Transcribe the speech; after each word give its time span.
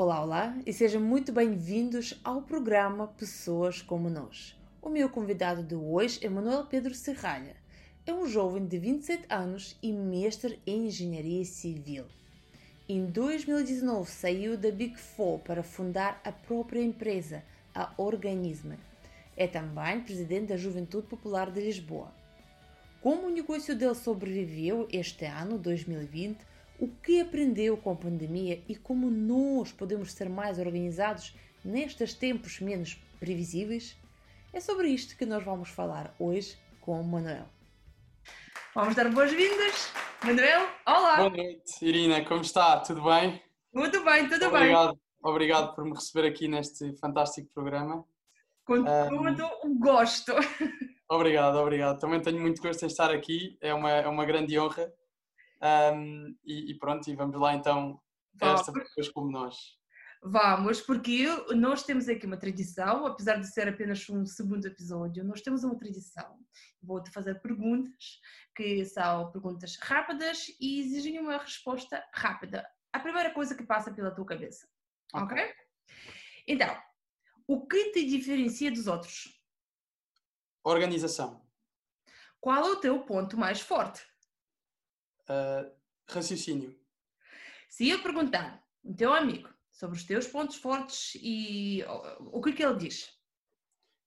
Olá, 0.00 0.22
olá 0.22 0.56
e 0.64 0.72
sejam 0.72 1.02
muito 1.02 1.32
bem-vindos 1.32 2.20
ao 2.22 2.40
programa 2.42 3.08
Pessoas 3.08 3.82
como 3.82 4.08
Nós. 4.08 4.56
O 4.80 4.88
meu 4.88 5.08
convidado 5.08 5.60
de 5.60 5.74
hoje 5.74 6.24
é 6.24 6.28
Manuel 6.28 6.66
Pedro 6.66 6.94
Serralha. 6.94 7.56
É 8.06 8.14
um 8.14 8.24
jovem 8.24 8.64
de 8.64 8.78
27 8.78 9.24
anos 9.28 9.76
e 9.82 9.92
mestre 9.92 10.62
em 10.64 10.86
engenharia 10.86 11.44
civil. 11.44 12.04
Em 12.88 13.06
2019 13.06 14.08
saiu 14.08 14.56
da 14.56 14.70
Big 14.70 14.96
Four 14.96 15.40
para 15.40 15.64
fundar 15.64 16.20
a 16.24 16.30
própria 16.30 16.80
empresa, 16.80 17.42
a 17.74 17.92
Organisme. 17.96 18.78
É 19.36 19.48
também 19.48 20.00
presidente 20.02 20.50
da 20.50 20.56
Juventude 20.56 21.08
Popular 21.08 21.50
de 21.50 21.60
Lisboa. 21.60 22.14
Como 23.00 23.26
o 23.26 23.30
negócio 23.30 23.74
dele 23.74 23.96
sobreviveu 23.96 24.86
este 24.92 25.24
ano, 25.24 25.58
2020, 25.58 26.38
o 26.78 26.86
que 26.86 27.20
aprendeu 27.20 27.76
com 27.76 27.90
a 27.90 27.96
pandemia 27.96 28.62
e 28.68 28.76
como 28.76 29.10
nós 29.10 29.72
podemos 29.72 30.12
ser 30.12 30.28
mais 30.28 30.58
organizados 30.58 31.34
nestes 31.64 32.14
tempos 32.14 32.60
menos 32.60 32.94
previsíveis? 33.18 33.96
É 34.52 34.60
sobre 34.60 34.88
isto 34.88 35.16
que 35.16 35.26
nós 35.26 35.42
vamos 35.42 35.68
falar 35.68 36.14
hoje 36.18 36.56
com 36.80 37.00
o 37.00 37.04
Manuel. 37.04 37.46
Vamos 38.74 38.94
dar 38.94 39.10
boas-vindas. 39.10 39.92
Manuel, 40.24 40.68
olá! 40.86 41.16
Boa 41.16 41.30
noite, 41.30 41.72
Irina, 41.82 42.24
como 42.24 42.42
está? 42.42 42.78
Tudo 42.78 43.02
bem? 43.02 43.42
Tudo 43.72 44.04
bem, 44.04 44.28
tudo 44.28 44.46
obrigado, 44.46 44.92
bem. 44.92 45.00
Obrigado 45.24 45.74
por 45.74 45.84
me 45.84 45.94
receber 45.94 46.28
aqui 46.28 46.46
neste 46.46 46.96
fantástico 46.98 47.50
programa. 47.52 48.04
Com 48.64 48.74
um, 48.74 48.84
todo 48.84 49.50
o 49.64 49.78
gosto. 49.78 50.32
Obrigado, 51.10 51.56
obrigado. 51.56 51.98
Também 51.98 52.20
tenho 52.20 52.40
muito 52.40 52.62
gosto 52.62 52.84
em 52.84 52.86
estar 52.86 53.10
aqui, 53.10 53.56
é 53.60 53.74
uma, 53.74 53.90
é 53.90 54.06
uma 54.06 54.24
grande 54.24 54.58
honra 54.58 54.92
um, 55.62 56.36
e, 56.44 56.72
e, 56.72 56.78
pronto, 56.78 57.08
e 57.08 57.14
vamos 57.14 57.38
lá 57.40 57.54
então 57.54 58.00
a 58.40 58.52
esta 58.52 58.72
pessoas 58.72 59.08
como 59.08 59.30
nós. 59.30 59.56
Vamos, 60.22 60.80
porque 60.80 61.26
nós 61.54 61.84
temos 61.84 62.08
aqui 62.08 62.26
uma 62.26 62.36
tradição, 62.36 63.06
apesar 63.06 63.36
de 63.36 63.46
ser 63.46 63.68
apenas 63.68 64.08
um 64.10 64.26
segundo 64.26 64.66
episódio, 64.66 65.24
nós 65.24 65.40
temos 65.40 65.62
uma 65.62 65.78
tradição. 65.78 66.38
Vou-te 66.82 67.10
fazer 67.10 67.40
perguntas, 67.40 68.18
que 68.54 68.84
são 68.84 69.30
perguntas 69.30 69.76
rápidas 69.80 70.46
e 70.60 70.80
exigem 70.80 71.20
uma 71.20 71.38
resposta 71.38 72.04
rápida. 72.12 72.68
A 72.92 72.98
primeira 72.98 73.30
coisa 73.32 73.54
que 73.54 73.64
passa 73.64 73.92
pela 73.92 74.10
tua 74.10 74.26
cabeça. 74.26 74.68
Ok? 75.14 75.36
okay? 75.36 75.54
Então, 76.48 76.82
o 77.46 77.66
que 77.66 77.92
te 77.92 78.04
diferencia 78.04 78.72
dos 78.72 78.88
outros? 78.88 79.40
Organização. 80.64 81.46
Qual 82.40 82.64
é 82.64 82.70
o 82.70 82.76
teu 82.76 83.04
ponto 83.04 83.36
mais 83.36 83.60
forte? 83.60 84.04
Uh, 85.28 85.70
raciocínio. 86.08 86.78
Se 87.68 87.88
eu 87.88 88.02
perguntar 88.02 88.64
o 88.82 88.94
teu 88.94 89.12
amigo 89.12 89.48
sobre 89.70 89.96
os 89.96 90.04
teus 90.04 90.26
pontos 90.26 90.56
fortes 90.56 91.16
e 91.22 91.84
o 92.32 92.40
que 92.40 92.50
é 92.50 92.52
que 92.52 92.64
ele 92.64 92.78
diz? 92.78 93.16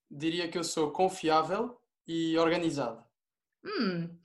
Diria 0.09 0.49
que 0.49 0.57
eu 0.57 0.63
sou 0.63 0.91
confiável 0.91 1.79
e 2.07 2.37
organizado. 2.37 3.05
Hum, 3.63 4.19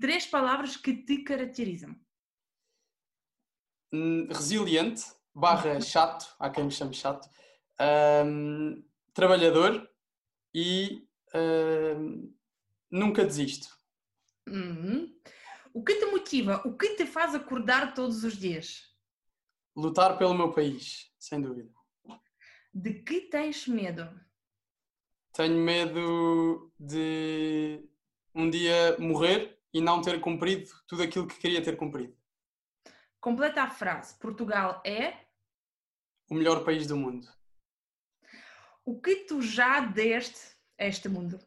três 0.00 0.26
palavras 0.26 0.76
que 0.76 1.04
te 1.04 1.18
caracterizam. 1.24 1.94
Hum, 3.92 4.26
resiliente, 4.28 5.04
barra 5.34 5.80
chato, 5.82 6.34
há 6.38 6.48
quem 6.48 6.64
me 6.64 6.70
chame 6.70 6.94
chato, 6.94 7.28
um, 8.24 8.82
trabalhador 9.12 9.90
e 10.54 11.06
um, 11.34 12.34
nunca 12.90 13.24
desisto. 13.24 13.68
Uhum. 14.48 15.14
O 15.74 15.82
que 15.82 15.94
te 15.94 16.06
motiva? 16.06 16.60
O 16.66 16.76
que 16.76 16.96
te 16.96 17.06
faz 17.06 17.34
acordar 17.34 17.94
todos 17.94 18.24
os 18.24 18.36
dias? 18.36 18.94
Lutar 19.74 20.18
pelo 20.18 20.34
meu 20.34 20.52
país, 20.52 21.10
sem 21.18 21.40
dúvida. 21.40 21.72
De 22.74 22.92
que 23.02 23.22
tens 23.22 23.66
medo? 23.66 24.08
Tenho 25.32 25.56
medo 25.56 26.70
de 26.78 27.88
um 28.34 28.50
dia 28.50 28.98
morrer 28.98 29.58
e 29.72 29.80
não 29.80 30.02
ter 30.02 30.20
cumprido 30.20 30.70
tudo 30.86 31.02
aquilo 31.02 31.26
que 31.26 31.38
queria 31.38 31.62
ter 31.62 31.76
cumprido. 31.76 32.14
Completa 33.18 33.62
a 33.62 33.70
frase. 33.70 34.18
Portugal 34.18 34.82
é? 34.84 35.26
O 36.28 36.34
melhor 36.34 36.64
país 36.64 36.86
do 36.86 36.96
mundo. 36.96 37.26
O 38.84 39.00
que 39.00 39.24
tu 39.24 39.40
já 39.40 39.80
deste 39.80 40.54
a 40.78 40.86
este 40.86 41.08
mundo? 41.08 41.38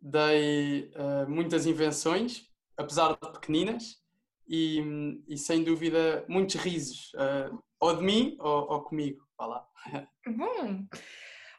Dei 0.00 0.92
uh, 0.94 1.28
muitas 1.28 1.64
invenções 1.64 2.47
apesar 2.78 3.18
de 3.20 3.32
pequeninas, 3.32 4.00
e, 4.48 4.82
e 5.28 5.36
sem 5.36 5.62
dúvida 5.62 6.24
muitos 6.28 6.54
risos, 6.56 7.12
uh, 7.14 7.62
ou 7.78 7.96
de 7.96 8.02
mim 8.02 8.36
ou, 8.40 8.72
ou 8.72 8.82
comigo. 8.82 9.26
Vá 9.36 9.46
lá. 9.46 9.68
Que 10.22 10.30
bom! 10.30 10.86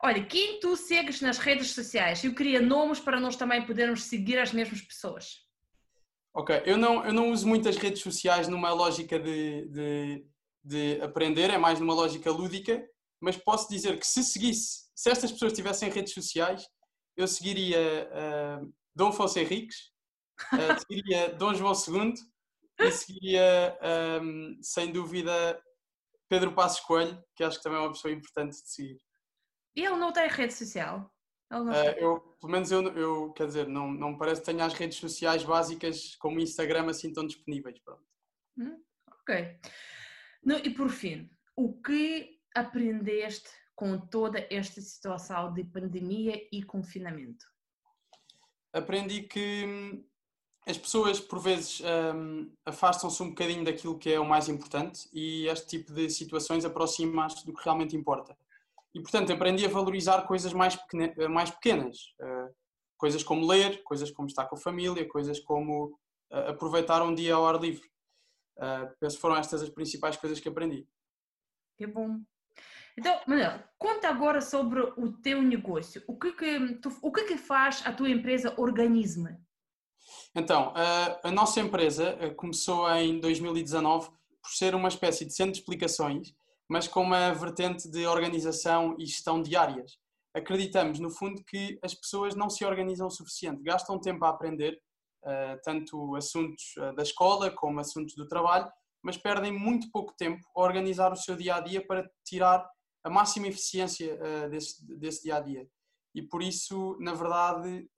Olha, 0.01 0.23
quem 0.25 0.59
tu 0.59 0.75
segues 0.77 1.21
nas 1.21 1.37
redes 1.37 1.71
sociais? 1.71 2.23
Eu 2.23 2.33
queria 2.33 2.61
nomes 2.61 2.99
para 2.99 3.19
nós 3.19 3.35
também 3.35 3.65
podermos 3.65 4.03
seguir 4.03 4.39
as 4.39 4.53
mesmas 4.53 4.81
pessoas. 4.81 5.45
Ok, 6.33 6.61
eu 6.65 6.77
não, 6.77 7.03
eu 7.03 7.11
não 7.11 7.31
uso 7.31 7.47
muitas 7.47 7.75
redes 7.75 8.01
sociais 8.01 8.47
numa 8.47 8.71
lógica 8.71 9.19
de, 9.19 9.67
de, 9.67 10.25
de 10.63 11.01
aprender, 11.01 11.49
é 11.49 11.57
mais 11.57 11.79
numa 11.79 11.93
lógica 11.93 12.31
lúdica, 12.31 12.81
mas 13.19 13.35
posso 13.35 13.67
dizer 13.69 13.99
que 13.99 14.07
se 14.07 14.23
seguisse, 14.23 14.89
se 14.95 15.09
estas 15.09 15.31
pessoas 15.31 15.53
tivessem 15.53 15.89
redes 15.89 16.13
sociais, 16.13 16.65
eu 17.17 17.27
seguiria 17.27 18.09
uh, 18.09 18.73
Dom 18.95 19.09
Afonso 19.09 19.37
Henriques, 19.39 19.91
uh, 20.53 20.79
seguiria 20.79 21.33
Dom 21.35 21.53
João 21.53 21.73
II 21.73 22.13
e 22.79 22.91
seguiria, 22.91 23.77
um, 24.21 24.57
sem 24.61 24.91
dúvida, 24.91 25.61
Pedro 26.29 26.53
Passos 26.53 26.79
Coelho, 26.81 27.21
que 27.35 27.43
acho 27.43 27.57
que 27.57 27.63
também 27.63 27.79
é 27.79 27.81
uma 27.81 27.91
pessoa 27.91 28.13
importante 28.13 28.51
de 28.51 28.69
seguir. 28.69 29.01
E 29.75 29.85
ele 29.85 29.97
não 29.97 30.11
tem 30.13 30.27
rede 30.27 30.53
social? 30.53 31.13
Uh, 31.51 31.71
eu, 31.97 32.19
pelo 32.39 32.51
menos 32.51 32.71
eu, 32.71 32.83
eu, 32.95 33.33
quer 33.33 33.47
dizer, 33.47 33.67
não, 33.67 33.91
não 33.91 34.11
me 34.11 34.17
parece 34.17 34.41
que 34.41 34.45
tenha 34.45 34.65
as 34.65 34.73
redes 34.73 34.97
sociais 34.97 35.43
básicas 35.43 36.15
como 36.17 36.37
o 36.37 36.41
Instagram 36.41 36.89
assim 36.89 37.11
tão 37.11 37.25
disponíveis. 37.25 37.79
Pronto. 37.79 38.03
Hum, 38.57 38.81
ok. 39.07 39.59
No, 40.43 40.57
e 40.57 40.69
por 40.69 40.89
fim, 40.89 41.29
o 41.55 41.81
que 41.81 42.39
aprendeste 42.55 43.49
com 43.75 43.97
toda 43.97 44.45
esta 44.51 44.79
situação 44.79 45.53
de 45.53 45.63
pandemia 45.63 46.39
e 46.51 46.63
confinamento? 46.63 47.45
Aprendi 48.71 49.23
que 49.23 49.65
hum, 49.65 50.08
as 50.65 50.77
pessoas 50.77 51.19
por 51.19 51.39
vezes 51.39 51.81
um, 52.15 52.51
afastam-se 52.65 53.21
um 53.23 53.29
bocadinho 53.29 53.63
daquilo 53.63 53.97
que 53.97 54.11
é 54.11 54.19
o 54.19 54.27
mais 54.27 54.47
importante 54.47 55.09
e 55.11 55.47
este 55.47 55.67
tipo 55.67 55.93
de 55.93 56.09
situações 56.09 56.65
aproxima-se 56.65 57.45
do 57.45 57.53
que 57.53 57.63
realmente 57.63 57.95
importa. 57.95 58.37
E 58.93 59.01
portanto 59.01 59.31
aprendi 59.31 59.65
a 59.65 59.69
valorizar 59.69 60.23
coisas 60.23 60.53
mais, 60.53 60.75
pequena, 60.75 61.29
mais 61.29 61.49
pequenas, 61.49 62.13
uh, 62.19 62.53
coisas 62.97 63.23
como 63.23 63.47
ler, 63.47 63.83
coisas 63.83 64.11
como 64.11 64.27
estar 64.27 64.45
com 64.45 64.55
a 64.55 64.59
família, 64.59 65.07
coisas 65.07 65.39
como 65.39 65.85
uh, 66.31 66.49
aproveitar 66.49 67.01
um 67.01 67.13
dia 67.15 67.35
ao 67.35 67.47
ar 67.47 67.59
livre. 67.59 67.89
Uh, 68.57 68.93
penso 68.99 69.15
que 69.15 69.21
foram 69.21 69.37
estas 69.37 69.61
as 69.61 69.69
principais 69.69 70.17
coisas 70.17 70.39
que 70.39 70.49
aprendi. 70.49 70.87
Que 71.77 71.87
bom. 71.87 72.19
Então, 72.97 73.17
Manuel, 73.25 73.63
conta 73.77 74.09
agora 74.09 74.41
sobre 74.41 74.81
o 74.81 75.13
teu 75.13 75.41
negócio. 75.41 76.03
O 76.05 76.19
que 76.19 76.33
que, 76.33 76.75
tu, 76.75 76.89
o 77.01 77.11
que, 77.11 77.23
que 77.23 77.37
faz 77.37 77.81
a 77.85 77.93
tua 77.93 78.09
empresa 78.09 78.53
Organisme? 78.57 79.39
Então, 80.35 80.73
a, 80.75 81.27
a 81.27 81.31
nossa 81.31 81.59
empresa 81.59 82.17
eh, 82.19 82.29
começou 82.29 82.89
em 82.91 83.19
2019 83.19 84.09
por 84.09 84.51
ser 84.51 84.75
uma 84.75 84.87
espécie 84.87 85.25
de 85.25 85.33
centro 85.33 85.53
de 85.53 85.59
explicações, 85.59 86.33
mas 86.69 86.87
com 86.87 87.01
uma 87.01 87.33
vertente 87.33 87.89
de 87.89 88.05
organização 88.05 88.95
e 88.97 89.05
gestão 89.05 89.41
diárias. 89.41 89.97
Acreditamos, 90.33 90.99
no 90.99 91.09
fundo, 91.09 91.43
que 91.43 91.79
as 91.83 91.95
pessoas 91.95 92.35
não 92.35 92.49
se 92.49 92.63
organizam 92.63 93.07
o 93.07 93.11
suficiente, 93.11 93.63
gastam 93.63 93.99
tempo 93.99 94.23
a 94.23 94.29
aprender, 94.29 94.79
uh, 95.25 95.59
tanto 95.63 96.15
assuntos 96.15 96.75
uh, 96.77 96.93
da 96.95 97.01
escola 97.01 97.49
como 97.49 97.79
assuntos 97.79 98.13
do 98.15 98.27
trabalho, 98.27 98.69
mas 99.03 99.17
perdem 99.17 99.51
muito 99.51 99.89
pouco 99.91 100.13
tempo 100.15 100.45
a 100.55 100.61
organizar 100.61 101.11
o 101.11 101.17
seu 101.17 101.35
dia 101.35 101.55
a 101.55 101.59
dia 101.59 101.85
para 101.85 102.07
tirar 102.23 102.69
a 103.03 103.09
máxima 103.09 103.47
eficiência 103.47 104.17
desse, 104.49 104.85
desse 104.97 105.23
dia 105.23 105.37
a 105.37 105.39
dia. 105.39 105.65
E 106.13 106.21
por 106.21 106.43
isso, 106.43 106.97
na 106.99 107.13
verdade, 107.13 107.89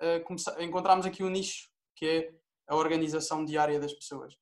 encontramos 0.59 1.07
aqui 1.07 1.24
um 1.24 1.30
nicho 1.30 1.70
que 2.01 2.07
é 2.07 2.33
a 2.68 2.75
organização 2.75 3.45
diária 3.45 3.80
das 3.80 3.94
pessoas. 3.94 4.33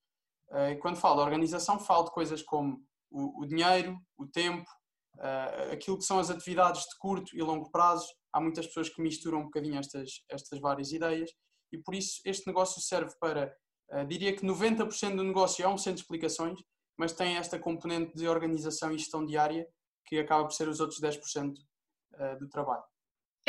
Eh, 0.52 0.72
e 0.72 0.76
quando 0.78 0.96
falo 0.96 1.18
de 1.18 1.24
organização, 1.24 1.78
falo 1.78 2.06
de 2.06 2.12
coisas 2.12 2.42
como 2.42 2.82
o, 3.12 3.46
dinheiro, 3.46 4.00
o 4.18 4.26
tempo, 4.26 4.70
eh, 5.20 5.72
aquilo 5.74 5.98
que 5.98 6.06
são 6.06 6.20
as 6.20 6.30
atividades 6.30 6.84
de 6.84 6.98
curto 7.00 7.36
e 7.36 7.42
longo 7.42 7.70
prazo. 7.70 8.08
Há 8.32 8.40
muitas 8.40 8.66
pessoas 8.68 8.88
que 8.88 9.02
misturam 9.02 9.40
um 9.40 9.46
bocadinho 9.46 9.78
estas, 9.78 10.24
estas 10.30 10.60
várias 10.62 10.94
ideias 10.94 11.32
e 11.74 11.78
por 11.78 11.94
isso 11.94 12.22
este 12.24 12.48
negócio 12.48 12.82
serve 12.82 13.14
para, 13.20 13.54
eh, 13.92 14.06
diria 14.06 14.34
que 14.34 14.46
90% 14.46 15.18
do 15.18 15.24
negócio 15.24 15.66
é 15.66 15.68
um 15.68 15.78
centro 15.78 15.96
de 15.98 16.02
explicações, 16.04 16.60
mas 16.98 17.12
tem 17.12 17.36
esta 17.36 17.60
componente 17.60 18.16
de 18.16 18.28
organização 18.28 18.94
e 18.94 18.98
gestão 18.98 19.26
diária 19.26 19.68
que 20.06 20.18
acaba 20.18 20.46
por 20.46 20.54
ser 20.54 20.70
os 20.70 20.80
outros 20.80 21.02
10% 21.02 21.54
do 22.40 22.50
trabalho. 22.50 22.84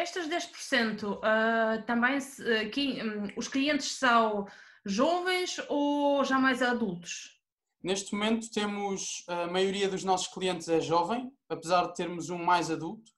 Estas 0.00 0.28
10% 0.28 1.02
uh, 1.02 1.20
ah, 1.22 1.84
também 1.86 2.16
uh, 2.16 2.70
quem, 2.72 3.06
um, 3.06 3.28
os 3.36 3.48
clientes 3.48 3.98
são 3.98 4.46
jovens 4.82 5.60
ou 5.68 6.24
já 6.24 6.38
mais 6.38 6.62
adultos? 6.62 7.38
Neste 7.82 8.14
momento 8.14 8.50
temos 8.50 9.22
a 9.28 9.46
maioria 9.46 9.90
dos 9.90 10.02
nossos 10.02 10.28
clientes 10.28 10.70
é 10.70 10.80
jovem, 10.80 11.30
apesar 11.50 11.88
de 11.88 11.94
termos 11.94 12.30
um 12.30 12.38
mais 12.42 12.70
adulto. 12.70 13.12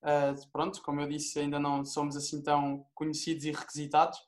Uh, 0.00 0.48
pronto, 0.52 0.80
como 0.80 1.00
eu 1.00 1.08
disse, 1.08 1.40
ainda 1.40 1.58
não 1.58 1.84
somos 1.84 2.16
assim 2.16 2.40
tão 2.40 2.86
conhecidos 2.94 3.44
e 3.44 3.50
requisitados, 3.50 4.20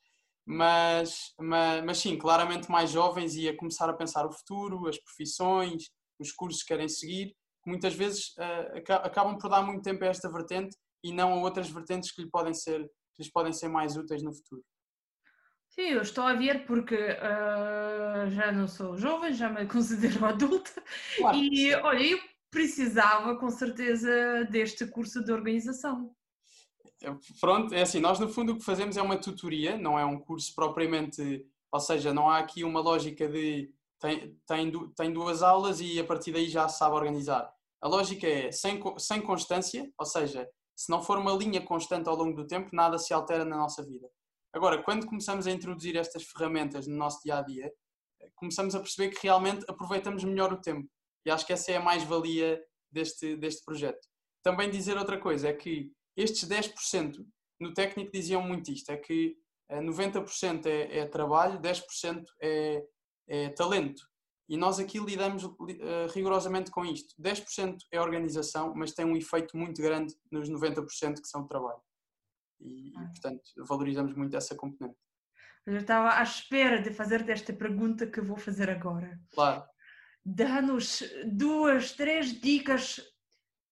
mas, 0.44 1.32
mas, 1.38 1.84
mas, 1.84 1.98
sim, 1.98 2.18
claramente 2.18 2.68
mais 2.68 2.90
jovens 2.90 3.36
e 3.36 3.48
a 3.48 3.56
começar 3.56 3.88
a 3.88 3.94
pensar 3.94 4.26
o 4.26 4.32
futuro, 4.32 4.88
as 4.88 4.98
profissões, 4.98 5.84
os 6.18 6.32
cursos 6.32 6.62
que 6.62 6.68
querem 6.70 6.88
seguir, 6.88 7.28
que 7.62 7.70
muitas 7.70 7.94
vezes 7.94 8.30
uh, 8.30 8.94
acabam 9.04 9.38
por 9.38 9.48
dar 9.48 9.62
muito 9.62 9.82
tempo 9.82 10.02
a 10.02 10.08
esta 10.08 10.28
vertente 10.28 10.76
e 11.02 11.12
não 11.12 11.32
a 11.32 11.36
outras 11.36 11.70
vertentes 11.70 12.10
que, 12.10 12.22
lhe 12.22 12.30
podem 12.30 12.54
ser, 12.54 12.82
que 13.14 13.22
lhes 13.22 13.30
podem 13.30 13.52
ser 13.52 13.68
mais 13.68 13.96
úteis 13.96 14.22
no 14.22 14.32
futuro. 14.32 14.62
Sim, 15.70 15.90
eu 15.90 16.02
estou 16.02 16.24
a 16.24 16.34
ver 16.34 16.66
porque 16.66 16.96
uh, 16.96 18.28
já 18.30 18.50
não 18.50 18.66
sou 18.66 18.96
jovem, 18.96 19.32
já 19.32 19.48
me 19.48 19.66
considero 19.68 20.24
adulta 20.24 20.82
claro. 21.16 21.36
e 21.36 21.72
olha, 21.74 22.02
eu 22.02 22.18
precisava 22.50 23.36
com 23.36 23.48
certeza 23.50 24.44
deste 24.50 24.86
curso 24.86 25.22
de 25.24 25.32
organização. 25.32 26.12
Pronto, 27.40 27.72
é 27.72 27.82
assim, 27.82 28.00
nós 28.00 28.18
no 28.18 28.28
fundo 28.28 28.52
o 28.52 28.58
que 28.58 28.64
fazemos 28.64 28.96
é 28.96 29.02
uma 29.02 29.16
tutoria, 29.16 29.78
não 29.78 29.98
é 29.98 30.04
um 30.04 30.18
curso 30.18 30.52
propriamente, 30.54 31.46
ou 31.72 31.80
seja, 31.80 32.12
não 32.12 32.28
há 32.28 32.38
aqui 32.38 32.62
uma 32.62 32.80
lógica 32.80 33.26
de 33.28 33.72
tem, 34.00 34.36
tem, 34.46 34.72
tem 34.96 35.12
duas 35.12 35.42
aulas 35.42 35.80
e 35.80 36.00
a 36.00 36.04
partir 36.04 36.32
daí 36.32 36.48
já 36.48 36.68
sabe 36.68 36.96
organizar. 36.96 37.50
A 37.80 37.88
lógica 37.88 38.26
é 38.26 38.50
sem, 38.50 38.82
sem 38.98 39.22
constância, 39.22 39.90
ou 39.98 40.06
seja, 40.06 40.48
se 40.80 40.90
não 40.90 41.02
for 41.02 41.18
uma 41.18 41.34
linha 41.34 41.60
constante 41.60 42.08
ao 42.08 42.16
longo 42.16 42.34
do 42.34 42.46
tempo, 42.46 42.70
nada 42.72 42.96
se 42.96 43.12
altera 43.12 43.44
na 43.44 43.54
nossa 43.54 43.84
vida. 43.84 44.10
Agora, 44.50 44.82
quando 44.82 45.06
começamos 45.06 45.46
a 45.46 45.50
introduzir 45.50 45.94
estas 45.94 46.24
ferramentas 46.24 46.86
no 46.86 46.96
nosso 46.96 47.22
dia 47.22 47.36
a 47.36 47.42
dia, 47.42 47.70
começamos 48.34 48.74
a 48.74 48.80
perceber 48.80 49.10
que 49.10 49.22
realmente 49.22 49.62
aproveitamos 49.68 50.24
melhor 50.24 50.50
o 50.54 50.60
tempo. 50.60 50.88
E 51.26 51.30
acho 51.30 51.44
que 51.44 51.52
essa 51.52 51.70
é 51.70 51.76
a 51.76 51.82
mais-valia 51.82 52.58
deste, 52.90 53.36
deste 53.36 53.62
projeto. 53.62 54.00
Também 54.42 54.70
dizer 54.70 54.96
outra 54.96 55.20
coisa 55.20 55.48
é 55.50 55.52
que 55.52 55.92
estes 56.16 56.48
10%, 56.48 57.26
no 57.60 57.74
técnico 57.74 58.10
diziam 58.10 58.40
muito 58.40 58.72
isto, 58.72 58.88
é 58.88 58.96
que 58.96 59.36
90% 59.70 60.64
eh, 60.64 60.70
é, 60.70 60.98
é 61.00 61.06
trabalho, 61.06 61.60
10% 61.60 62.24
é, 62.40 62.82
é 63.28 63.48
talento. 63.50 64.02
E 64.50 64.56
nós 64.56 64.80
aqui 64.80 64.98
lidamos 64.98 65.44
uh, 65.44 65.54
rigorosamente 66.12 66.72
com 66.72 66.84
isto. 66.84 67.14
10% 67.22 67.78
é 67.92 68.00
organização, 68.00 68.74
mas 68.74 68.92
tem 68.92 69.06
um 69.06 69.16
efeito 69.16 69.56
muito 69.56 69.80
grande 69.80 70.12
nos 70.30 70.50
90% 70.50 71.20
que 71.20 71.28
são 71.28 71.46
trabalho 71.46 71.80
e, 72.60 72.92
ah. 72.96 73.06
portanto, 73.06 73.42
valorizamos 73.58 74.14
muito 74.14 74.36
essa 74.36 74.54
componente. 74.54 74.98
Eu 75.66 75.76
estava 75.76 76.18
à 76.18 76.22
espera 76.22 76.80
de 76.80 76.92
fazer-te 76.92 77.30
esta 77.30 77.52
pergunta 77.52 78.06
que 78.06 78.20
vou 78.20 78.36
fazer 78.36 78.70
agora. 78.70 79.20
Claro. 79.32 79.64
Dá-nos 80.24 81.02
duas, 81.26 81.92
três 81.92 82.32
dicas 82.40 83.00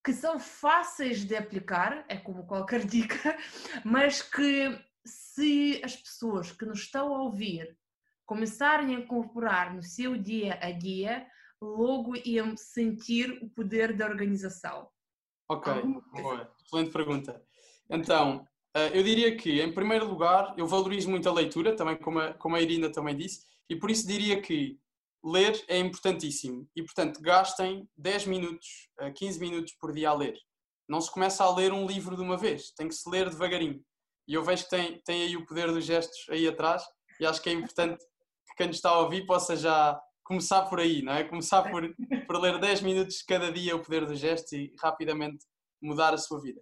que 0.04 0.12
são 0.12 0.38
fáceis 0.38 1.24
de 1.24 1.36
aplicar, 1.36 2.04
é 2.08 2.16
como 2.16 2.46
qualquer 2.46 2.84
dica, 2.86 3.36
mas 3.84 4.22
que 4.22 4.78
se 5.04 5.80
as 5.84 5.96
pessoas 5.96 6.52
que 6.52 6.64
nos 6.64 6.80
estão 6.80 7.14
a 7.14 7.22
ouvir 7.22 7.76
começarem 8.28 8.94
a 8.94 8.98
incorporar 9.00 9.74
no 9.74 9.82
seu 9.82 10.14
dia 10.18 10.58
a 10.60 10.70
dia, 10.70 11.26
logo 11.60 12.14
iam 12.26 12.54
sentir 12.58 13.42
o 13.42 13.48
poder 13.48 13.96
da 13.96 14.04
organização. 14.04 14.86
Ok, 15.50 15.72
boa, 16.12 16.54
excelente 16.62 16.92
pergunta. 16.92 17.42
Então, 17.88 18.46
eh, 18.76 18.98
eu 18.98 19.02
diria 19.02 19.34
que, 19.34 19.62
em 19.62 19.72
primeiro 19.72 20.06
lugar, 20.06 20.54
eu 20.58 20.66
valorizo 20.66 21.08
muito 21.08 21.26
a 21.26 21.32
leitura, 21.32 21.74
também 21.74 21.96
como 21.96 22.18
a, 22.18 22.34
como 22.34 22.54
a 22.54 22.60
Irina 22.60 22.92
também 22.92 23.16
disse, 23.16 23.46
e 23.66 23.74
por 23.74 23.90
isso 23.90 24.06
diria 24.06 24.42
que 24.42 24.78
ler 25.24 25.64
é 25.66 25.78
importantíssimo. 25.78 26.68
E, 26.76 26.82
portanto, 26.82 27.22
gastem 27.22 27.88
10 27.96 28.26
minutos, 28.26 28.90
15 29.16 29.40
minutos 29.40 29.72
por 29.80 29.90
dia 29.90 30.10
a 30.10 30.14
ler. 30.14 30.38
Não 30.86 31.00
se 31.00 31.10
começa 31.10 31.42
a 31.42 31.56
ler 31.56 31.72
um 31.72 31.86
livro 31.86 32.14
de 32.14 32.20
uma 32.20 32.36
vez, 32.36 32.72
tem 32.72 32.88
que 32.88 32.94
se 32.94 33.08
ler 33.08 33.30
devagarinho. 33.30 33.82
E 34.28 34.34
eu 34.34 34.44
vejo 34.44 34.64
que 34.64 34.70
tem, 34.70 35.00
tem 35.00 35.22
aí 35.22 35.34
o 35.34 35.46
poder 35.46 35.72
dos 35.72 35.86
gestos 35.86 36.26
aí 36.28 36.46
atrás, 36.46 36.84
e 37.18 37.24
acho 37.24 37.40
que 37.40 37.48
é 37.48 37.52
importante 37.54 38.04
que 38.58 38.64
quem 38.64 38.70
está 38.70 38.90
a 38.90 38.98
ouvir 38.98 39.24
possa 39.24 39.56
já 39.56 40.00
começar 40.24 40.62
por 40.62 40.80
aí, 40.80 41.00
não 41.00 41.12
é? 41.12 41.24
Começar 41.24 41.62
por, 41.70 41.82
por 42.26 42.40
ler 42.40 42.58
10 42.58 42.82
minutos 42.82 43.22
cada 43.22 43.52
dia 43.52 43.76
o 43.76 43.82
poder 43.82 44.04
dos 44.04 44.18
gestos 44.18 44.52
e 44.52 44.74
rapidamente 44.80 45.46
mudar 45.80 46.12
a 46.12 46.18
sua 46.18 46.40
vida. 46.40 46.60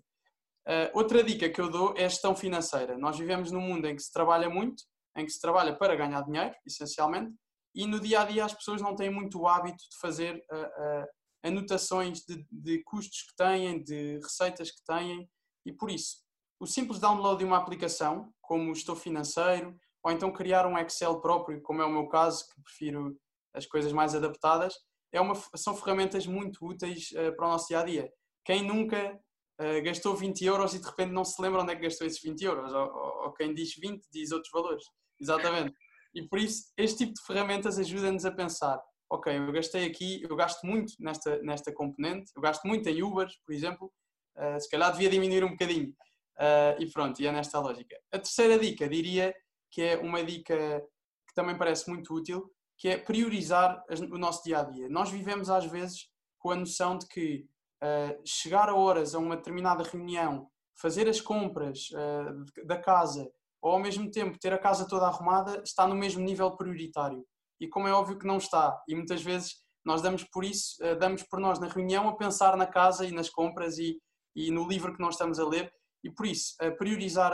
Uh, 0.68 0.90
outra 0.94 1.22
dica 1.24 1.48
que 1.48 1.60
eu 1.60 1.70
dou 1.70 1.94
é 1.96 2.04
a 2.04 2.08
gestão 2.08 2.36
financeira. 2.36 2.98
Nós 2.98 3.18
vivemos 3.18 3.50
num 3.50 3.60
mundo 3.60 3.86
em 3.86 3.96
que 3.96 4.02
se 4.02 4.12
trabalha 4.12 4.50
muito, 4.50 4.84
em 5.16 5.24
que 5.24 5.32
se 5.32 5.40
trabalha 5.40 5.74
para 5.74 5.96
ganhar 5.96 6.20
dinheiro, 6.22 6.54
essencialmente, 6.66 7.32
e 7.74 7.86
no 7.86 7.98
dia 7.98 8.20
a 8.20 8.24
dia 8.24 8.44
as 8.44 8.54
pessoas 8.54 8.82
não 8.82 8.94
têm 8.94 9.10
muito 9.10 9.40
o 9.40 9.48
hábito 9.48 9.82
de 9.90 9.98
fazer 10.00 10.44
uh, 10.52 10.56
uh, 10.56 11.06
anotações 11.42 12.20
de, 12.20 12.44
de, 12.50 12.82
custos 12.84 13.22
que 13.22 13.36
têm, 13.36 13.82
de 13.82 14.18
receitas 14.18 14.70
que 14.70 14.84
têm, 14.84 15.28
e 15.64 15.72
por 15.72 15.90
isso, 15.90 16.16
o 16.60 16.66
simples 16.66 16.98
download 16.98 17.38
de 17.38 17.44
uma 17.44 17.58
aplicação, 17.58 18.32
como 18.40 18.70
o 18.70 18.72
Estou 18.72 18.96
Financeiro, 18.96 19.76
ou 20.02 20.12
então 20.12 20.32
criar 20.32 20.66
um 20.66 20.78
Excel 20.78 21.20
próprio, 21.20 21.60
como 21.62 21.82
é 21.82 21.84
o 21.84 21.90
meu 21.90 22.08
caso, 22.08 22.44
que 22.48 22.62
prefiro 22.62 23.16
as 23.54 23.66
coisas 23.66 23.92
mais 23.92 24.14
adaptadas, 24.14 24.74
é 25.12 25.20
uma, 25.20 25.34
são 25.54 25.74
ferramentas 25.74 26.26
muito 26.26 26.64
úteis 26.64 27.10
para 27.36 27.46
o 27.46 27.50
nosso 27.50 27.68
dia 27.68 27.80
a 27.80 27.84
dia. 27.84 28.12
Quem 28.44 28.62
nunca 28.62 29.18
uh, 29.60 29.82
gastou 29.82 30.14
20 30.14 30.44
euros 30.44 30.74
e 30.74 30.78
de 30.78 30.86
repente 30.86 31.12
não 31.12 31.24
se 31.24 31.40
lembra 31.40 31.62
onde 31.62 31.72
é 31.72 31.76
que 31.76 31.82
gastou 31.82 32.06
esses 32.06 32.22
20 32.22 32.42
euros, 32.42 32.72
ou, 32.72 33.24
ou 33.24 33.32
quem 33.32 33.54
diz 33.54 33.74
20 33.76 34.06
diz 34.12 34.32
outros 34.32 34.50
valores. 34.52 34.84
Exatamente. 35.20 35.74
E 36.14 36.22
por 36.28 36.38
isso, 36.38 36.72
este 36.76 36.98
tipo 36.98 37.14
de 37.14 37.22
ferramentas 37.26 37.78
ajuda-nos 37.78 38.24
a 38.24 38.32
pensar: 38.32 38.80
ok, 39.10 39.36
eu 39.36 39.52
gastei 39.52 39.86
aqui, 39.86 40.22
eu 40.28 40.36
gasto 40.36 40.64
muito 40.66 40.92
nesta, 41.00 41.38
nesta 41.42 41.72
componente, 41.72 42.30
eu 42.34 42.42
gasto 42.42 42.64
muito 42.64 42.88
em 42.88 43.02
Uber, 43.02 43.28
por 43.44 43.54
exemplo, 43.54 43.92
uh, 44.36 44.60
se 44.60 44.68
calhar 44.68 44.92
devia 44.92 45.10
diminuir 45.10 45.44
um 45.44 45.50
bocadinho. 45.50 45.90
Uh, 46.38 46.80
e 46.80 46.90
pronto, 46.92 47.18
e 47.20 47.26
é 47.26 47.32
nesta 47.32 47.58
lógica. 47.58 47.96
A 48.12 48.18
terceira 48.18 48.58
dica, 48.58 48.86
diria 48.88 49.34
que 49.70 49.82
é 49.82 49.96
uma 49.98 50.24
dica 50.24 50.80
que 51.28 51.34
também 51.34 51.56
parece 51.56 51.90
muito 51.90 52.14
útil, 52.14 52.50
que 52.78 52.88
é 52.88 52.96
priorizar 52.96 53.82
o 54.10 54.18
nosso 54.18 54.42
dia 54.44 54.60
a 54.60 54.64
dia. 54.64 54.88
Nós 54.88 55.10
vivemos 55.10 55.48
às 55.48 55.64
vezes 55.64 56.08
com 56.38 56.50
a 56.50 56.56
noção 56.56 56.98
de 56.98 57.06
que 57.06 57.46
uh, 57.82 58.22
chegar 58.24 58.68
a 58.68 58.74
horas 58.74 59.14
a 59.14 59.18
uma 59.18 59.36
determinada 59.36 59.82
reunião, 59.82 60.48
fazer 60.80 61.08
as 61.08 61.20
compras 61.20 61.88
uh, 61.90 62.66
da 62.66 62.78
casa 62.78 63.28
ou 63.62 63.72
ao 63.72 63.78
mesmo 63.78 64.10
tempo 64.10 64.38
ter 64.38 64.52
a 64.52 64.58
casa 64.58 64.86
toda 64.86 65.06
arrumada 65.06 65.62
está 65.64 65.86
no 65.86 65.94
mesmo 65.94 66.22
nível 66.22 66.54
prioritário. 66.56 67.24
E 67.58 67.66
como 67.66 67.88
é 67.88 67.92
óbvio 67.92 68.18
que 68.18 68.26
não 68.26 68.36
está, 68.36 68.78
e 68.86 68.94
muitas 68.94 69.22
vezes 69.22 69.54
nós 69.84 70.02
damos 70.02 70.24
por 70.24 70.44
isso, 70.44 70.76
uh, 70.82 70.98
damos 70.98 71.22
por 71.22 71.40
nós 71.40 71.58
na 71.58 71.68
reunião 71.68 72.08
a 72.08 72.16
pensar 72.16 72.56
na 72.56 72.66
casa 72.66 73.06
e 73.06 73.10
nas 73.10 73.30
compras 73.30 73.78
e, 73.78 73.98
e 74.34 74.50
no 74.50 74.68
livro 74.68 74.94
que 74.94 75.00
nós 75.00 75.14
estamos 75.14 75.40
a 75.40 75.48
ler, 75.48 75.72
e 76.04 76.10
por 76.10 76.26
isso 76.26 76.54
priorizar 76.78 77.32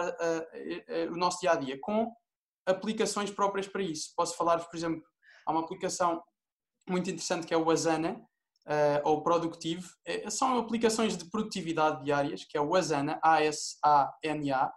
o 1.10 1.16
nosso 1.16 1.40
dia 1.40 1.50
a 1.50 1.56
dia 1.56 1.78
com 1.78 2.10
aplicações 2.66 3.30
próprias 3.30 3.66
para 3.66 3.82
isso. 3.82 4.12
Posso 4.16 4.36
falar-vos, 4.36 4.66
por 4.66 4.76
exemplo, 4.76 5.02
há 5.46 5.52
uma 5.52 5.60
aplicação 5.60 6.22
muito 6.88 7.10
interessante 7.10 7.46
que 7.46 7.54
é 7.54 7.56
o 7.56 7.70
Asana, 7.70 8.20
uh, 8.66 9.00
ou 9.04 9.22
Productive, 9.22 9.86
é, 10.04 10.28
são 10.30 10.58
aplicações 10.58 11.16
de 11.16 11.28
produtividade 11.30 12.04
diárias, 12.04 12.44
que 12.44 12.56
é 12.56 12.60
o 12.60 12.74
Asana, 12.74 13.18
A-S-A-N-A, 13.22 14.72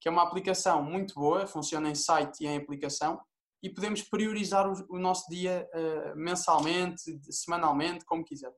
que 0.00 0.08
é 0.08 0.10
uma 0.10 0.22
aplicação 0.22 0.82
muito 0.82 1.14
boa, 1.14 1.46
funciona 1.46 1.88
em 1.88 1.94
site 1.94 2.42
e 2.42 2.46
em 2.46 2.56
aplicação, 2.56 3.20
e 3.62 3.70
podemos 3.70 4.02
priorizar 4.02 4.68
o, 4.68 4.74
o 4.90 4.98
nosso 4.98 5.26
dia 5.30 5.66
uh, 5.74 6.16
mensalmente, 6.16 7.02
semanalmente, 7.30 8.04
como 8.04 8.24
quiser. 8.24 8.52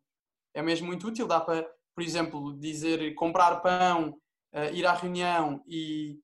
É 0.54 0.62
mesmo 0.62 0.87
muito 0.87 1.06
útil, 1.06 1.26
dá 1.26 1.40
para, 1.40 1.62
por 1.95 2.02
exemplo, 2.02 2.59
dizer 2.59 3.14
comprar 3.14 3.61
pão, 3.61 4.11
uh, 4.54 4.75
ir 4.75 4.87
à 4.87 4.92
reunião 4.92 5.62
e 5.66 6.21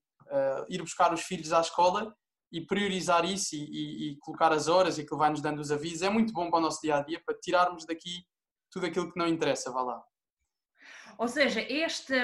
ir 0.71 0.81
buscar 0.81 1.13
os 1.13 1.21
filhos 1.21 1.53
à 1.53 1.61
escola 1.61 2.17
e 2.53 2.61
priorizar 2.61 3.25
isso 3.25 3.57
e, 3.57 3.65
e, 3.65 4.11
e, 4.11 4.17
colocar 4.19 4.53
as 4.53 4.69
horas 4.69 4.99
e 4.99 5.07
que 5.07 5.17
vai 5.17 5.31
nos 5.31 5.41
dando 5.41 5.61
os 5.61 5.73
avisos 5.73 6.03
é 6.03 6.11
muito 6.11 6.33
bom 6.35 6.51
para 6.51 6.59
o 6.59 6.63
nosso 6.63 6.83
dia 6.83 6.97
a 6.97 7.03
dia 7.03 7.21
para 7.25 7.39
tirarmos 7.39 7.87
daqui 7.87 8.27
tudo 8.71 8.87
aquilo 8.87 9.11
que 9.11 9.19
não 9.19 9.27
interessa, 9.27 9.73
vá 9.73 9.83
lá. 9.83 10.03
Ou 11.19 11.29
seja, 11.29 11.61
este, 11.61 12.15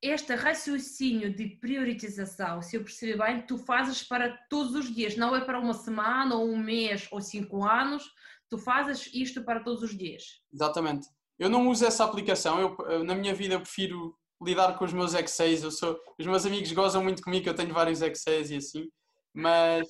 este 0.00 0.34
raciocínio 0.34 1.34
de 1.34 1.48
priorização, 1.56 2.62
se 2.62 2.76
eu 2.76 2.82
perceber 2.82 3.18
bem, 3.18 3.46
tu 3.46 3.58
fazes 3.58 4.02
para 4.02 4.36
todos 4.48 4.74
os 4.74 4.94
dias, 4.94 5.16
não 5.16 5.34
é 5.34 5.40
para 5.42 5.58
uma 5.58 5.74
semana, 5.74 6.34
ou 6.36 6.48
um 6.48 6.58
mês, 6.58 7.08
ou 7.10 7.20
cinco 7.20 7.64
anos, 7.64 8.04
tu 8.48 8.58
fazes 8.58 9.10
isto 9.12 9.42
para 9.44 9.60
todos 9.60 9.82
os 9.82 9.96
dias. 9.96 10.42
Exatamente. 10.52 11.08
Eu 11.38 11.50
não 11.50 11.68
uso 11.68 11.84
essa 11.84 12.04
aplicação, 12.04 12.76
eu, 12.88 13.04
na 13.04 13.14
minha 13.14 13.34
vida 13.34 13.54
eu 13.54 13.60
prefiro 13.60 14.16
lidar 14.42 14.76
com 14.76 14.84
os 14.84 14.92
meus 14.92 15.14
Excels, 15.14 15.62
eu 15.62 15.70
sou, 15.70 15.98
os 16.18 16.26
meus 16.26 16.44
amigos 16.46 16.72
gozam 16.72 17.02
muito 17.02 17.22
comigo, 17.22 17.48
eu 17.48 17.54
tenho 17.54 17.72
vários 17.72 18.02
Excels 18.02 18.50
e 18.50 18.56
assim, 18.56 18.88
mas 19.36 19.86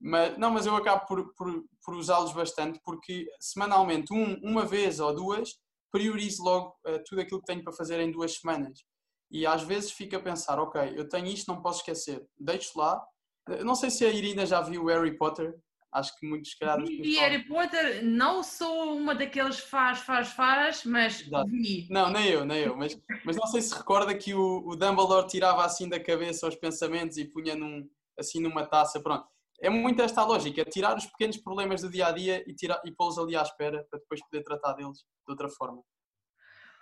mas, 0.00 0.36
não, 0.36 0.50
mas 0.50 0.66
eu 0.66 0.76
acabo 0.76 1.06
por, 1.06 1.34
por, 1.34 1.64
por 1.82 1.94
usá-los 1.94 2.32
bastante 2.32 2.78
porque 2.84 3.26
semanalmente, 3.40 4.12
um, 4.12 4.34
uma 4.42 4.64
vez 4.64 5.00
ou 5.00 5.14
duas, 5.14 5.50
priorizo 5.90 6.42
logo 6.42 6.76
uh, 6.86 7.02
tudo 7.06 7.22
aquilo 7.22 7.40
que 7.40 7.46
tenho 7.46 7.64
para 7.64 7.72
fazer 7.72 7.98
em 8.00 8.10
duas 8.10 8.34
semanas. 8.34 8.84
E 9.30 9.46
às 9.46 9.62
vezes 9.62 9.92
fico 9.92 10.14
a 10.14 10.20
pensar, 10.20 10.58
ok, 10.58 10.92
eu 10.94 11.08
tenho 11.08 11.26
isto, 11.26 11.48
não 11.48 11.62
posso 11.62 11.80
esquecer, 11.80 12.24
deixo 12.38 12.78
lá. 12.78 13.02
Eu 13.48 13.64
não 13.64 13.74
sei 13.74 13.90
se 13.90 14.04
a 14.04 14.10
Irina 14.10 14.44
já 14.44 14.60
viu 14.60 14.86
Harry 14.86 15.16
Potter, 15.16 15.58
Acho 15.92 16.14
que 16.18 16.26
muitos, 16.26 16.50
se 16.50 16.58
calhar... 16.58 16.84
Vi 16.84 17.16
Harry 17.16 17.46
Potter, 17.46 18.04
não 18.04 18.42
sou 18.42 18.94
uma 18.94 19.14
daqueles 19.14 19.58
faz, 19.58 20.00
faz, 20.00 20.28
faz, 20.28 20.84
mas 20.84 21.22
Exato. 21.22 21.50
vi. 21.50 21.86
Não, 21.88 22.10
nem 22.10 22.26
eu, 22.26 22.44
nem 22.44 22.64
eu. 22.64 22.76
Mas, 22.76 23.00
mas 23.24 23.36
não 23.36 23.46
sei 23.46 23.62
se 23.62 23.74
recorda 23.74 24.14
que 24.14 24.34
o, 24.34 24.62
o 24.66 24.76
Dumbledore 24.76 25.26
tirava 25.26 25.64
assim 25.64 25.88
da 25.88 25.98
cabeça 25.98 26.48
os 26.48 26.54
pensamentos 26.54 27.16
e 27.16 27.24
punha 27.24 27.54
num, 27.54 27.88
assim 28.18 28.40
numa 28.40 28.66
taça, 28.66 29.00
pronto. 29.00 29.26
É 29.60 29.70
muito 29.70 30.02
esta 30.02 30.20
a 30.20 30.24
lógica, 30.24 30.60
é 30.60 30.64
tirar 30.64 30.96
os 30.96 31.06
pequenos 31.06 31.38
problemas 31.38 31.80
do 31.80 31.90
dia 31.90 32.08
a 32.08 32.12
dia 32.12 32.44
e, 32.46 32.54
tirar, 32.54 32.80
e 32.84 32.92
pô-los 32.92 33.18
ali 33.18 33.34
à 33.34 33.42
espera 33.42 33.86
para 33.90 33.98
depois 33.98 34.20
poder 34.22 34.42
tratar 34.42 34.74
deles 34.74 34.98
de 34.98 35.30
outra 35.30 35.48
forma. 35.48 35.82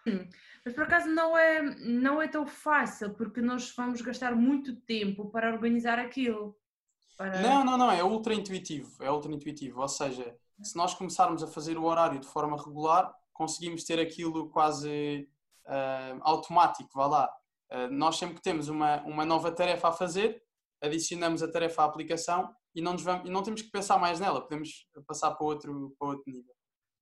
Hum, 0.07 0.29
mas 0.65 0.75
por 0.75 0.85
acaso 0.85 1.09
não 1.09 1.37
é, 1.37 1.63
não 1.63 2.21
é 2.21 2.29
tão 2.29 2.47
fácil, 2.47 3.15
porque 3.15 3.41
nós 3.41 3.73
vamos 3.75 4.03
gastar 4.03 4.35
muito 4.35 4.77
tempo 4.77 5.31
para 5.31 5.53
organizar 5.53 5.99
aquilo. 5.99 6.57
Para... 7.17 7.41
Não, 7.41 7.65
não, 7.65 7.79
não, 7.79 7.91
é 7.91 8.03
ultra 8.03 8.35
intuitivo, 8.35 9.03
é 9.03 9.11
ultra 9.11 9.33
intuitivo. 9.33 9.81
Ou 9.81 9.89
seja, 9.89 10.37
se 10.63 10.77
nós 10.77 10.95
começarmos 10.95 11.43
a 11.43 11.47
fazer 11.47 11.79
o 11.79 11.85
horário 11.85 12.21
de 12.21 12.27
forma 12.27 12.57
regular, 12.57 13.15
conseguimos 13.33 13.85
ter 13.85 13.99
aquilo 14.01 14.51
quase 14.51 15.29
uh, 15.67 16.21
automático, 16.23 16.91
vá 16.95 17.07
lá. 17.07 17.31
Uh, 17.73 17.91
nós 17.91 18.17
sempre 18.17 18.37
que 18.37 18.43
temos 18.43 18.69
uma, 18.69 19.03
uma 19.03 19.25
nova 19.25 19.51
tarefa 19.51 19.89
a 19.89 19.93
fazer, 19.93 20.43
adicionamos 20.85 21.43
a 21.43 21.51
tarefa 21.51 21.83
à 21.83 21.85
aplicação 21.85 22.55
e 22.75 22.81
não, 22.81 22.97
vamos, 22.97 23.29
e 23.29 23.33
não 23.33 23.43
temos 23.43 23.63
que 23.63 23.71
pensar 23.71 23.99
mais 23.99 24.21
nela, 24.21 24.41
podemos 24.41 24.87
passar 25.07 25.33
para 25.33 25.47
outro, 25.47 25.95
para 25.99 26.09
outro 26.09 26.25
nível. 26.27 26.55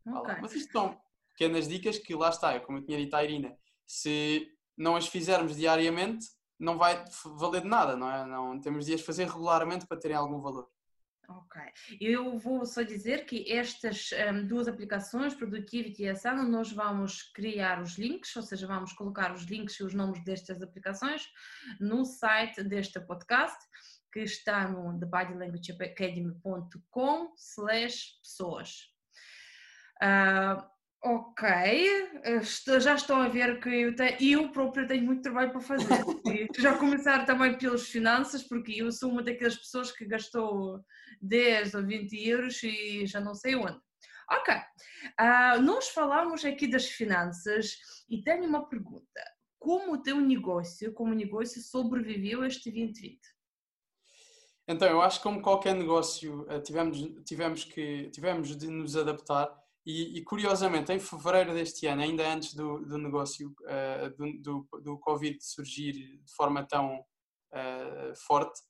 Okay. 0.06 0.36
Mas 0.40 0.54
isto 0.54 0.72
são 0.72 0.98
pequenas 1.30 1.68
dicas 1.68 1.98
que 1.98 2.14
lá 2.14 2.28
está, 2.28 2.58
como 2.60 2.78
eu 2.78 2.84
tinha 2.84 2.98
dito 2.98 3.14
à 3.14 3.24
Irina, 3.24 3.56
se 3.86 4.48
não 4.76 4.96
as 4.96 5.06
fizermos 5.06 5.56
diariamente, 5.56 6.26
não 6.58 6.78
vai 6.78 7.04
valer 7.36 7.62
de 7.62 7.68
nada, 7.68 7.96
não 7.96 8.10
é? 8.10 8.24
Não, 8.24 8.60
temos 8.60 8.86
de 8.86 8.94
as 8.94 9.00
fazer 9.00 9.26
regularmente 9.26 9.86
para 9.86 9.98
terem 9.98 10.16
algum 10.16 10.40
valor. 10.40 10.68
Ok. 11.38 11.62
Eu 12.00 12.36
vou 12.38 12.66
só 12.66 12.82
dizer 12.82 13.24
que 13.24 13.50
estas 13.50 14.10
um, 14.30 14.46
duas 14.46 14.68
aplicações, 14.68 15.34
Productivity 15.34 16.02
e 16.02 16.08
Asana, 16.08 16.42
nós 16.42 16.70
vamos 16.72 17.22
criar 17.22 17.80
os 17.80 17.96
links, 17.98 18.36
ou 18.36 18.42
seja, 18.42 18.66
vamos 18.66 18.92
colocar 18.92 19.32
os 19.32 19.44
links 19.44 19.76
e 19.76 19.84
os 19.84 19.94
nomes 19.94 20.22
destas 20.24 20.60
aplicações 20.62 21.26
no 21.80 22.04
site 22.04 22.62
deste 22.62 23.00
podcast, 23.00 23.58
que 24.12 24.20
está 24.20 24.68
no 24.68 24.98
thebodylanguageacademy.com 24.98 27.32
slash 27.36 28.18
pessoas. 28.22 28.92
Uh, 30.02 30.71
Ok, 31.04 31.48
já 32.80 32.94
estão 32.94 33.20
a 33.20 33.28
ver 33.28 33.58
que 33.58 33.68
eu, 33.68 33.96
tenho, 33.96 34.16
eu 34.20 34.52
própria 34.52 34.86
tenho 34.86 35.04
muito 35.04 35.22
trabalho 35.22 35.50
para 35.50 35.60
fazer. 35.60 35.88
já 36.56 36.78
começar 36.78 37.26
também 37.26 37.58
pelas 37.58 37.88
finanças, 37.88 38.44
porque 38.44 38.80
eu 38.80 38.92
sou 38.92 39.10
uma 39.10 39.20
daquelas 39.20 39.56
pessoas 39.56 39.90
que 39.90 40.06
gastou 40.06 40.80
10 41.20 41.74
ou 41.74 41.84
20 41.84 42.28
euros 42.28 42.62
e 42.62 43.04
já 43.04 43.20
não 43.20 43.34
sei 43.34 43.56
onde. 43.56 43.80
Ok, 44.30 44.54
uh, 44.54 45.60
nós 45.60 45.88
falamos 45.88 46.44
aqui 46.44 46.68
das 46.68 46.86
finanças 46.86 47.76
e 48.08 48.22
tenho 48.22 48.44
uma 48.44 48.68
pergunta. 48.68 49.20
Como 49.58 49.94
o 49.94 50.02
teu 50.02 50.20
negócio, 50.20 50.92
como 50.94 51.14
negócio, 51.14 51.60
sobreviveu 51.60 52.42
a 52.42 52.46
este 52.46 52.70
2020? 52.70 53.20
Então, 54.68 54.88
eu 54.88 55.02
acho 55.02 55.18
que 55.18 55.24
como 55.24 55.42
qualquer 55.42 55.74
negócio, 55.74 56.46
eh, 56.48 56.60
tivemos, 56.60 56.98
tivemos, 57.26 57.64
que, 57.64 58.08
tivemos 58.10 58.56
de 58.56 58.68
nos 58.68 58.96
adaptar 58.96 59.61
e, 59.84 60.18
e, 60.18 60.24
curiosamente, 60.24 60.92
em 60.92 61.00
fevereiro 61.00 61.52
deste 61.52 61.86
ano, 61.86 62.02
ainda 62.02 62.32
antes 62.32 62.54
do, 62.54 62.84
do 62.84 62.98
negócio 62.98 63.52
uh, 63.62 64.10
do, 64.16 64.40
do, 64.40 64.80
do, 64.80 64.98
Covid 64.98 65.38
surgir 65.40 65.92
de 65.92 66.34
forma 66.36 66.64
tão 66.64 66.98
uh, 66.98 68.14
forte, 68.26 68.60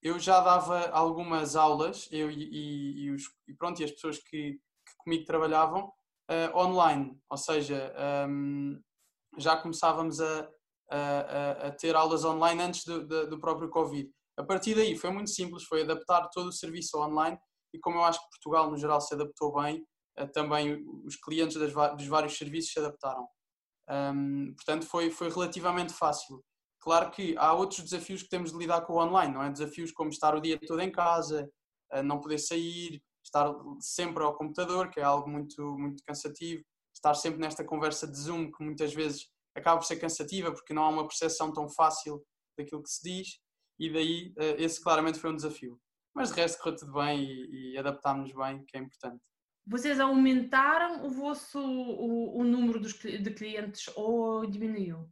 eu 0.00 0.18
já 0.18 0.40
dava 0.40 0.88
algumas 0.90 1.56
aulas, 1.56 2.08
eu 2.12 2.30
e, 2.30 2.44
e, 2.44 3.04
e, 3.04 3.10
os, 3.10 3.22
pronto, 3.58 3.80
e 3.80 3.84
as 3.84 3.90
pessoas 3.90 4.18
que, 4.18 4.52
que 4.52 4.96
comigo 4.98 5.24
trabalhavam, 5.24 5.92
uh, 6.30 6.56
online. 6.56 7.18
Ou 7.28 7.36
seja, 7.36 7.92
um, 8.28 8.72
ehm, 8.72 8.80
já 9.38 9.56
começávamos 9.56 10.20
a, 10.20 10.48
a, 10.90 11.50
a, 11.68 11.70
ter 11.72 11.94
aulas 11.96 12.24
online 12.24 12.62
antes 12.62 12.84
do, 12.84 13.06
do, 13.06 13.30
do 13.30 13.40
próprio 13.40 13.68
Covid. 13.68 14.08
A 14.36 14.44
partir 14.44 14.74
daí 14.74 14.96
foi 14.96 15.10
muito 15.10 15.30
simples, 15.30 15.64
foi 15.64 15.82
adaptar 15.82 16.28
todo 16.28 16.48
o 16.48 16.52
serviço 16.52 16.98
online 16.98 17.38
e 17.72 17.78
como 17.78 17.98
eu 17.98 18.04
acho 18.04 18.20
que 18.20 18.30
Portugal 18.30 18.70
no 18.70 18.76
geral 18.76 19.00
se 19.00 19.14
adaptou 19.14 19.54
bem, 19.54 19.84
também 20.32 20.84
os 21.04 21.16
clientes 21.16 21.56
das, 21.56 21.72
dos 21.72 22.06
vários 22.06 22.36
serviços 22.36 22.72
se 22.72 22.78
adaptaram. 22.78 23.26
Um, 23.88 24.54
portanto, 24.54 24.86
foi, 24.86 25.10
foi 25.10 25.28
relativamente 25.30 25.92
fácil. 25.92 26.42
Claro 26.80 27.10
que 27.10 27.36
há 27.36 27.52
outros 27.52 27.80
desafios 27.80 28.22
que 28.22 28.28
temos 28.28 28.52
de 28.52 28.58
lidar 28.58 28.82
com 28.82 28.94
o 28.94 29.02
online, 29.02 29.32
não 29.32 29.42
é? 29.42 29.50
Desafios 29.50 29.92
como 29.92 30.10
estar 30.10 30.34
o 30.34 30.40
dia 30.40 30.58
todo 30.66 30.80
em 30.80 30.90
casa, 30.90 31.48
não 32.04 32.20
poder 32.20 32.38
sair, 32.38 33.00
estar 33.24 33.54
sempre 33.80 34.22
ao 34.22 34.36
computador, 34.36 34.90
que 34.90 35.00
é 35.00 35.02
algo 35.02 35.28
muito, 35.28 35.78
muito 35.78 36.02
cansativo, 36.04 36.62
estar 36.94 37.14
sempre 37.14 37.40
nesta 37.40 37.64
conversa 37.64 38.06
de 38.06 38.18
Zoom, 38.18 38.50
que 38.50 38.64
muitas 38.64 38.92
vezes 38.92 39.28
acaba 39.56 39.78
por 39.78 39.86
ser 39.86 39.96
cansativa, 39.96 40.52
porque 40.52 40.74
não 40.74 40.84
há 40.84 40.88
uma 40.88 41.06
percepção 41.06 41.52
tão 41.52 41.68
fácil 41.68 42.22
daquilo 42.58 42.82
que 42.82 42.90
se 42.90 43.02
diz, 43.02 43.38
e 43.78 43.92
daí 43.92 44.32
eh, 44.38 44.62
esse 44.62 44.82
claramente 44.82 45.18
foi 45.18 45.30
um 45.30 45.36
desafio. 45.36 45.78
Mas 46.14 46.30
de 46.30 46.40
resto 46.40 46.58
correu 46.58 46.76
tudo 46.76 46.92
bem 46.92 47.22
e, 47.24 47.72
e 47.72 47.78
adaptámos-nos 47.78 48.36
bem, 48.36 48.64
que 48.66 48.76
é 48.76 48.80
importante. 48.80 49.22
Vocês 49.66 50.00
aumentaram 50.00 51.06
o 51.06 51.10
vosso 51.10 51.58
o, 51.58 52.38
o 52.38 52.44
número 52.44 52.80
dos, 52.80 52.94
de 52.94 53.30
clientes 53.30 53.90
ou 53.94 54.44
diminuiu? 54.44 55.08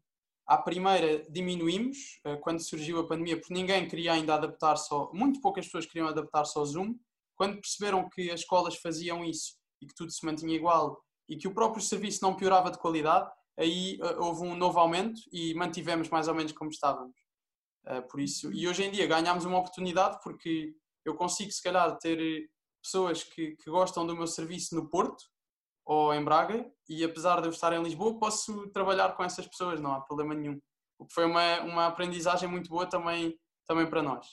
À 0.47 0.59
primeira 0.59 1.25
diminuímos 1.30 2.21
eh, 2.25 2.37
quando 2.37 2.61
surgiu 2.61 2.99
a 2.99 3.07
pandemia, 3.07 3.38
porque 3.38 3.54
ninguém 3.54 3.87
queria 3.87 4.14
ainda 4.14 4.35
adaptar-se, 4.35 4.88
muito 5.12 5.40
poucas 5.40 5.66
pessoas 5.66 5.87
queriam 5.87 6.09
adaptar-se 6.09 6.59
ao 6.59 6.66
Zoom. 6.66 6.97
Quando 7.37 7.61
perceberam 7.61 8.09
que 8.09 8.30
as 8.30 8.40
escolas 8.40 8.76
faziam 8.76 9.25
isso 9.25 9.54
e 9.80 9.87
que 9.87 9.95
tudo 9.95 10.11
se 10.11 10.26
mantinha 10.26 10.54
igual 10.54 11.00
e 11.28 11.37
que 11.37 11.47
o 11.47 11.54
próprio 11.54 11.80
serviço 11.80 12.19
não 12.23 12.35
piorava 12.35 12.73
de 12.73 12.78
qualidade, 12.78 13.30
aí 13.57 13.99
eh, 14.02 14.16
houve 14.19 14.42
um 14.42 14.57
novo 14.57 14.80
aumento 14.80 15.21
e 15.33 15.54
mantivemos 15.54 16.09
mais 16.09 16.26
ou 16.26 16.35
menos 16.35 16.50
como 16.50 16.71
estávamos. 16.71 17.14
Eh, 17.87 18.00
por 18.00 18.21
isso, 18.21 18.52
e 18.52 18.66
hoje 18.66 18.83
em 18.83 18.90
dia 18.90 19.07
ganhamos 19.07 19.45
uma 19.45 19.59
oportunidade 19.59 20.19
porque 20.25 20.75
eu 21.04 21.14
consigo 21.14 21.52
se 21.52 21.62
calhar 21.62 21.97
ter 21.99 22.50
pessoas 22.82 23.22
que, 23.22 23.56
que 23.56 23.70
gostam 23.70 24.06
do 24.06 24.16
meu 24.16 24.26
serviço 24.26 24.75
no 24.75 24.88
Porto 24.88 25.25
ou 25.84 26.14
em 26.14 26.25
Braga 26.25 26.70
e 26.88 27.04
apesar 27.04 27.40
de 27.40 27.49
eu 27.49 27.50
estar 27.50 27.72
em 27.72 27.82
Lisboa 27.82 28.18
posso 28.18 28.68
trabalhar 28.70 29.16
com 29.16 29.25
essas 29.25 29.46
pessoas, 29.46 29.80
não 29.80 29.92
há 29.92 30.00
problema 30.00 30.34
nenhum. 30.34 30.60
O 30.99 31.06
que 31.06 31.14
foi 31.14 31.25
uma, 31.25 31.60
uma 31.62 31.87
aprendizagem 31.87 32.49
muito 32.49 32.68
boa 32.68 32.87
também, 32.87 33.38
também 33.66 33.88
para 33.88 34.02
nós. 34.02 34.26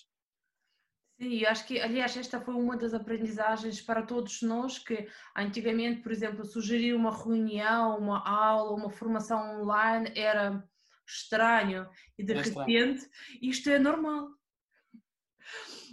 Sim, 1.20 1.46
acho 1.46 1.66
que, 1.66 1.80
aliás, 1.80 2.16
esta 2.16 2.40
foi 2.40 2.54
uma 2.54 2.78
das 2.78 2.94
aprendizagens 2.94 3.82
para 3.82 4.04
todos 4.04 4.42
nós 4.44 4.78
que 4.78 5.10
antigamente, 5.36 6.02
por 6.02 6.12
exemplo, 6.12 6.46
sugerir 6.46 6.94
uma 6.94 7.12
reunião, 7.12 7.98
uma 7.98 8.24
aula, 8.28 8.76
uma 8.76 8.92
formação 8.92 9.62
online 9.62 10.12
era 10.16 10.64
estranho 11.08 11.90
e 12.20 12.24
de 12.24 12.34
é 12.34 12.42
repente 12.42 13.00
estranho. 13.00 13.42
isto 13.42 13.70
é 13.70 13.80
normal. 13.80 14.30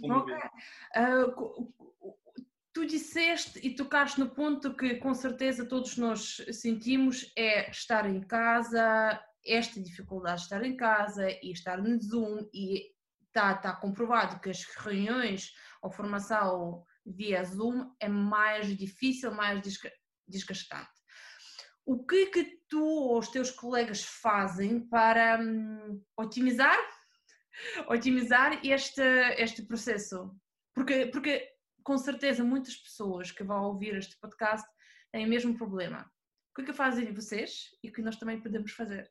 Okay. 0.03 0.35
Uh, 0.95 1.73
tu 2.75 2.85
disseste 2.85 3.57
e 3.65 3.73
tocaste 3.73 4.19
no 4.19 4.29
ponto 4.29 4.75
que 4.75 4.95
com 4.95 5.13
certeza 5.13 5.65
todos 5.65 5.95
nós 5.95 6.41
sentimos 6.51 7.31
é 7.33 7.71
estar 7.71 8.05
em 8.05 8.19
casa, 8.19 9.17
esta 9.45 9.81
dificuldade 9.81 10.39
de 10.39 10.43
estar 10.43 10.61
em 10.65 10.75
casa 10.75 11.25
e 11.41 11.53
estar 11.53 11.81
no 11.81 11.97
Zoom 11.97 12.49
e 12.53 12.91
está 13.27 13.53
tá 13.53 13.73
comprovado 13.73 14.41
que 14.41 14.49
as 14.49 14.65
reuniões 14.65 15.53
ou 15.81 15.89
formação 15.89 16.83
via 17.05 17.45
Zoom 17.45 17.95
é 17.97 18.09
mais 18.09 18.75
difícil, 18.75 19.31
mais 19.31 19.61
desgastante. 20.27 20.89
O 21.85 22.05
que 22.05 22.25
que 22.25 22.59
tu 22.67 22.83
ou 22.83 23.19
os 23.19 23.29
teus 23.29 23.51
colegas 23.51 24.03
fazem 24.03 24.85
para 24.89 25.39
hum, 25.39 26.03
otimizar 26.17 26.77
otimizar 27.87 28.59
este, 28.65 29.01
este 29.37 29.61
processo? 29.65 30.35
Porque, 30.73 31.05
porque 31.05 31.54
com 31.85 31.97
certeza 31.99 32.43
muitas 32.43 32.75
pessoas 32.75 33.31
que 33.31 33.43
vão 33.43 33.63
ouvir 33.65 33.95
este 33.95 34.17
podcast 34.17 34.67
têm 35.11 35.23
o 35.23 35.29
mesmo 35.29 35.55
problema. 35.55 36.11
O 36.51 36.55
que 36.55 36.63
é 36.63 36.65
que 36.65 36.73
fazem 36.73 37.13
vocês 37.13 37.69
e 37.83 37.89
o 37.89 37.93
que 37.93 38.01
nós 38.01 38.17
também 38.17 38.41
podemos 38.41 38.71
fazer? 38.71 39.09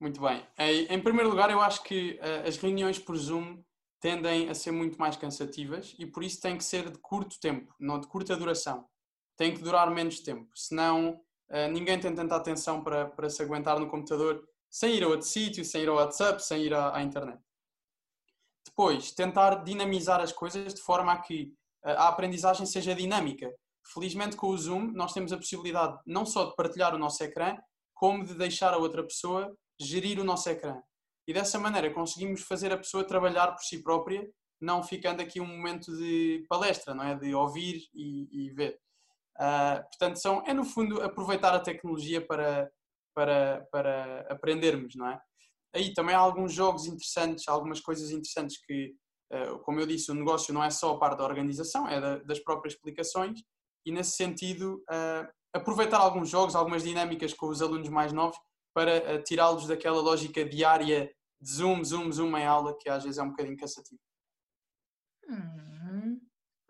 Muito 0.00 0.20
bem. 0.20 0.44
Em 0.58 1.00
primeiro 1.00 1.30
lugar, 1.30 1.50
eu 1.50 1.60
acho 1.60 1.82
que 1.84 2.18
eh, 2.20 2.48
as 2.48 2.56
reuniões 2.56 2.98
por 2.98 3.16
Zoom 3.16 3.62
tendem 4.00 4.48
a 4.48 4.54
ser 4.54 4.72
muito 4.72 4.98
mais 4.98 5.16
cansativas 5.16 5.94
e 5.98 6.06
por 6.06 6.24
isso 6.24 6.40
tem 6.40 6.58
que 6.58 6.64
ser 6.64 6.90
de 6.90 6.98
curto 6.98 7.38
tempo, 7.38 7.72
não 7.78 8.00
de 8.00 8.08
curta 8.08 8.36
duração. 8.36 8.88
Tem 9.36 9.54
que 9.54 9.62
durar 9.62 9.88
menos 9.90 10.18
tempo, 10.18 10.50
senão 10.56 11.20
eh, 11.48 11.68
ninguém 11.68 11.98
tem 12.00 12.12
tanta 12.12 12.34
atenção 12.34 12.82
para, 12.82 13.06
para 13.06 13.30
se 13.30 13.40
aguentar 13.40 13.78
no 13.78 13.88
computador 13.88 14.44
sem 14.68 14.96
ir 14.96 15.04
a 15.04 15.08
outro 15.08 15.26
sítio, 15.26 15.64
sem 15.64 15.82
ir 15.82 15.88
ao 15.88 15.96
WhatsApp, 15.96 16.42
sem 16.42 16.62
ir 16.62 16.74
à, 16.74 16.96
à 16.96 17.02
internet. 17.02 17.40
Depois, 18.64 19.12
tentar 19.12 19.62
dinamizar 19.64 20.20
as 20.20 20.32
coisas 20.32 20.74
de 20.74 20.80
forma 20.80 21.12
a 21.12 21.18
que 21.18 21.56
a 21.84 22.08
aprendizagem 22.08 22.66
seja 22.66 22.94
dinâmica. 22.94 23.52
Felizmente 23.92 24.36
com 24.36 24.48
o 24.48 24.58
Zoom 24.58 24.92
nós 24.92 25.12
temos 25.12 25.32
a 25.32 25.36
possibilidade 25.36 25.98
não 26.06 26.26
só 26.26 26.44
de 26.46 26.56
partilhar 26.56 26.94
o 26.94 26.98
nosso 26.98 27.22
ecrã, 27.22 27.56
como 27.94 28.24
de 28.24 28.34
deixar 28.34 28.74
a 28.74 28.78
outra 28.78 29.02
pessoa 29.02 29.54
gerir 29.80 30.20
o 30.20 30.24
nosso 30.24 30.48
ecrã. 30.48 30.80
E 31.26 31.32
dessa 31.32 31.58
maneira 31.58 31.92
conseguimos 31.92 32.42
fazer 32.42 32.72
a 32.72 32.78
pessoa 32.78 33.04
trabalhar 33.04 33.52
por 33.52 33.62
si 33.62 33.82
própria 33.82 34.28
não 34.60 34.82
ficando 34.82 35.20
aqui 35.22 35.40
um 35.40 35.46
momento 35.46 35.96
de 35.96 36.44
palestra, 36.48 36.94
não 36.94 37.04
é? 37.04 37.14
De 37.14 37.34
ouvir 37.34 37.88
e, 37.94 38.46
e 38.46 38.50
ver. 38.50 38.78
Uh, 39.36 39.82
portanto, 39.88 40.16
são, 40.16 40.42
é 40.46 40.52
no 40.52 40.64
fundo 40.64 41.00
aproveitar 41.00 41.54
a 41.54 41.60
tecnologia 41.60 42.24
para, 42.24 42.70
para, 43.14 43.66
para 43.70 44.26
aprendermos, 44.28 44.96
não 44.96 45.08
é? 45.08 45.20
Aí 45.74 45.92
também 45.94 46.14
há 46.14 46.18
alguns 46.18 46.52
jogos 46.52 46.86
interessantes, 46.86 47.46
algumas 47.46 47.80
coisas 47.80 48.10
interessantes 48.10 48.60
que, 48.64 48.94
como 49.62 49.80
eu 49.80 49.86
disse, 49.86 50.10
o 50.10 50.14
negócio 50.14 50.52
não 50.54 50.62
é 50.62 50.70
só 50.70 50.94
a 50.94 50.98
parte 50.98 51.18
da 51.18 51.24
organização, 51.24 51.86
é 51.88 52.00
da, 52.00 52.18
das 52.18 52.38
próprias 52.38 52.74
explicações 52.74 53.42
e 53.84 53.92
nesse 53.92 54.12
sentido 54.12 54.84
uh, 54.90 55.28
aproveitar 55.52 55.98
alguns 55.98 56.28
jogos, 56.28 56.54
algumas 56.54 56.82
dinâmicas 56.82 57.32
com 57.32 57.48
os 57.48 57.62
alunos 57.62 57.88
mais 57.88 58.12
novos 58.12 58.38
para 58.74 59.22
tirá-los 59.22 59.66
daquela 59.66 60.00
lógica 60.00 60.44
diária 60.44 61.12
de 61.40 61.50
zoom, 61.50 61.82
zoom, 61.84 62.10
zoom 62.12 62.36
em 62.36 62.46
aula 62.46 62.76
que 62.78 62.88
às 62.88 63.04
vezes 63.04 63.18
é 63.18 63.22
um 63.22 63.30
bocadinho 63.30 63.56
cansativo. 63.56 64.00
Hum, 65.28 66.20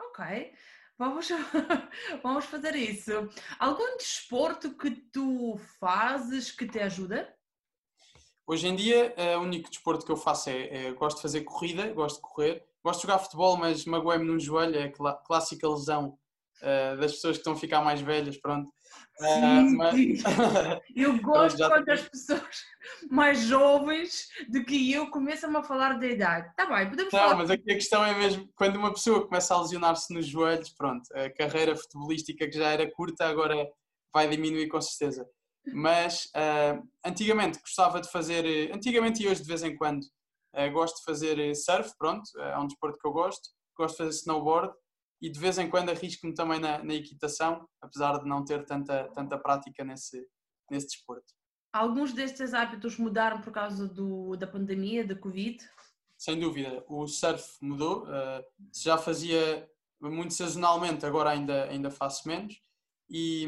ok. 0.00 0.52
Vamos, 0.98 1.28
vamos 2.22 2.44
fazer 2.46 2.74
isso. 2.74 3.12
Algum 3.58 3.96
desporto 3.96 4.76
que 4.76 4.90
tu 4.90 5.56
fazes 5.78 6.50
que 6.50 6.66
te 6.66 6.80
ajuda? 6.80 7.32
Hoje 8.50 8.66
em 8.66 8.74
dia, 8.74 9.14
o 9.36 9.42
único 9.42 9.68
desporto 9.68 10.06
que 10.06 10.10
eu 10.10 10.16
faço 10.16 10.48
é, 10.48 10.86
é 10.86 10.92
gosto 10.92 11.16
de 11.16 11.22
fazer 11.22 11.42
corrida, 11.42 11.92
gosto 11.92 12.16
de 12.16 12.22
correr, 12.22 12.64
gosto 12.82 13.00
de 13.00 13.06
jogar 13.06 13.18
futebol, 13.18 13.58
mas 13.58 13.84
magoei-me 13.84 14.24
no 14.24 14.40
joelho, 14.40 14.74
é 14.74 14.84
a 14.84 15.12
clássica 15.12 15.68
lesão 15.68 16.18
uh, 16.62 16.96
das 16.98 17.12
pessoas 17.12 17.36
que 17.36 17.40
estão 17.40 17.52
a 17.52 17.56
ficar 17.56 17.82
mais 17.82 18.00
velhas, 18.00 18.38
pronto. 18.38 18.72
Sim, 19.18 19.74
uh, 19.74 19.76
mas... 19.76 19.94
Eu 20.96 21.20
gosto 21.20 21.58
quando 21.58 21.90
as 21.90 22.08
pessoas 22.08 22.64
mais 23.10 23.40
jovens 23.40 24.28
do 24.48 24.64
que 24.64 24.92
eu 24.92 25.10
começam 25.10 25.54
a 25.54 25.62
falar 25.62 25.98
da 25.98 26.06
idade. 26.06 26.48
Está 26.48 26.64
bem, 26.64 26.88
podemos 26.88 27.12
Não, 27.12 27.20
falar. 27.20 27.36
mas 27.36 27.50
aqui 27.50 27.70
a 27.70 27.74
questão 27.74 28.02
é 28.02 28.14
mesmo, 28.14 28.48
quando 28.56 28.76
uma 28.76 28.94
pessoa 28.94 29.26
começa 29.26 29.54
a 29.54 29.60
lesionar-se 29.60 30.14
nos 30.14 30.26
joelhos, 30.26 30.70
pronto, 30.70 31.06
a 31.14 31.28
carreira 31.28 31.76
futebolística 31.76 32.48
que 32.48 32.56
já 32.56 32.70
era 32.70 32.90
curta 32.90 33.26
agora 33.26 33.68
vai 34.10 34.26
diminuir 34.26 34.68
com 34.68 34.80
certeza. 34.80 35.28
Mas 35.74 36.26
uh, 36.26 36.86
antigamente 37.04 37.60
gostava 37.60 38.00
de 38.00 38.10
fazer, 38.10 38.72
antigamente 38.74 39.22
e 39.22 39.28
hoje 39.28 39.42
de 39.42 39.48
vez 39.48 39.62
em 39.62 39.76
quando, 39.76 40.02
uh, 40.02 40.72
gosto 40.72 40.98
de 40.98 41.04
fazer 41.04 41.54
surf, 41.54 41.92
pronto, 41.98 42.22
é 42.38 42.58
um 42.58 42.66
desporto 42.66 42.98
que 42.98 43.06
eu 43.06 43.12
gosto, 43.12 43.48
gosto 43.76 43.96
de 43.96 43.98
fazer 44.04 44.18
snowboard 44.18 44.72
e 45.20 45.30
de 45.30 45.38
vez 45.38 45.58
em 45.58 45.68
quando 45.68 45.90
arrisco-me 45.90 46.34
também 46.34 46.60
na, 46.60 46.82
na, 46.82 46.94
equitação, 46.94 47.66
apesar 47.80 48.18
de 48.18 48.28
não 48.28 48.44
ter 48.44 48.64
tanta, 48.64 49.08
tanta 49.12 49.38
prática 49.38 49.84
nesse, 49.84 50.24
nesse 50.70 50.88
desporto. 50.88 51.34
Alguns 51.72 52.12
destes 52.12 52.54
hábitos 52.54 52.96
mudaram 52.96 53.40
por 53.40 53.52
causa 53.52 53.86
do, 53.86 54.36
da 54.36 54.46
pandemia, 54.46 55.06
da 55.06 55.14
Covid? 55.14 55.58
Sem 56.16 56.38
dúvida, 56.38 56.84
o 56.88 57.06
surf 57.06 57.56
mudou, 57.60 58.04
uh, 58.04 58.44
já 58.74 58.96
fazia 58.96 59.68
muito 60.00 60.34
sazonalmente, 60.34 61.04
agora 61.04 61.30
ainda, 61.30 61.64
ainda 61.64 61.90
faço 61.90 62.26
menos, 62.26 62.60
e, 63.10 63.46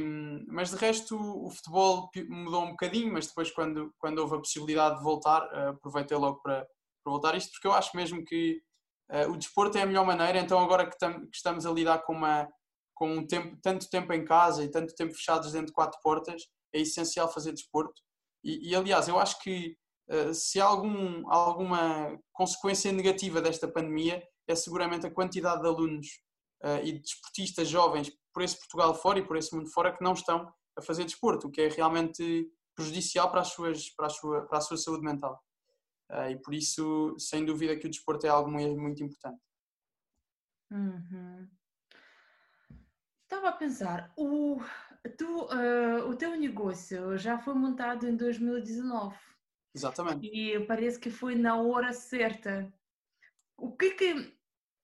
mas 0.49 0.71
de 0.71 0.77
resto 0.77 1.17
o 1.17 1.51
futebol 1.51 2.11
mudou 2.29 2.65
um 2.65 2.71
bocadinho, 2.71 3.13
mas 3.13 3.27
depois 3.27 3.51
quando, 3.51 3.93
quando 3.99 4.19
houve 4.19 4.37
a 4.37 4.39
possibilidade 4.39 4.97
de 4.97 5.03
voltar, 5.03 5.43
uh, 5.53 5.71
aproveitei 5.71 6.17
logo 6.17 6.41
para, 6.41 6.67
para 7.05 7.13
voltar 7.13 7.37
isto, 7.37 7.53
porque 7.53 7.67
eu 7.67 7.73
acho 7.73 7.95
mesmo 7.95 8.25
que 8.25 8.63
uh, 9.11 9.31
o 9.31 9.37
desporto 9.37 9.77
é 9.77 9.83
a 9.83 9.87
melhor 9.87 10.07
maneira, 10.07 10.39
então 10.39 10.59
agora 10.59 10.89
que, 10.89 10.99
tam, 10.99 11.21
que 11.27 11.37
estamos 11.37 11.67
a 11.67 11.71
lidar 11.71 11.99
com, 12.05 12.15
uma, 12.15 12.49
com 12.95 13.13
um 13.13 13.27
tempo, 13.27 13.59
tanto 13.63 13.91
tempo 13.91 14.13
em 14.15 14.25
casa 14.25 14.65
e 14.65 14.71
tanto 14.71 14.95
tempo 14.95 15.13
fechados 15.13 15.53
dentro 15.53 15.69
de 15.69 15.73
quatro 15.75 16.01
portas, 16.03 16.43
é 16.73 16.81
essencial 16.81 17.31
fazer 17.31 17.53
desporto. 17.53 18.01
E, 18.43 18.71
e 18.71 18.75
aliás, 18.75 19.09
eu 19.09 19.19
acho 19.19 19.39
que 19.41 19.77
uh, 20.11 20.33
se 20.33 20.59
há 20.59 20.65
algum, 20.65 21.31
alguma 21.31 22.19
consequência 22.33 22.91
negativa 22.93 23.43
desta 23.43 23.69
pandemia, 23.69 24.23
é 24.49 24.55
seguramente 24.55 25.07
a 25.07 25.11
quantidade 25.11 25.61
de 25.61 25.69
alunos 25.69 26.07
uh, 26.65 26.83
e 26.83 26.93
de 26.93 27.01
desportistas 27.01 27.69
jovens 27.69 28.11
por 28.33 28.43
esse 28.43 28.57
Portugal 28.57 28.95
fora 28.95 29.19
e 29.19 29.27
por 29.27 29.37
esse 29.37 29.55
mundo 29.55 29.71
fora 29.71 29.93
que 29.93 30.03
não 30.03 30.13
estão 30.13 30.53
a 30.77 30.83
fazer 30.83 31.05
desporto, 31.05 31.49
o 31.49 31.51
que 31.51 31.63
é 31.63 31.69
realmente 31.69 32.51
prejudicial 32.75 33.31
para, 33.31 33.41
as 33.41 33.49
suas, 33.49 33.91
para, 33.91 34.07
a, 34.07 34.11
sua, 34.11 34.47
para 34.47 34.59
a 34.59 34.61
sua 34.61 34.77
saúde 34.77 35.03
mental. 35.03 35.43
Uh, 36.11 36.31
e 36.31 36.37
por 36.41 36.55
isso, 36.55 37.15
sem 37.19 37.45
dúvida, 37.45 37.77
que 37.77 37.87
o 37.87 37.91
desporto 37.91 38.27
é 38.27 38.31
algo 38.31 38.51
muito, 38.51 38.81
muito 38.81 39.03
importante. 39.03 39.41
Uhum. 40.71 41.49
Estava 43.23 43.49
a 43.51 43.53
pensar, 43.53 44.13
o, 44.17 44.61
tu, 45.17 45.45
uh, 45.45 46.09
o 46.09 46.17
teu 46.17 46.37
negócio 46.37 47.17
já 47.17 47.39
foi 47.39 47.55
montado 47.55 48.09
em 48.09 48.17
2019. 48.17 49.17
Exatamente. 49.75 50.27
E 50.27 50.59
parece 50.67 50.99
que 50.99 51.11
foi 51.11 51.37
na 51.37 51.57
hora 51.57 51.93
certa. 51.93 52.73
O 53.57 53.77
que 53.77 53.93
que, 53.93 54.35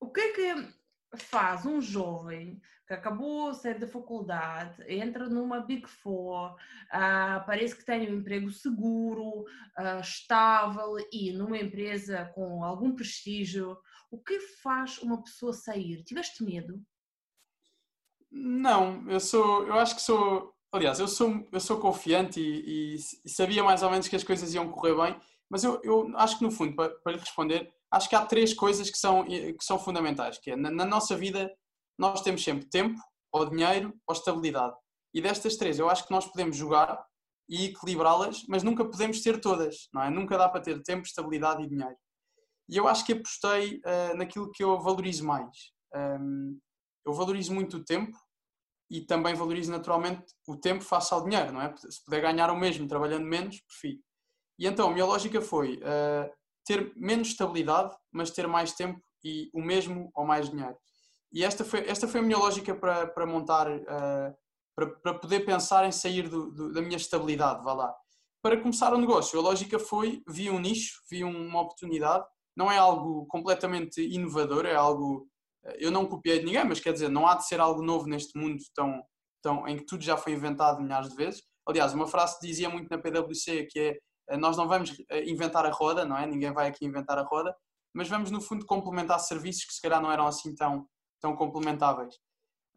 o 0.00 0.10
que, 0.10 0.32
que 0.32 0.76
faz 1.22 1.66
um 1.66 1.80
jovem 1.80 2.60
que 2.86 2.94
acabou 2.94 3.50
de 3.50 3.60
sair 3.60 3.80
da 3.80 3.88
faculdade, 3.88 4.82
entra 4.86 5.28
numa 5.28 5.60
Big 5.60 5.88
Four, 5.88 6.52
uh, 6.52 7.44
parece 7.44 7.74
que 7.74 7.84
tem 7.84 8.08
um 8.10 8.18
emprego 8.18 8.50
seguro, 8.50 9.40
uh, 9.40 10.00
estável 10.00 10.96
e 11.12 11.32
numa 11.32 11.58
empresa 11.58 12.30
com 12.34 12.62
algum 12.62 12.94
prestígio, 12.94 13.76
o 14.10 14.18
que 14.18 14.38
faz 14.38 14.98
uma 14.98 15.20
pessoa 15.20 15.52
sair? 15.52 16.04
Tiveste 16.04 16.44
medo? 16.44 16.80
Não, 18.30 19.08
eu 19.10 19.18
sou, 19.18 19.66
eu 19.66 19.74
acho 19.74 19.96
que 19.96 20.02
sou, 20.02 20.54
aliás, 20.70 21.00
eu 21.00 21.08
sou, 21.08 21.48
eu 21.50 21.60
sou 21.60 21.80
confiante 21.80 22.40
e, 22.40 22.94
e, 22.94 22.96
e 23.24 23.28
sabia 23.28 23.64
mais 23.64 23.82
ou 23.82 23.90
menos 23.90 24.06
que 24.06 24.16
as 24.16 24.24
coisas 24.24 24.54
iam 24.54 24.70
correr 24.70 24.94
bem, 24.94 25.20
mas 25.48 25.64
eu, 25.64 25.80
eu 25.82 26.16
acho 26.16 26.38
que 26.38 26.44
no 26.44 26.52
fundo, 26.52 26.74
para, 26.76 26.90
para 27.00 27.12
lhe 27.12 27.18
responder, 27.18 27.72
acho 27.90 28.08
que 28.08 28.16
há 28.16 28.24
três 28.24 28.52
coisas 28.52 28.90
que 28.90 28.98
são, 28.98 29.24
que 29.24 29.62
são 29.64 29.78
fundamentais, 29.78 30.38
que 30.38 30.50
é, 30.50 30.56
na, 30.56 30.70
na 30.70 30.84
nossa 30.84 31.16
vida 31.16 31.50
nós 31.98 32.20
temos 32.22 32.42
sempre 32.42 32.68
tempo, 32.68 33.00
ou 33.32 33.48
dinheiro, 33.48 33.94
ou 34.06 34.14
estabilidade. 34.14 34.76
E 35.14 35.20
destas 35.20 35.56
três, 35.56 35.78
eu 35.78 35.88
acho 35.88 36.06
que 36.06 36.10
nós 36.10 36.26
podemos 36.26 36.56
jogar 36.56 37.04
e 37.48 37.66
equilibrá-las, 37.66 38.44
mas 38.48 38.62
nunca 38.62 38.84
podemos 38.84 39.22
ter 39.22 39.40
todas, 39.40 39.88
não 39.92 40.02
é? 40.02 40.10
Nunca 40.10 40.36
dá 40.36 40.48
para 40.48 40.60
ter 40.60 40.82
tempo, 40.82 41.06
estabilidade 41.06 41.62
e 41.62 41.68
dinheiro. 41.68 41.96
E 42.68 42.76
eu 42.76 42.88
acho 42.88 43.06
que 43.06 43.12
apostei 43.12 43.76
uh, 43.76 44.16
naquilo 44.16 44.50
que 44.50 44.64
eu 44.64 44.78
valorizo 44.80 45.24
mais. 45.24 45.72
Um, 45.94 46.58
eu 47.06 47.12
valorizo 47.12 47.54
muito 47.54 47.76
o 47.76 47.84
tempo 47.84 48.18
e 48.90 49.00
também 49.00 49.34
valorizo 49.34 49.70
naturalmente 49.70 50.24
o 50.46 50.56
tempo 50.56 50.82
face 50.82 51.14
ao 51.14 51.22
dinheiro, 51.22 51.52
não 51.52 51.62
é? 51.62 51.74
Se 51.76 52.04
puder 52.04 52.20
ganhar 52.20 52.50
o 52.50 52.56
mesmo 52.56 52.88
trabalhando 52.88 53.24
menos, 53.24 53.60
prefiro. 53.60 54.02
E 54.58 54.66
então 54.66 54.88
a 54.88 54.92
minha 54.92 55.04
lógica 55.04 55.40
foi 55.40 55.76
uh, 55.76 56.32
ter 56.66 56.92
menos 56.96 57.28
estabilidade, 57.28 57.94
mas 58.12 58.30
ter 58.30 58.46
mais 58.46 58.72
tempo 58.72 59.00
e 59.24 59.48
o 59.54 59.62
mesmo 59.62 60.10
ou 60.14 60.26
mais 60.26 60.50
dinheiro. 60.50 60.76
E 61.32 61.44
esta 61.44 61.64
foi, 61.64 61.88
esta 61.88 62.06
foi 62.08 62.20
a 62.20 62.22
minha 62.22 62.38
lógica 62.38 62.74
para, 62.74 63.06
para 63.06 63.26
montar, 63.26 63.70
uh, 63.70 64.34
para, 64.74 64.86
para 65.02 65.14
poder 65.14 65.40
pensar 65.44 65.86
em 65.86 65.92
sair 65.92 66.28
do, 66.28 66.50
do, 66.50 66.72
da 66.72 66.82
minha 66.82 66.96
estabilidade, 66.96 67.62
vá 67.64 67.72
lá. 67.72 67.94
Para 68.42 68.60
começar 68.60 68.92
o 68.92 68.98
negócio, 68.98 69.38
a 69.38 69.42
lógica 69.42 69.78
foi, 69.78 70.22
vi 70.28 70.50
um 70.50 70.58
nicho, 70.58 71.00
vi 71.10 71.24
uma 71.24 71.60
oportunidade, 71.60 72.24
não 72.56 72.70
é 72.70 72.78
algo 72.78 73.26
completamente 73.26 74.00
inovador, 74.00 74.66
é 74.66 74.74
algo, 74.74 75.28
eh, 75.64 75.76
eu 75.80 75.90
não 75.90 76.06
copiei 76.06 76.38
de 76.38 76.46
ninguém, 76.46 76.64
mas 76.64 76.80
quer 76.80 76.92
dizer, 76.92 77.08
não 77.08 77.26
há 77.26 77.34
de 77.34 77.46
ser 77.46 77.60
algo 77.60 77.82
novo 77.82 78.06
neste 78.06 78.38
mundo 78.38 78.62
tão, 78.74 79.02
tão, 79.42 79.68
em 79.68 79.76
que 79.76 79.84
tudo 79.84 80.02
já 80.02 80.16
foi 80.16 80.32
inventado 80.32 80.80
milhares 80.80 81.10
de 81.10 81.16
vezes. 81.16 81.42
Aliás, 81.68 81.92
uma 81.92 82.06
frase 82.06 82.38
que 82.38 82.46
dizia 82.46 82.70
muito 82.70 82.88
na 82.88 82.98
PwC 82.98 83.66
que 83.70 83.78
é, 83.78 83.98
nós 84.38 84.56
não 84.56 84.66
vamos 84.66 84.96
inventar 85.26 85.64
a 85.64 85.70
roda, 85.70 86.04
não 86.04 86.16
é? 86.16 86.26
Ninguém 86.26 86.52
vai 86.52 86.68
aqui 86.68 86.84
inventar 86.84 87.18
a 87.18 87.22
roda, 87.22 87.54
mas 87.94 88.08
vamos 88.08 88.30
no 88.30 88.40
fundo 88.40 88.66
complementar 88.66 89.18
serviços 89.20 89.64
que 89.64 89.74
se 89.74 89.80
calhar 89.80 90.02
não 90.02 90.12
eram 90.12 90.26
assim 90.26 90.54
tão, 90.54 90.86
tão 91.20 91.34
complementáveis. 91.34 92.14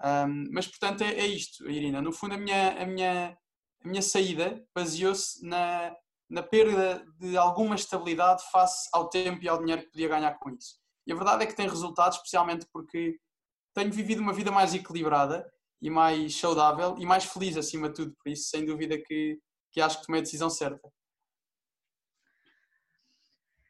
Um, 0.01 0.49
mas 0.51 0.65
portanto 0.65 1.01
é, 1.01 1.11
é, 1.11 1.27
isto, 1.27 1.69
Irina. 1.69 2.01
No 2.01 2.13
fundo, 2.13 2.35
a 2.35 2.37
minha, 2.37 2.81
a 2.81 2.85
minha, 2.85 3.37
a 3.83 3.87
minha 3.87 4.01
saída 4.01 4.63
baseou-se 4.73 5.45
na, 5.45 5.93
na 6.29 6.41
perda 6.41 7.05
de 7.19 7.37
alguma 7.37 7.75
estabilidade 7.75 8.43
face 8.51 8.87
ao 8.93 9.09
tempo 9.09 9.43
e 9.43 9.49
ao 9.49 9.59
dinheiro 9.59 9.81
que 9.83 9.91
podia 9.91 10.07
ganhar 10.07 10.33
com 10.39 10.51
isso. 10.51 10.77
E 11.05 11.11
a 11.11 11.15
verdade 11.15 11.43
é 11.43 11.47
que 11.47 11.55
tem 11.55 11.67
resultados, 11.67 12.17
especialmente 12.17 12.65
porque 12.71 13.19
tenho 13.73 13.91
vivido 13.91 14.21
uma 14.21 14.33
vida 14.33 14.51
mais 14.51 14.73
equilibrada 14.73 15.45
e 15.81 15.89
mais 15.89 16.35
saudável 16.35 16.95
e 16.97 17.05
mais 17.05 17.25
feliz 17.25 17.57
acima 17.57 17.89
de 17.89 17.95
tudo. 17.95 18.15
Por 18.23 18.29
isso, 18.29 18.49
sem 18.49 18.65
dúvida 18.65 18.97
que, 18.97 19.37
que 19.71 19.81
acho 19.81 19.99
que 19.99 20.05
tomei 20.05 20.21
a 20.21 20.23
decisão 20.23 20.49
certa. 20.49 20.89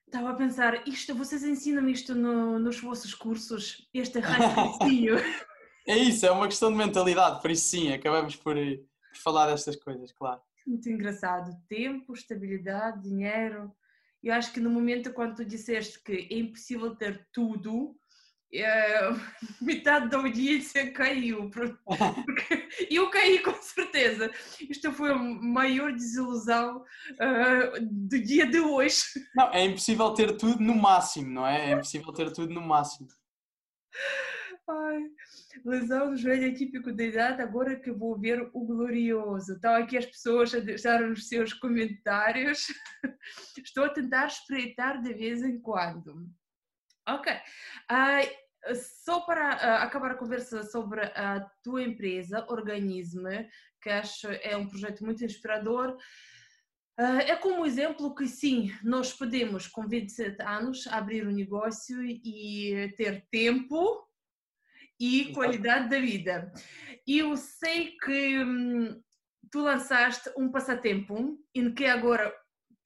Estava 0.10 0.32
a 0.32 0.34
pensar, 0.34 0.88
isto, 0.88 1.13
vocês 1.13 1.43
ensinam 1.43 1.88
isto 1.88 2.15
no, 2.15 2.58
nos 2.58 2.80
vossos 2.82 3.13
cursos, 3.13 3.88
este 3.93 4.17
raciocínio. 4.17 5.17
é 5.88 5.95
isso, 6.00 6.26
é 6.26 6.32
uma 6.32 6.48
questão 6.48 6.72
de 6.72 6.78
mentalidade, 6.78 7.39
por 7.39 7.52
isso 7.52 7.67
sim, 7.67 7.93
acabamos 7.93 8.36
por, 8.36 8.56
por 8.56 9.17
falar 9.22 9.52
destas 9.52 9.76
coisas, 9.76 10.12
claro. 10.12 10.41
Muito 10.65 10.89
engraçado. 10.89 11.56
Tempo, 11.69 12.13
estabilidade, 12.13 13.04
dinheiro. 13.04 13.72
Eu 14.24 14.34
acho 14.34 14.52
que 14.52 14.60
no 14.60 14.72
momento 14.72 15.13
quando 15.13 15.36
tu 15.36 15.45
disseste 15.45 16.02
que 16.04 16.28
é 16.32 16.39
impossível 16.39 16.95
ter 16.95 17.28
tudo, 17.32 17.95
é, 18.53 19.12
metade 19.62 20.09
da 20.09 20.17
audiência 20.17 20.91
caiu. 20.91 21.49
Porque 21.49 22.67
eu 22.89 23.09
caí 23.09 23.39
com 23.39 23.53
certeza. 23.53 24.31
Isto 24.69 24.91
foi 24.91 25.12
a 25.12 25.15
maior 25.15 25.91
desilusão 25.93 26.83
uh, 26.83 27.79
do 27.81 28.19
dia 28.19 28.45
de 28.45 28.59
hoje. 28.59 29.03
Não, 29.35 29.51
é 29.53 29.65
impossível 29.65 30.13
ter 30.13 30.35
tudo 30.38 30.62
no 30.63 30.75
máximo, 30.75 31.29
não 31.29 31.45
é? 31.45 31.71
É 31.71 31.73
impossível 31.73 32.12
ter 32.13 32.31
tudo 32.31 32.53
no 32.53 32.62
máximo. 32.62 33.07
Ai, 34.67 34.99
lesão 35.65 36.12
do 36.12 36.17
joelho 36.17 36.45
é 36.45 36.53
típico 36.53 36.93
da 36.93 37.03
idade, 37.03 37.41
agora 37.41 37.75
que 37.75 37.91
vou 37.91 38.19
ver 38.19 38.49
o 38.53 38.65
glorioso. 38.65 39.53
Estão 39.53 39.73
aqui 39.73 39.97
as 39.97 40.05
pessoas 40.05 40.53
a 40.53 40.59
deixar 40.59 41.03
os 41.03 41.27
seus 41.27 41.53
comentários. 41.53 42.67
Estou 43.57 43.85
a 43.85 43.89
tentar 43.89 44.27
espreitar 44.27 45.01
de 45.01 45.12
vez 45.13 45.41
em 45.41 45.59
quando. 45.59 46.29
Ok. 47.15 47.32
Uh, 47.34 48.76
só 48.76 49.22
para 49.22 49.56
uh, 49.56 49.84
acabar 49.84 50.12
a 50.12 50.17
conversa 50.17 50.63
sobre 50.63 51.02
a 51.02 51.39
tua 51.63 51.82
empresa, 51.82 52.45
Organisme, 52.50 53.50
que 53.82 53.89
acho 53.89 54.28
é 54.28 54.56
um 54.56 54.67
projeto 54.67 55.04
muito 55.04 55.24
inspirador. 55.24 55.98
Uh, 57.00 57.22
é 57.26 57.36
como 57.38 57.65
exemplo 57.65 58.13
que 58.13 58.28
sim, 58.28 58.72
nós 58.84 59.13
podemos 59.13 59.67
com 59.67 59.88
27 59.88 60.41
anos 60.41 60.86
abrir 60.88 61.26
um 61.26 61.32
negócio 61.32 62.02
e 62.04 62.93
ter 62.98 63.26
tempo 63.32 64.06
e 65.00 65.32
qualidade 65.34 65.89
da 65.89 66.00
vida. 66.00 66.52
E 67.08 67.19
eu 67.19 67.38
sei 67.38 67.95
que 67.98 68.43
hum, 68.43 69.02
tu 69.50 69.62
lançaste 69.62 70.30
um 70.38 70.52
passatempo 70.52 71.39
em 71.56 71.74
que 71.74 71.86
agora 71.86 72.34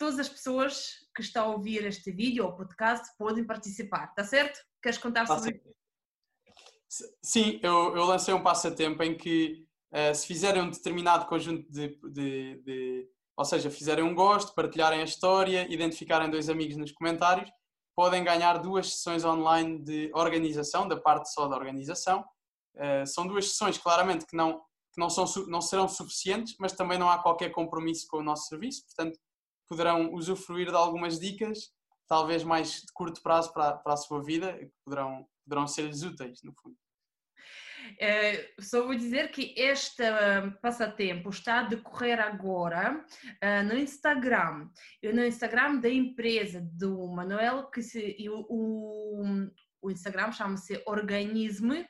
todas 0.04 0.20
as 0.20 0.28
pessoas 0.28 0.96
que 1.16 1.22
estão 1.22 1.46
a 1.46 1.56
ouvir 1.56 1.86
este 1.86 2.12
vídeo 2.12 2.44
ou 2.44 2.54
podcast 2.54 3.08
podem 3.18 3.46
participar, 3.46 4.10
está 4.10 4.22
certo? 4.26 4.60
Queres 4.82 4.98
contar 4.98 5.26
sobre 5.26 5.52
isso? 5.56 7.08
Sim, 7.24 7.58
eu, 7.64 7.96
eu, 7.96 8.04
lancei 8.04 8.34
um 8.34 8.44
passatempo 8.44 9.02
em 9.02 9.16
que 9.16 9.66
uh, 9.94 10.14
se 10.14 10.28
fizerem 10.28 10.62
um 10.62 10.70
determinado 10.70 11.26
conjunto 11.26 11.72
de, 11.72 11.98
de, 12.12 12.62
de, 12.66 13.10
ou 13.38 13.46
seja, 13.46 13.72
fizerem 13.72 14.04
um 14.04 14.14
gosto, 14.14 14.54
partilharem 14.54 15.00
a 15.00 15.06
história, 15.06 15.66
identificarem 15.74 16.30
dois 16.30 16.50
amigos 16.50 16.76
nos 16.76 16.92
comentários, 16.92 17.50
podem 17.96 18.26
ganhar 18.26 18.58
duas 18.58 18.96
sessões 18.96 19.24
online 19.24 19.82
de 19.82 20.12
organização, 20.14 20.86
da 20.86 21.00
parte 21.00 21.32
só 21.32 21.48
da 21.48 21.56
organização. 21.56 22.26
Uh, 22.76 23.08
são 23.08 23.26
duas 23.26 23.52
sessões, 23.52 23.78
claramente, 23.78 24.26
que 24.26 24.36
não, 24.36 24.60
que 24.94 25.00
não, 25.00 25.10
são, 25.10 25.26
não 25.48 25.62
serão 25.62 25.88
suficientes, 25.88 26.56
mas 26.60 26.74
também 26.74 27.00
não 27.00 27.10
há 27.10 27.20
qualquer 27.20 27.52
compromisso 27.52 28.06
com 28.10 28.18
o 28.18 28.24
nosso 28.24 28.50
serviço, 28.50 28.84
portanto, 28.86 29.18
poderão 29.68 30.14
usufruir 30.14 30.70
de 30.70 30.76
algumas 30.76 31.20
dicas, 31.20 31.72
talvez 32.08 32.44
mais 32.44 32.82
de 32.82 32.94
curto 32.94 33.22
prazo 33.22 33.54
para, 33.54 33.78
para 33.78 33.94
a 33.94 33.98
sua 33.98 34.24
vida, 34.24 34.58
que 34.58 34.72
poderão, 34.86 35.26
poderão 35.46 35.68
ser-lhes 35.68 36.04
úteis, 36.04 36.42
no 36.44 36.54
fundo. 36.62 36.76
Uh, 37.94 38.62
só 38.62 38.86
vou 38.86 38.96
dizer 38.96 39.30
que 39.32 39.54
este 39.58 40.02
uh, 40.04 40.52
passatempo 40.62 41.30
está 41.30 41.60
a 41.60 41.64
decorrer 41.64 42.20
agora 42.20 43.06
uh, 43.44 43.64
no 43.68 43.78
Instagram. 43.78 44.70
No 45.04 45.26
Instagram 45.26 45.80
da 45.80 45.90
empresa 45.90 46.62
do 46.62 47.08
Manuel, 47.10 47.70
que 47.70 47.82
se, 47.82 48.16
o, 48.30 49.24
o 49.82 49.92
Instagram 49.92 50.32
chama-se 50.32 50.82
organismo.pt. 50.86 51.84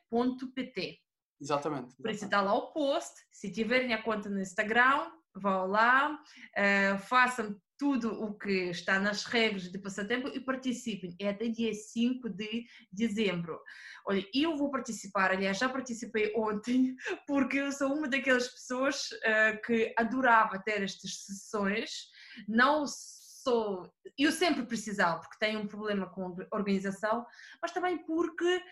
Exatamente. 1.39 1.95
Por 1.95 2.09
isso 2.09 2.25
está 2.25 2.41
lá 2.41 2.53
o 2.53 2.71
post. 2.73 3.13
Se 3.31 3.51
tiverem 3.51 3.93
a 3.93 4.01
conta 4.01 4.29
no 4.29 4.41
Instagram, 4.41 5.12
vão 5.36 5.67
lá, 5.67 6.13
uh, 6.13 6.98
façam 7.00 7.60
tudo 7.78 8.13
o 8.24 8.34
que 8.38 8.69
está 8.69 9.00
nas 9.00 9.26
regras 9.26 9.69
de 9.69 9.78
passatempo 9.78 10.30
e 10.30 10.39
participem. 10.39 11.15
É 11.19 11.30
até 11.30 11.50
dia 11.50 11.74
5 11.74 12.30
de 12.30 12.65
dezembro. 12.91 13.60
Olha, 14.08 14.26
eu 14.34 14.56
vou 14.56 14.72
participar, 14.72 15.32
aliás, 15.32 15.58
já 15.58 15.67
participei 15.67 16.32
ontem, 16.36 16.96
porque 17.28 17.58
eu 17.58 17.72
sou 17.72 17.93
uma 17.93 18.08
daquelas 18.08 18.48
pessoas 18.48 19.10
uh, 19.12 19.62
que 19.65 19.93
adorava 19.98 20.62
ter 20.63 20.84
estas 20.84 21.26
sessões, 21.26 22.08
não 22.48 22.86
sou, 22.88 23.91
eu 24.17 24.32
sempre 24.32 24.65
precisava, 24.65 25.19
porque 25.19 25.38
tenho 25.39 25.60
um 25.60 25.67
problema 25.67 26.10
com 26.10 26.36
organização, 26.52 27.26
mas 27.62 27.72
também 27.72 27.98
porque 28.06 28.63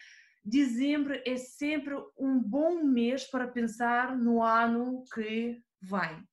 dezembro 0.43 1.19
é 1.25 1.37
sempre 1.37 1.95
um 2.17 2.39
bom 2.39 2.83
mês 2.83 3.25
para 3.29 3.47
pensar 3.47 4.17
no 4.17 4.41
ano 4.41 5.03
que 5.13 5.61
vem. 5.81 6.30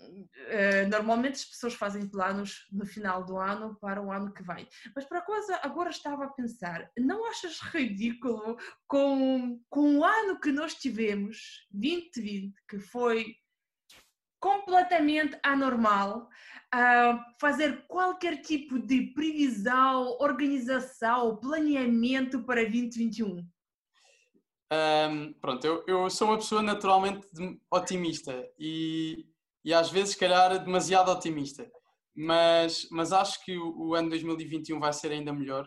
Uh, 0.00 0.88
normalmente 0.90 1.34
as 1.34 1.44
pessoas 1.44 1.74
fazem 1.74 2.08
planos 2.08 2.66
no 2.70 2.84
final 2.84 3.24
do 3.24 3.38
ano 3.38 3.76
para 3.80 4.02
o 4.02 4.10
ano 4.10 4.32
que 4.32 4.42
vem. 4.42 4.68
Mas 4.94 5.04
para 5.04 5.18
a 5.18 5.24
coisa, 5.24 5.58
agora 5.62 5.90
estava 5.90 6.24
a 6.24 6.30
pensar, 6.30 6.90
não 6.98 7.28
achas 7.28 7.60
ridículo 7.60 8.56
com, 8.86 9.60
com 9.70 9.98
o 9.98 10.04
ano 10.04 10.40
que 10.40 10.50
nós 10.50 10.74
tivemos, 10.74 11.66
2020, 11.70 12.54
que 12.68 12.78
foi 12.78 13.36
completamente 14.40 15.38
anormal, 15.42 16.28
uh, 16.74 17.18
fazer 17.40 17.86
qualquer 17.86 18.42
tipo 18.42 18.78
de 18.78 19.14
previsão, 19.14 20.18
organização, 20.20 21.36
planeamento 21.36 22.42
para 22.44 22.60
2021? 22.62 23.46
Um, 24.70 25.32
pronto, 25.40 25.66
eu, 25.66 25.84
eu 25.86 26.10
sou 26.10 26.28
uma 26.28 26.36
pessoa 26.36 26.60
naturalmente 26.60 27.26
otimista 27.70 28.46
e 28.58 29.26
e 29.64 29.72
às 29.72 29.90
vezes, 29.90 30.10
se 30.10 30.18
calhar, 30.18 30.62
demasiado 30.62 31.10
otimista. 31.10 31.68
Mas, 32.14 32.86
mas 32.90 33.12
acho 33.12 33.44
que 33.44 33.56
o, 33.56 33.88
o 33.88 33.94
ano 33.94 34.10
2021 34.10 34.78
vai 34.78 34.92
ser 34.92 35.10
ainda 35.10 35.32
melhor, 35.32 35.66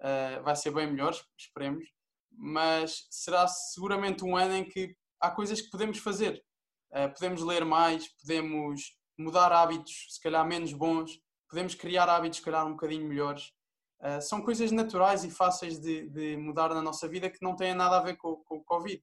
uh, 0.00 0.42
vai 0.42 0.56
ser 0.56 0.72
bem 0.72 0.90
melhor, 0.90 1.14
esperemos. 1.38 1.84
Mas 2.32 3.06
será 3.10 3.46
seguramente 3.46 4.24
um 4.24 4.36
ano 4.36 4.54
em 4.54 4.64
que 4.64 4.96
há 5.20 5.30
coisas 5.30 5.60
que 5.60 5.70
podemos 5.70 5.98
fazer. 5.98 6.42
Uh, 6.90 7.12
podemos 7.12 7.42
ler 7.42 7.64
mais, 7.64 8.08
podemos 8.20 8.96
mudar 9.16 9.52
hábitos, 9.52 10.06
se 10.10 10.20
calhar 10.20 10.44
menos 10.46 10.72
bons, 10.72 11.20
podemos 11.48 11.74
criar 11.74 12.08
hábitos, 12.08 12.38
se 12.38 12.44
calhar, 12.44 12.66
um 12.66 12.72
bocadinho 12.72 13.06
melhores. 13.06 13.52
Uh, 14.00 14.20
são 14.20 14.42
coisas 14.42 14.72
naturais 14.72 15.22
e 15.22 15.30
fáceis 15.30 15.78
de, 15.78 16.08
de, 16.08 16.36
mudar 16.36 16.70
na 16.70 16.82
nossa 16.82 17.06
vida 17.06 17.30
que 17.30 17.42
não 17.42 17.54
têm 17.54 17.74
nada 17.74 17.98
a 17.98 18.02
ver 18.02 18.16
com, 18.16 18.36
com 18.44 18.56
o 18.56 18.64
Covid. 18.64 19.02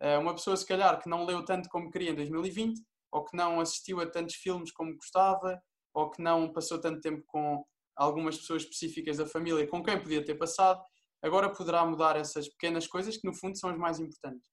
Uh, 0.00 0.20
uma 0.20 0.34
pessoa, 0.34 0.56
se 0.56 0.66
calhar, 0.66 1.00
que 1.00 1.08
não 1.08 1.24
leu 1.24 1.44
tanto 1.44 1.68
como 1.68 1.90
queria 1.90 2.10
em 2.10 2.14
2020, 2.14 2.82
ou 3.12 3.24
que 3.24 3.36
não 3.36 3.60
assistiu 3.60 4.00
a 4.00 4.06
tantos 4.06 4.36
filmes 4.36 4.72
como 4.72 4.96
gostava, 4.96 5.62
ou 5.94 6.10
que 6.10 6.22
não 6.22 6.50
passou 6.50 6.80
tanto 6.80 7.00
tempo 7.00 7.22
com 7.26 7.62
algumas 7.94 8.38
pessoas 8.38 8.62
específicas 8.62 9.18
da 9.18 9.26
família 9.26 9.66
com 9.68 9.82
quem 9.82 10.00
podia 10.00 10.24
ter 10.24 10.34
passado, 10.34 10.82
agora 11.22 11.50
poderá 11.50 11.84
mudar 11.84 12.16
essas 12.16 12.48
pequenas 12.48 12.86
coisas 12.86 13.16
que 13.16 13.26
no 13.26 13.34
fundo 13.34 13.58
são 13.58 13.70
as 13.70 13.76
mais 13.76 14.00
importantes. 14.00 14.48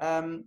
Um, 0.00 0.44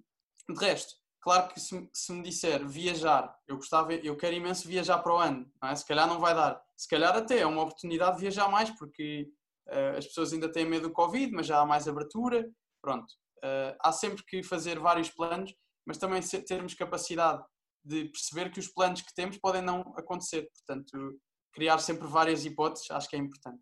de 0.54 0.60
resto, 0.60 0.94
claro 1.22 1.48
que 1.48 1.60
se, 1.60 1.90
se, 1.94 2.12
me 2.12 2.22
disser 2.22 2.68
viajar, 2.68 3.34
eu 3.48 3.56
gostava, 3.56 3.94
eu 3.94 4.18
quero 4.18 4.36
imenso 4.36 4.68
viajar 4.68 5.00
para 5.00 5.14
o 5.14 5.18
ano, 5.18 5.50
é? 5.64 5.76
se 5.76 5.86
calhar 5.88 6.08
não 6.08 6.20
vai 6.20 6.36
dar, 6.36 6.62
se 6.76 6.88
calhar 6.90 7.16
até 7.16 7.40
é 7.40 7.46
uma 7.46 7.64
oportunidade 7.64 8.18
de 8.18 8.22
viajar 8.22 8.50
mais, 8.50 8.70
porque 8.72 9.32
uh, 9.70 9.98
as 9.98 10.06
pessoas 10.06 10.34
ainda 10.34 10.52
têm 10.52 10.66
medo 10.66 10.90
do 10.90 10.94
Covid, 10.94 11.32
mas 11.32 11.48
já 11.48 11.62
há 11.62 11.66
mais 11.66 11.88
abertura, 11.88 12.48
pronto. 12.82 13.08
Uh, 13.38 13.76
há 13.82 13.92
sempre 13.92 14.24
que 14.26 14.44
fazer 14.44 14.80
vários 14.80 15.10
planos 15.10 15.54
mas 15.86 15.98
também 15.98 16.22
termos 16.22 16.74
capacidade 16.74 17.44
de 17.84 18.06
perceber 18.06 18.52
que 18.52 18.60
os 18.60 18.68
planos 18.68 19.02
que 19.02 19.14
temos 19.14 19.38
podem 19.38 19.62
não 19.62 19.82
acontecer. 19.98 20.50
Portanto, 20.52 21.20
criar 21.54 21.78
sempre 21.78 22.08
várias 22.08 22.46
hipóteses 22.46 22.90
acho 22.92 23.10
que 23.10 23.16
é 23.16 23.20
importante. 23.20 23.62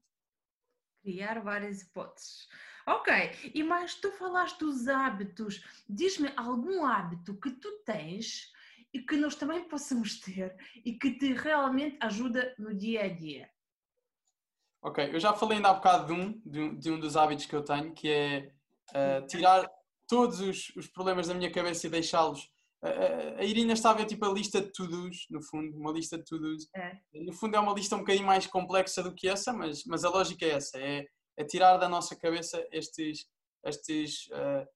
Criar 1.02 1.42
várias 1.42 1.82
hipóteses. 1.82 2.48
Ok, 2.86 3.14
e 3.54 3.64
mais 3.64 3.96
tu 3.96 4.12
falaste 4.12 4.60
dos 4.60 4.88
hábitos. 4.88 5.64
Diz-me 5.88 6.34
algum 6.36 6.86
hábito 6.86 7.40
que 7.40 7.52
tu 7.52 7.70
tens 7.86 8.52
e 8.94 9.02
que 9.02 9.16
nós 9.16 9.36
também 9.36 9.68
possamos 9.68 10.20
ter 10.20 10.56
e 10.86 10.94
que 10.94 11.12
te 11.18 11.34
realmente 11.34 11.98
ajuda 12.02 12.54
no 12.58 12.74
dia 12.74 13.06
a 13.06 13.10
dia. 13.10 13.50
Ok, 14.82 15.14
eu 15.14 15.20
já 15.20 15.34
falei 15.34 15.58
ainda 15.58 15.70
há 15.70 15.74
bocado 15.74 16.08
de 16.08 16.14
um, 16.14 16.42
de 16.46 16.60
um, 16.60 16.78
de 16.78 16.92
um 16.92 17.00
dos 17.00 17.16
hábitos 17.16 17.46
que 17.46 17.56
eu 17.56 17.64
tenho, 17.64 17.94
que 17.94 18.10
é 18.10 18.54
uh, 18.90 19.26
tirar 19.28 19.66
todos 20.14 20.40
os, 20.42 20.72
os 20.76 20.88
problemas 20.88 21.26
da 21.26 21.34
minha 21.34 21.52
cabeça 21.52 21.88
e 21.88 21.90
deixá-los. 21.90 22.48
A, 22.84 23.40
a 23.40 23.44
Irina 23.44 23.74
estava 23.74 24.04
a 24.04 24.06
tipo 24.06 24.24
a 24.24 24.32
lista 24.32 24.62
de 24.62 24.72
to-dos, 24.72 25.26
no 25.32 25.42
fundo, 25.42 25.76
uma 25.76 25.92
lista 25.92 26.20
de 26.20 26.24
to-dos. 26.24 26.70
É. 26.76 27.00
No 27.16 27.34
fundo 27.34 27.56
é 27.56 27.60
uma 27.60 27.74
lista 27.74 27.96
um 27.96 28.00
bocadinho 28.00 28.28
mais 28.28 28.46
complexa 28.46 29.02
do 29.02 29.16
que 29.16 29.28
essa, 29.28 29.52
mas, 29.52 29.84
mas 29.86 30.06
a 30.06 30.10
lógica 30.12 30.46
é 30.46 30.52
essa, 30.52 30.78
é, 30.78 31.08
é 31.36 31.44
tirar 31.44 31.78
da 31.78 31.90
nossa 31.90 32.16
cabeça 32.16 32.64
estes, 32.72 33.26
estes 33.66 34.28
uh, 34.28 34.68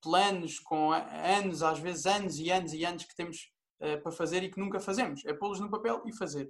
planos 0.00 0.58
com 0.60 0.92
anos, 0.92 1.62
às 1.62 1.78
vezes 1.78 2.06
anos 2.06 2.38
e 2.38 2.50
anos 2.50 2.72
e 2.72 2.82
anos 2.82 3.04
que 3.04 3.14
temos 3.14 3.52
uh, 3.82 4.00
para 4.00 4.12
fazer 4.12 4.42
e 4.44 4.50
que 4.50 4.58
nunca 4.58 4.80
fazemos. 4.80 5.22
É 5.26 5.34
pô-los 5.34 5.60
no 5.60 5.70
papel 5.70 6.02
e 6.06 6.16
fazer. 6.16 6.46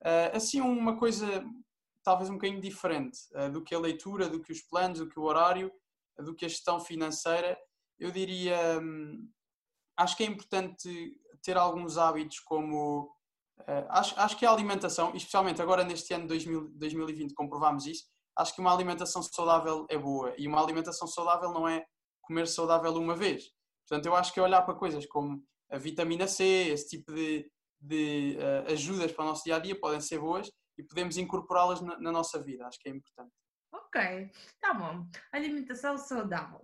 Uh, 0.00 0.30
assim, 0.32 0.60
uma 0.60 0.96
coisa 0.96 1.44
talvez 2.04 2.30
um 2.30 2.34
bocadinho 2.34 2.60
diferente 2.60 3.18
do 3.52 3.62
que 3.62 3.74
a 3.74 3.78
leitura, 3.78 4.26
do 4.26 4.40
que 4.40 4.52
os 4.52 4.62
planos, 4.62 5.00
do 5.00 5.08
que 5.08 5.18
o 5.18 5.24
horário, 5.24 5.70
do 6.18 6.34
que 6.34 6.46
a 6.46 6.48
gestão 6.48 6.80
financeira, 6.80 7.58
eu 8.00 8.10
diria, 8.10 8.80
hum, 8.82 9.28
acho 9.96 10.16
que 10.16 10.24
é 10.24 10.26
importante 10.26 11.20
ter 11.42 11.56
alguns 11.56 11.98
hábitos 11.98 12.40
como, 12.40 13.04
uh, 13.60 13.86
acho, 13.90 14.18
acho 14.18 14.38
que 14.38 14.46
a 14.46 14.50
alimentação, 14.50 15.14
especialmente 15.14 15.60
agora 15.60 15.84
neste 15.84 16.12
ano 16.14 16.26
de 16.26 16.46
2020 16.78 17.34
comprovámos 17.34 17.86
isso, 17.86 18.04
acho 18.36 18.54
que 18.54 18.60
uma 18.60 18.72
alimentação 18.72 19.22
saudável 19.22 19.86
é 19.90 19.98
boa. 19.98 20.34
E 20.38 20.48
uma 20.48 20.62
alimentação 20.62 21.06
saudável 21.06 21.52
não 21.52 21.68
é 21.68 21.84
comer 22.22 22.48
saudável 22.48 22.92
uma 22.94 23.14
vez. 23.14 23.44
Portanto, 23.86 24.06
eu 24.06 24.16
acho 24.16 24.32
que 24.32 24.40
é 24.40 24.42
olhar 24.42 24.62
para 24.62 24.74
coisas 24.74 25.04
como 25.06 25.42
a 25.70 25.76
vitamina 25.76 26.26
C, 26.26 26.44
esse 26.44 26.88
tipo 26.88 27.12
de, 27.12 27.50
de 27.78 28.38
uh, 28.38 28.72
ajudas 28.72 29.12
para 29.12 29.24
o 29.24 29.28
nosso 29.28 29.44
dia 29.44 29.56
a 29.56 29.58
dia 29.58 29.78
podem 29.78 30.00
ser 30.00 30.18
boas 30.18 30.50
e 30.78 30.82
podemos 30.82 31.16
incorporá-las 31.18 31.80
na, 31.80 31.98
na 31.98 32.10
nossa 32.10 32.42
vida. 32.42 32.66
Acho 32.66 32.78
que 32.80 32.88
é 32.88 32.92
importante. 32.92 33.32
Ok, 33.72 34.30
tá 34.60 34.74
bom. 34.74 35.08
Alimentação 35.32 35.96
saudável. 35.96 36.60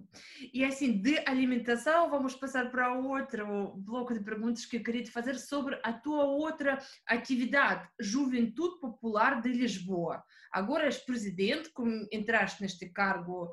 E 0.53 0.65
assim, 0.65 1.01
de 1.01 1.19
alimentação, 1.27 2.11
vamos 2.11 2.35
passar 2.35 2.71
para 2.71 2.95
outro 2.95 3.77
bloco 3.77 4.13
de 4.13 4.21
perguntas 4.21 4.65
que 4.65 4.77
eu 4.77 4.83
queria 4.83 5.05
te 5.05 5.11
fazer 5.11 5.37
sobre 5.37 5.81
a 5.85 5.93
tua 5.93 6.25
outra 6.25 6.79
atividade, 7.07 7.89
Juventude 8.01 8.81
Popular 8.81 9.41
de 9.41 9.53
Lisboa. 9.53 10.25
Agora 10.51 10.85
és 10.85 10.99
presidente, 10.99 11.71
como 11.71 12.07
entraste 12.13 12.61
neste 12.61 12.89
cargo 12.89 13.53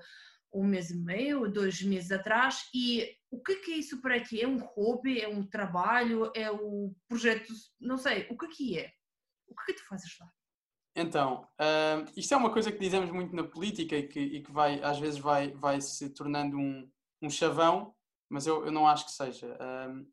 um 0.51 0.63
mês 0.63 0.89
e 0.91 0.97
meio, 0.97 1.51
dois 1.51 1.81
meses 1.81 2.11
atrás, 2.11 2.69
e 2.73 3.17
o 3.31 3.41
que 3.41 3.71
é 3.71 3.77
isso 3.77 4.01
para 4.01 4.23
ti? 4.23 4.41
É 4.41 4.47
um 4.47 4.59
hobby, 4.59 5.19
é 5.19 5.27
um 5.27 5.45
trabalho, 5.45 6.31
é 6.35 6.51
um 6.51 6.93
projeto, 7.07 7.51
não 7.79 7.97
sei, 7.97 8.27
o 8.29 8.37
que 8.37 8.75
é 8.75 8.81
é? 8.81 8.93
O 9.47 9.55
que 9.55 9.71
é 9.71 9.75
que 9.75 9.81
tu 9.81 9.87
fazes 9.87 10.15
lá? 10.19 10.31
Então, 10.95 11.47
uh, 11.59 12.11
isto 12.15 12.33
é 12.33 12.37
uma 12.37 12.51
coisa 12.51 12.71
que 12.71 12.77
dizemos 12.77 13.09
muito 13.11 13.35
na 13.35 13.43
política 13.43 13.95
e 13.95 14.07
que, 14.07 14.19
e 14.19 14.43
que 14.43 14.51
vai, 14.51 14.81
às 14.83 14.99
vezes 14.99 15.19
vai, 15.19 15.51
vai 15.51 15.81
se 15.81 16.09
tornando 16.13 16.57
um, 16.57 16.87
um 17.21 17.29
chavão, 17.29 17.95
mas 18.29 18.45
eu, 18.45 18.65
eu 18.65 18.71
não 18.71 18.87
acho 18.87 19.05
que 19.05 19.11
seja. 19.11 19.47
Uh, 19.55 20.05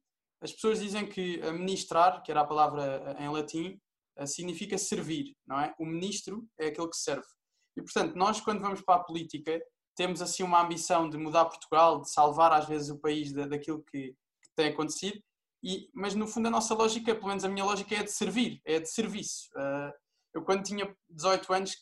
as 0.42 0.52
pessoas 0.52 0.80
dizem 0.80 1.06
que 1.06 1.38
ministrar, 1.52 2.22
que 2.22 2.30
era 2.30 2.40
a 2.40 2.46
palavra 2.46 3.14
em 3.18 3.28
latim, 3.28 3.78
uh, 4.18 4.26
significa 4.26 4.78
servir, 4.78 5.36
não 5.46 5.60
é? 5.60 5.74
O 5.78 5.84
ministro 5.84 6.48
é 6.58 6.68
aquele 6.68 6.88
que 6.88 6.96
serve. 6.96 7.28
E, 7.76 7.82
portanto, 7.82 8.16
nós, 8.16 8.40
quando 8.40 8.60
vamos 8.60 8.80
para 8.80 8.96
a 8.96 9.04
política, 9.04 9.60
temos 9.94 10.22
assim 10.22 10.42
uma 10.42 10.62
ambição 10.62 11.10
de 11.10 11.18
mudar 11.18 11.44
Portugal, 11.44 12.00
de 12.00 12.10
salvar 12.10 12.52
às 12.52 12.66
vezes 12.66 12.88
o 12.88 12.98
país 12.98 13.32
da, 13.32 13.46
daquilo 13.46 13.82
que, 13.84 14.08
que, 14.12 14.50
tem 14.56 14.68
acontecido, 14.68 15.20
e, 15.62 15.90
mas 15.94 16.14
no 16.14 16.26
fundo 16.26 16.48
a 16.48 16.50
nossa 16.50 16.74
lógica, 16.74 17.14
pelo 17.14 17.28
menos 17.28 17.44
a 17.44 17.48
minha 17.50 17.64
lógica, 17.64 17.94
é 17.94 18.02
de 18.02 18.10
servir, 18.10 18.62
é 18.64 18.80
de 18.80 18.90
serviço. 18.90 19.50
Uh, 19.54 19.92
eu 20.34 20.42
quando 20.42 20.62
tinha 20.62 20.94
18 21.08 21.52
anos 21.52 21.76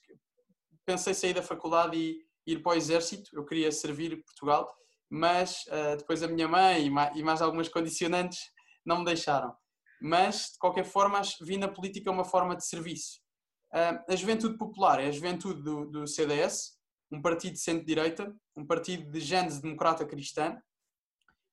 pensei 0.87 1.13
sair 1.13 1.35
da 1.35 1.43
faculdade 1.43 1.97
e 1.97 2.27
ir 2.47 2.63
para 2.63 2.73
o 2.73 2.75
exército, 2.75 3.31
eu 3.35 3.45
queria 3.45 3.71
servir 3.71 4.23
Portugal, 4.25 4.75
mas 5.11 5.65
uh, 5.67 5.97
depois 5.99 6.23
a 6.23 6.29
minha 6.29 6.49
mãe 6.49 6.87
e 6.87 7.23
mais, 7.23 7.43
algumas 7.43 7.69
condicionantes 7.69 8.39
não 8.85 9.01
me 9.01 9.05
deixaram. 9.05 9.55
Mas, 10.01 10.53
de 10.53 10.59
qualquer 10.59 10.85
forma, 10.85 11.21
vi 11.43 11.59
na 11.59 11.69
política 11.69 12.11
uma 12.11 12.25
forma 12.25 12.57
de 12.57 12.65
serviço. 12.65 13.21
Uh, 13.73 14.13
a 14.13 14.17
Juventude 14.17 14.57
Popular 14.57 15.01
é 15.01 15.09
a 15.09 15.13
juventude 15.13 15.63
do, 15.63 15.85
do 15.91 16.07
CDS, 16.07 16.79
um 17.13 17.21
partido 17.21 17.55
de 17.55 17.61
centro-direita, 17.61 18.35
um 18.57 18.67
partido 18.67 19.11
de 19.11 19.21
gênese 19.21 19.61
democrata 19.61 20.07
cristã. 20.07 20.57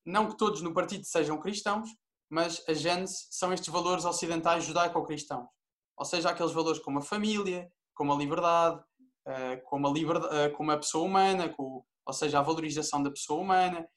Não 0.06 0.30
que 0.30 0.38
todos 0.38 0.62
no 0.62 0.74
partido 0.74 1.04
sejam 1.04 1.40
cristãos, 1.40 1.90
mas 2.30 2.64
a 2.70 2.74
gênese 2.74 3.28
são 3.32 3.52
estes 3.52 3.68
valores 3.68 4.06
ocidentais 4.06 4.64
judaico-cristãos 4.64 5.48
ou 5.98 6.06
seja, 6.06 6.30
aqueles 6.30 6.52
valores 6.52 6.80
como 6.80 7.00
a 7.00 7.02
família, 7.02 7.72
como 7.94 8.14
a 8.14 8.18
liberdade, 8.18 8.84
eh, 9.28 9.58
como 9.66 9.88
a, 9.88 9.94
eh, 10.36 10.50
como 10.50 10.72
a 10.72 10.78
pessoa 10.78 11.06
humana, 11.06 11.54
ou 11.58 12.14
seja, 12.14 12.40
a 12.40 12.44
valorização 12.44 13.02
da 13.02 13.10
pessoa 13.10 13.42
humana, 13.42 13.88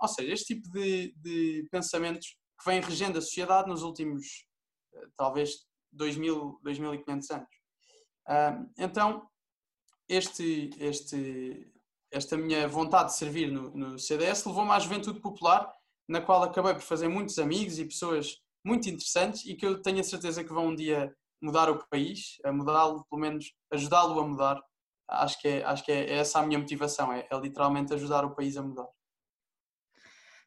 ou 0.00 0.08
seja, 0.08 0.32
este 0.32 0.54
tipo 0.54 0.70
de, 0.70 1.14
de 1.16 1.68
pensamentos 1.70 2.36
que 2.58 2.64
vêm 2.64 2.80
regendo 2.80 3.18
a 3.18 3.20
sociedade 3.20 3.68
nos 3.68 3.82
últimos, 3.82 4.46
eh, 4.94 5.06
talvez, 5.16 5.66
2000, 5.92 6.58
2500 6.62 7.30
anos. 7.30 7.48
Então, 8.78 9.28
este, 10.08 10.70
este, 10.78 11.70
esta 12.10 12.36
minha 12.36 12.66
vontade 12.66 13.10
de 13.10 13.16
servir 13.16 13.52
no, 13.52 13.70
no 13.70 13.98
CDS 13.98 14.46
levou-me 14.46 14.70
à 14.70 14.78
juventude 14.78 15.20
popular, 15.20 15.70
na 16.08 16.20
qual 16.20 16.42
acabei 16.42 16.72
por 16.74 16.82
fazer 16.82 17.08
muitos 17.08 17.38
amigos 17.38 17.78
e 17.78 17.84
pessoas 17.84 18.41
muito 18.64 18.88
interessantes 18.88 19.44
e 19.44 19.54
que 19.54 19.66
eu 19.66 19.80
tenho 19.80 20.00
a 20.00 20.04
certeza 20.04 20.44
que 20.44 20.52
vão 20.52 20.68
um 20.68 20.74
dia 20.74 21.14
mudar 21.40 21.68
o 21.68 21.84
país, 21.88 22.38
a 22.44 22.52
mudá-lo, 22.52 23.04
pelo 23.10 23.20
menos 23.20 23.52
ajudá-lo 23.72 24.18
a 24.20 24.26
mudar. 24.26 24.62
Acho 25.08 25.40
que, 25.40 25.48
é, 25.48 25.64
acho 25.64 25.84
que 25.84 25.92
é, 25.92 26.04
é 26.06 26.18
essa 26.18 26.40
a 26.40 26.46
minha 26.46 26.58
motivação, 26.58 27.12
é, 27.12 27.26
é 27.30 27.38
literalmente 27.38 27.92
ajudar 27.92 28.24
o 28.24 28.34
país 28.34 28.56
a 28.56 28.62
mudar. 28.62 28.88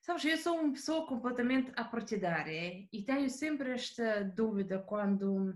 Sabes, 0.01 0.23
eu 0.25 0.37
sou 0.37 0.59
uma 0.59 0.71
pessoa 0.71 1.07
completamente 1.07 1.71
apartidária 1.75 2.87
e 2.93 3.03
tenho 3.03 3.29
sempre 3.29 3.71
esta 3.71 4.23
dúvida 4.23 4.79
quando 4.79 5.55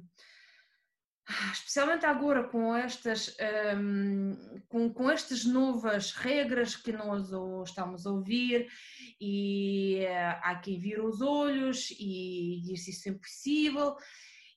especialmente 1.51 2.05
agora 2.05 2.43
com 2.43 2.75
estas, 2.75 3.35
um, 3.77 4.61
com, 4.67 4.91
com 4.91 5.11
estas 5.11 5.45
novas 5.45 6.11
regras 6.11 6.75
que 6.75 6.91
nós 6.91 7.29
estamos 7.67 8.05
a 8.05 8.11
ouvir 8.11 8.67
e 9.21 9.99
uh, 10.05 10.39
há 10.41 10.55
quem 10.55 10.79
vira 10.79 11.05
os 11.05 11.21
olhos 11.21 11.91
e 11.99 12.61
diz 12.63 12.87
isso 12.87 13.09
é 13.09 13.11
impossível. 13.11 13.95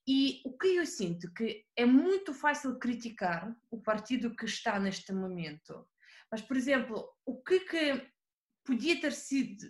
E 0.06 0.40
o 0.44 0.56
que 0.56 0.68
eu 0.76 0.86
sinto 0.86 1.32
que 1.32 1.64
é 1.76 1.84
muito 1.84 2.34
fácil 2.34 2.78
criticar 2.78 3.54
o 3.70 3.80
partido 3.80 4.34
que 4.34 4.46
está 4.46 4.80
neste 4.80 5.12
momento. 5.12 5.86
Mas 6.30 6.40
por 6.40 6.56
exemplo 6.56 7.06
o 7.26 7.42
que 7.42 7.60
que 7.60 8.10
podia 8.64 9.00
ter 9.00 9.12
sido 9.12 9.66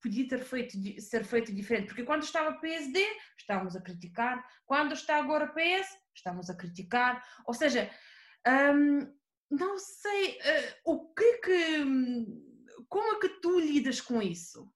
podia 0.00 0.28
ter 0.28 0.44
feito 0.44 0.76
ser 1.00 1.24
feito 1.24 1.52
diferente? 1.52 1.88
Porque 1.88 2.04
quando 2.04 2.22
estava 2.22 2.58
PSD 2.60 3.04
estávamos 3.36 3.74
a 3.74 3.82
criticar. 3.82 4.46
Quando 4.64 4.92
está 4.92 5.16
agora 5.16 5.48
PS 5.48 6.05
estamos 6.16 6.50
a 6.50 6.56
criticar. 6.56 7.22
Ou 7.46 7.54
seja, 7.54 7.90
hum, 8.46 9.06
não 9.50 9.78
sei 9.78 10.32
uh, 10.32 10.92
o 10.92 11.14
que 11.14 11.38
que. 11.38 11.84
Como 12.88 13.16
é 13.16 13.20
que 13.20 13.40
tu 13.40 13.58
lidas 13.58 14.00
com 14.00 14.20
isso? 14.22 14.70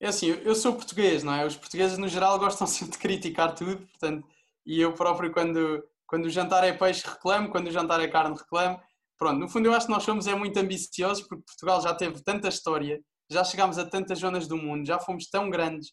É 0.00 0.08
assim, 0.08 0.28
eu 0.28 0.54
sou 0.54 0.74
português, 0.74 1.24
não 1.24 1.34
é? 1.34 1.44
Os 1.44 1.56
portugueses, 1.56 1.98
no 1.98 2.08
geral, 2.08 2.38
gostam 2.40 2.66
sempre 2.66 2.92
de 2.92 2.98
criticar 2.98 3.54
tudo, 3.54 3.78
portanto, 3.78 4.26
e 4.64 4.80
eu 4.80 4.92
próprio, 4.92 5.32
quando, 5.32 5.82
quando 6.06 6.26
o 6.26 6.30
jantar 6.30 6.62
é 6.64 6.72
peixe, 6.72 7.06
reclamo, 7.06 7.50
quando 7.50 7.66
o 7.68 7.72
jantar 7.72 8.00
é 8.00 8.08
carne, 8.08 8.36
reclamo. 8.36 8.80
Pronto, 9.16 9.40
no 9.40 9.48
fundo, 9.48 9.66
eu 9.66 9.74
acho 9.74 9.86
que 9.86 9.92
nós 9.92 10.04
somos 10.04 10.28
é 10.28 10.34
muito 10.34 10.56
ambiciosos, 10.58 11.26
porque 11.26 11.44
Portugal 11.44 11.80
já 11.82 11.92
teve 11.92 12.22
tanta 12.22 12.48
história, 12.48 13.00
já 13.28 13.42
chegámos 13.42 13.76
a 13.78 13.84
tantas 13.84 14.20
zonas 14.20 14.46
do 14.46 14.56
mundo, 14.56 14.86
já 14.86 15.00
fomos 15.00 15.28
tão 15.28 15.50
grandes, 15.50 15.92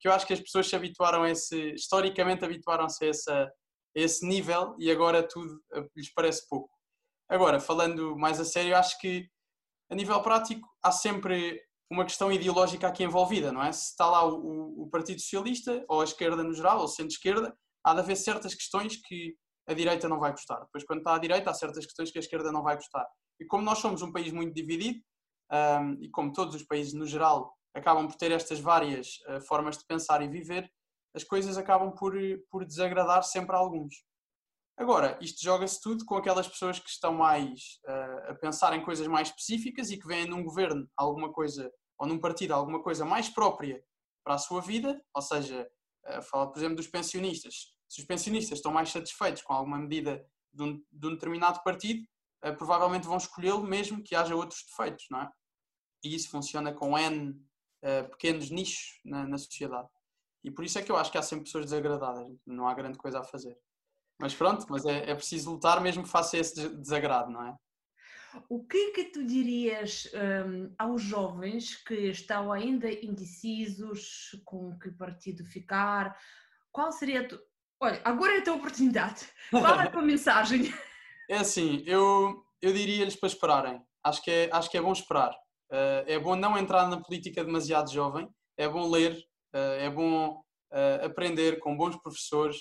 que 0.00 0.08
eu 0.08 0.12
acho 0.12 0.26
que 0.26 0.32
as 0.32 0.40
pessoas 0.40 0.68
se 0.68 0.76
habituaram 0.76 1.22
a 1.22 1.30
esse, 1.30 1.72
historicamente 1.72 2.44
habituaram-se 2.44 3.04
a, 3.04 3.44
a 3.44 3.50
esse 3.94 4.26
nível 4.26 4.74
e 4.78 4.90
agora 4.90 5.26
tudo 5.26 5.60
eh, 5.72 5.86
lhes 5.96 6.12
parece 6.12 6.46
pouco. 6.48 6.70
Agora, 7.28 7.60
falando 7.60 8.16
mais 8.16 8.38
a 8.40 8.44
sério, 8.44 8.76
acho 8.76 8.98
que 9.00 9.28
a 9.90 9.94
nível 9.94 10.20
prático 10.22 10.68
há 10.82 10.92
sempre 10.92 11.60
uma 11.90 12.04
questão 12.04 12.30
ideológica 12.32 12.88
aqui 12.88 13.04
envolvida, 13.04 13.52
não 13.52 13.62
é? 13.62 13.70
Se 13.72 13.90
está 13.90 14.06
lá 14.06 14.24
o, 14.26 14.82
o 14.82 14.90
Partido 14.90 15.20
Socialista, 15.20 15.84
ou 15.88 16.00
a 16.00 16.04
esquerda 16.04 16.42
no 16.42 16.52
geral, 16.52 16.80
ou 16.80 16.88
centro-esquerda, 16.88 17.56
há 17.84 17.94
de 17.94 18.00
haver 18.00 18.16
certas 18.16 18.54
questões 18.54 18.96
que 18.96 19.36
a 19.68 19.74
direita 19.74 20.08
não 20.08 20.18
vai 20.18 20.32
gostar. 20.32 20.60
Depois, 20.60 20.84
quando 20.84 20.98
está 20.98 21.14
à 21.14 21.18
direita, 21.18 21.50
há 21.50 21.54
certas 21.54 21.84
questões 21.84 22.10
que 22.10 22.18
a 22.18 22.20
esquerda 22.20 22.50
não 22.50 22.62
vai 22.62 22.74
gostar. 22.74 23.06
E 23.40 23.44
como 23.46 23.62
nós 23.62 23.78
somos 23.78 24.02
um 24.02 24.12
país 24.12 24.32
muito 24.32 24.52
dividido, 24.54 25.00
um, 25.52 25.92
e 26.02 26.10
como 26.10 26.32
todos 26.32 26.56
os 26.56 26.64
países 26.64 26.92
no 26.92 27.06
geral 27.06 27.55
acabam 27.76 28.08
por 28.08 28.16
ter 28.16 28.32
estas 28.32 28.58
várias 28.58 29.18
uh, 29.28 29.40
formas 29.42 29.76
de 29.76 29.84
pensar 29.84 30.22
e 30.22 30.28
viver, 30.28 30.70
as 31.14 31.22
coisas 31.22 31.58
acabam 31.58 31.94
por, 31.94 32.14
por 32.50 32.64
desagradar 32.64 33.22
sempre 33.22 33.54
a 33.54 33.58
alguns. 33.58 33.94
Agora, 34.78 35.18
isto 35.22 35.42
joga-se 35.42 35.80
tudo 35.80 36.04
com 36.04 36.16
aquelas 36.16 36.48
pessoas 36.48 36.78
que 36.78 36.88
estão 36.88 37.12
mais 37.12 37.80
uh, 37.86 38.30
a 38.30 38.34
pensar 38.34 38.74
em 38.74 38.84
coisas 38.84 39.06
mais 39.06 39.28
específicas 39.28 39.90
e 39.90 39.98
que 39.98 40.06
veem 40.06 40.26
num 40.26 40.42
governo 40.42 40.88
alguma 40.96 41.32
coisa, 41.32 41.70
ou 41.98 42.06
num 42.06 42.18
partido 42.18 42.52
alguma 42.52 42.82
coisa 42.82 43.04
mais 43.04 43.28
própria 43.28 43.82
para 44.24 44.34
a 44.34 44.38
sua 44.38 44.60
vida, 44.60 45.02
ou 45.14 45.22
seja, 45.22 45.66
uh, 46.06 46.22
fala, 46.22 46.50
por 46.50 46.58
exemplo, 46.58 46.76
dos 46.76 46.88
pensionistas. 46.88 47.74
Se 47.88 48.00
os 48.00 48.06
pensionistas 48.06 48.58
estão 48.58 48.72
mais 48.72 48.90
satisfeitos 48.90 49.42
com 49.42 49.54
alguma 49.54 49.78
medida 49.78 50.22
de 50.52 50.62
um, 50.62 50.84
de 50.92 51.06
um 51.06 51.12
determinado 51.12 51.62
partido, 51.62 52.02
uh, 52.44 52.54
provavelmente 52.56 53.06
vão 53.06 53.16
escolhê-lo 53.16 53.62
mesmo 53.62 54.02
que 54.02 54.14
haja 54.14 54.36
outros 54.36 54.62
defeitos, 54.66 55.06
não 55.10 55.22
é? 55.22 55.30
E 56.04 56.14
isso 56.14 56.28
funciona 56.28 56.74
com 56.74 56.98
N 56.98 57.34
uh, 57.82 58.08
pequenos 58.10 58.50
nichos 58.50 59.00
na, 59.04 59.26
na, 59.26 59.38
sociedade. 59.38 59.88
E 60.44 60.50
por 60.50 60.64
isso 60.64 60.78
é 60.78 60.82
que 60.82 60.90
eu 60.90 60.96
acho 60.96 61.10
que 61.10 61.18
há 61.18 61.22
sempre 61.22 61.44
pessoas 61.44 61.66
desagradadas, 61.66 62.26
não 62.46 62.68
há 62.68 62.74
grande 62.74 62.98
coisa 62.98 63.20
a 63.20 63.24
fazer. 63.24 63.56
Mas 64.18 64.34
pronto, 64.34 64.66
mas 64.70 64.84
é, 64.86 65.10
é 65.10 65.14
preciso 65.14 65.52
lutar 65.52 65.80
mesmo 65.80 66.02
que 66.02 66.08
faça 66.08 66.38
esse 66.38 66.68
desagrado, 66.76 67.30
não 67.30 67.46
é? 67.46 67.54
O 68.48 68.64
que 68.64 68.76
é 68.76 68.90
que 68.92 69.04
tu 69.04 69.24
dirias 69.24 70.10
um, 70.14 70.74
aos 70.78 71.02
jovens 71.02 71.76
que 71.76 71.94
estão 72.10 72.52
ainda 72.52 72.90
indecisos 72.90 74.40
com 74.44 74.78
que 74.78 74.90
partido 74.90 75.44
ficar? 75.44 76.16
Qual 76.70 76.92
seria 76.92 77.22
a 77.22 77.28
tu... 77.28 77.40
Olha, 77.80 78.00
agora 78.04 78.34
é 78.34 78.38
a 78.38 78.44
tua 78.44 78.56
oportunidade. 78.56 79.26
Qual 79.50 79.80
é 79.80 79.84
a 79.84 79.90
tua 79.90 80.02
mensagem? 80.02 80.72
É 81.28 81.38
assim, 81.38 81.82
eu, 81.86 82.44
eu 82.60 82.72
diria-lhes 82.72 83.16
para 83.16 83.28
esperarem. 83.28 83.82
Acho 84.02 84.22
que 84.22 84.30
é, 84.30 84.50
acho 84.52 84.70
que 84.70 84.78
é 84.78 84.82
bom 84.82 84.92
esperar. 84.92 85.36
Uh, 85.70 86.06
é 86.06 86.18
bom 86.18 86.36
não 86.36 86.56
entrar 86.56 86.88
na 86.88 87.00
política 87.00 87.44
demasiado 87.44 87.90
jovem, 87.90 88.28
é 88.56 88.68
bom 88.68 88.88
ler, 88.88 89.12
uh, 89.52 89.80
é 89.80 89.90
bom 89.90 90.40
uh, 90.72 91.04
aprender 91.04 91.58
com 91.58 91.76
bons 91.76 91.96
professores, 91.96 92.58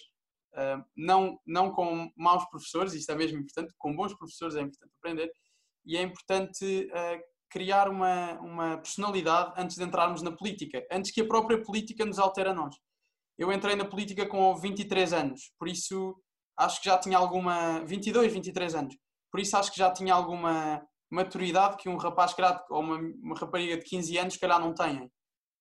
não, 0.96 1.38
não 1.46 1.70
com 1.70 2.10
maus 2.16 2.46
professores, 2.46 2.94
isto 2.94 3.12
é 3.12 3.16
mesmo 3.16 3.38
importante, 3.38 3.74
com 3.78 3.94
bons 3.94 4.14
professores 4.14 4.56
é 4.56 4.62
importante 4.62 4.94
aprender, 4.98 5.30
e 5.86 5.98
é 5.98 6.02
importante 6.02 6.90
criar 7.50 7.90
uma, 7.90 8.40
uma 8.40 8.78
personalidade 8.78 9.54
antes 9.58 9.76
de 9.76 9.84
entrarmos 9.84 10.22
na 10.22 10.32
política, 10.32 10.82
antes 10.90 11.12
que 11.12 11.20
a 11.20 11.28
própria 11.28 11.62
política 11.62 12.06
nos 12.06 12.20
altere 12.20 12.48
a 12.48 12.54
nós. 12.54 12.74
Eu 13.38 13.52
entrei 13.52 13.76
na 13.76 13.84
política 13.84 14.26
com 14.26 14.56
23 14.56 15.12
anos, 15.12 15.52
por 15.60 15.68
isso 15.68 16.16
acho 16.58 16.80
que 16.80 16.86
já 16.86 16.98
tinha 16.98 17.18
alguma. 17.18 17.84
22, 17.84 18.32
23 18.32 18.76
anos, 18.76 18.96
por 19.30 19.42
isso 19.42 19.58
acho 19.58 19.74
que 19.74 19.78
já 19.78 19.92
tinha 19.92 20.14
alguma 20.14 20.82
maturidade 21.10 21.78
que 21.78 21.90
um 21.90 21.98
rapaz 21.98 22.36
ou 22.70 22.80
uma, 22.80 22.98
uma 22.98 23.36
rapariga 23.36 23.78
de 23.78 23.84
15 23.84 24.18
anos, 24.18 24.38
calhar, 24.38 24.60
não 24.60 24.74
têm. 24.74 25.10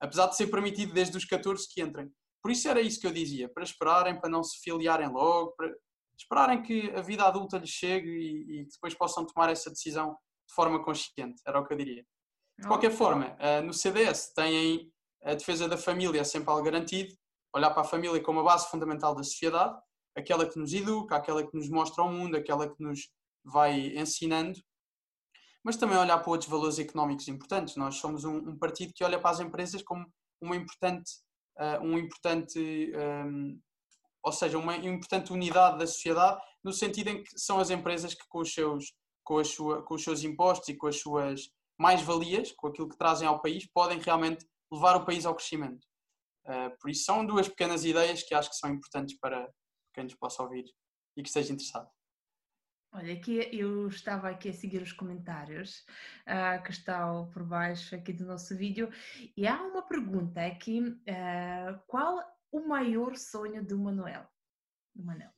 Apesar 0.01 0.27
de 0.27 0.37
ser 0.37 0.49
permitido 0.49 0.93
desde 0.93 1.17
os 1.17 1.25
14 1.25 1.67
que 1.69 1.81
entrem. 1.81 2.11
Por 2.43 2.51
isso 2.51 2.69
era 2.69 2.81
isso 2.81 3.01
que 3.01 3.07
eu 3.07 3.13
dizia, 3.13 3.49
para 3.49 3.65
esperarem, 3.65 4.21
para 4.21 4.29
não 4.29 4.43
se 4.43 4.59
filiarem 4.61 5.09
logo, 5.09 5.53
para 5.57 5.73
esperarem 6.19 6.63
que 6.63 6.91
a 6.91 7.01
vida 7.01 7.25
adulta 7.25 7.59
lhes 7.59 7.71
chegue 7.71 8.09
e, 8.09 8.61
e 8.61 8.65
depois 8.67 8.95
possam 8.95 9.25
tomar 9.25 9.51
essa 9.51 9.71
decisão 9.71 10.17
de 10.47 10.55
forma 10.55 10.83
consciente, 10.85 11.41
era 11.47 11.59
o 11.59 11.67
que 11.67 11.73
eu 11.73 11.79
diria. 11.79 12.05
De 12.59 12.69
qualquer 12.69 12.91
forma, 12.91 13.35
eh, 13.41 13.63
no 13.63 13.73
CDS 13.73 14.33
têm 14.35 14.93
a 15.25 15.35
defesa 15.35 15.67
da 15.67 15.77
família 15.77 16.23
sempre 16.25 16.51
algo 16.51 16.63
garantido, 16.63 17.15
olhar 17.55 17.71
para 17.71 17.83
a 17.83 17.87
família 17.87 18.23
como 18.23 18.41
a 18.41 18.45
base 18.45 18.71
fundamental 18.71 19.15
da 19.15 19.23
sociedade, 19.23 19.77
aquela 20.17 20.47
que 20.47 20.59
nos 20.59 20.73
educa, 20.73 21.17
aquela 21.17 21.45
que 21.45 21.57
nos 21.57 21.69
mostra 21.69 22.05
o 22.05 22.13
mundo, 22.13 22.37
aquela 22.37 22.69
que 22.69 22.83
nos 22.83 23.09
vai 23.43 23.97
ensinando, 23.97 24.59
mas 25.65 25.77
também 25.77 25.97
olhar 25.97 26.19
para 26.19 26.31
outros 26.31 26.51
valores 26.51 26.79
económicos 26.79 27.27
importantes. 27.27 27.75
Nós 27.75 27.97
somos 27.97 28.25
um, 28.25 28.37
um 28.37 28.59
partido 28.59 28.93
que 28.95 29.03
olha 29.03 29.19
para 29.19 29.31
as 29.31 29.41
empresas 29.41 29.83
como 29.83 30.07
uma 30.41 30.55
importante, 30.55 31.11
uh, 31.59 31.83
um 31.83 31.99
importante 31.99 32.93
um, 32.95 33.01
ehm, 33.01 33.61
ou 34.23 34.33
seja, 34.33 34.59
uma 34.59 34.77
importante 34.77 35.33
unidade 35.33 35.79
da 35.79 35.87
sociedade, 35.87 36.41
no 36.63 36.73
sentido 36.73 37.09
em 37.09 37.23
que 37.23 37.39
são 37.39 37.59
as 37.59 37.71
empresas 37.71 38.15
que 38.15 38.27
com 38.29 38.41
os 38.41 38.53
seus, 38.53 38.93
com, 39.23 39.39
as 39.39 39.49
sua, 39.49 39.83
com 39.83 39.95
os 39.95 40.05
seus 40.05 40.23
impostos 40.23 40.69
e 40.69 40.77
com 40.77 40.87
as 40.87 41.01
suas 41.01 41.51
mais-valias, 41.79 42.53
com 42.53 42.69
aquilo 42.69 42.89
que 42.89 42.97
trazem 42.97 43.27
ao 43.27 43.41
país, 43.41 43.67
podem 43.73 43.99
realmente 43.99 44.47
levar 44.73 44.97
o 44.97 45.05
país 45.05 45.27
ao 45.27 45.35
crescimento. 45.35 45.87
Uh, 46.47 46.77
por 46.81 46.91
isso 46.91 47.05
são 47.05 47.25
duas 47.25 47.49
pequenas 47.49 47.85
ideias 47.85 48.23
que 48.23 48.35
acho 48.35 48.51
que 48.51 48.57
são 48.57 48.71
importantes 48.71 49.19
para 49.19 49.51
quem 49.95 50.05
nos 50.05 50.15
possa 50.15 50.43
ouvir 50.43 50.65
e 51.17 51.23
que 51.23 51.29
esteja 51.29 51.53
interessado. 51.53 51.89
Olha, 52.97 53.13
aqui 53.13 53.49
eu 53.53 53.89
estava 53.89 54.29
aqui 54.29 54.51
a 54.51 54.53
seguir 54.53 54.81
os 54.81 54.93
comentários 54.93 55.85
uh, 56.29 56.63
que 56.63 56.71
estão 56.71 57.29
por 57.33 57.43
baixo 57.43 57.97
aqui 57.97 58.13
do 58.13 58.25
nosso 58.25 58.57
vídeo 58.57 58.89
e 59.37 59.49
há 59.49 59.61
uma 59.61 59.83
pergunta 59.83 60.41
aqui, 60.41 60.81
uh, 60.81 61.81
qual 61.89 62.23
o 62.53 62.61
maior 62.69 63.17
sonho 63.17 63.67
do 63.67 63.77
Manuel? 63.77 64.25
Do 64.95 65.05
Manuel. 65.05 65.31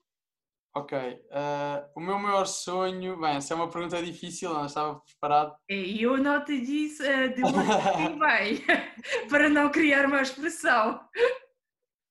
Ok, 0.74 0.98
uh, 0.98 1.90
o 1.96 2.00
meu 2.00 2.18
maior 2.18 2.44
sonho, 2.44 3.18
bem, 3.18 3.36
essa 3.36 3.54
é 3.54 3.56
uma 3.56 3.70
pergunta 3.70 4.02
difícil, 4.02 4.52
não 4.52 4.66
estava 4.66 5.00
preparado. 5.00 5.56
E 5.70 6.02
eu 6.02 6.18
não 6.18 6.44
te 6.44 6.60
disse 6.60 7.02
de 7.30 7.40
onde 7.42 8.18
vai, 8.18 8.58
para 9.30 9.48
não 9.48 9.70
criar 9.70 10.04
uma 10.04 10.20
expressão. 10.20 11.00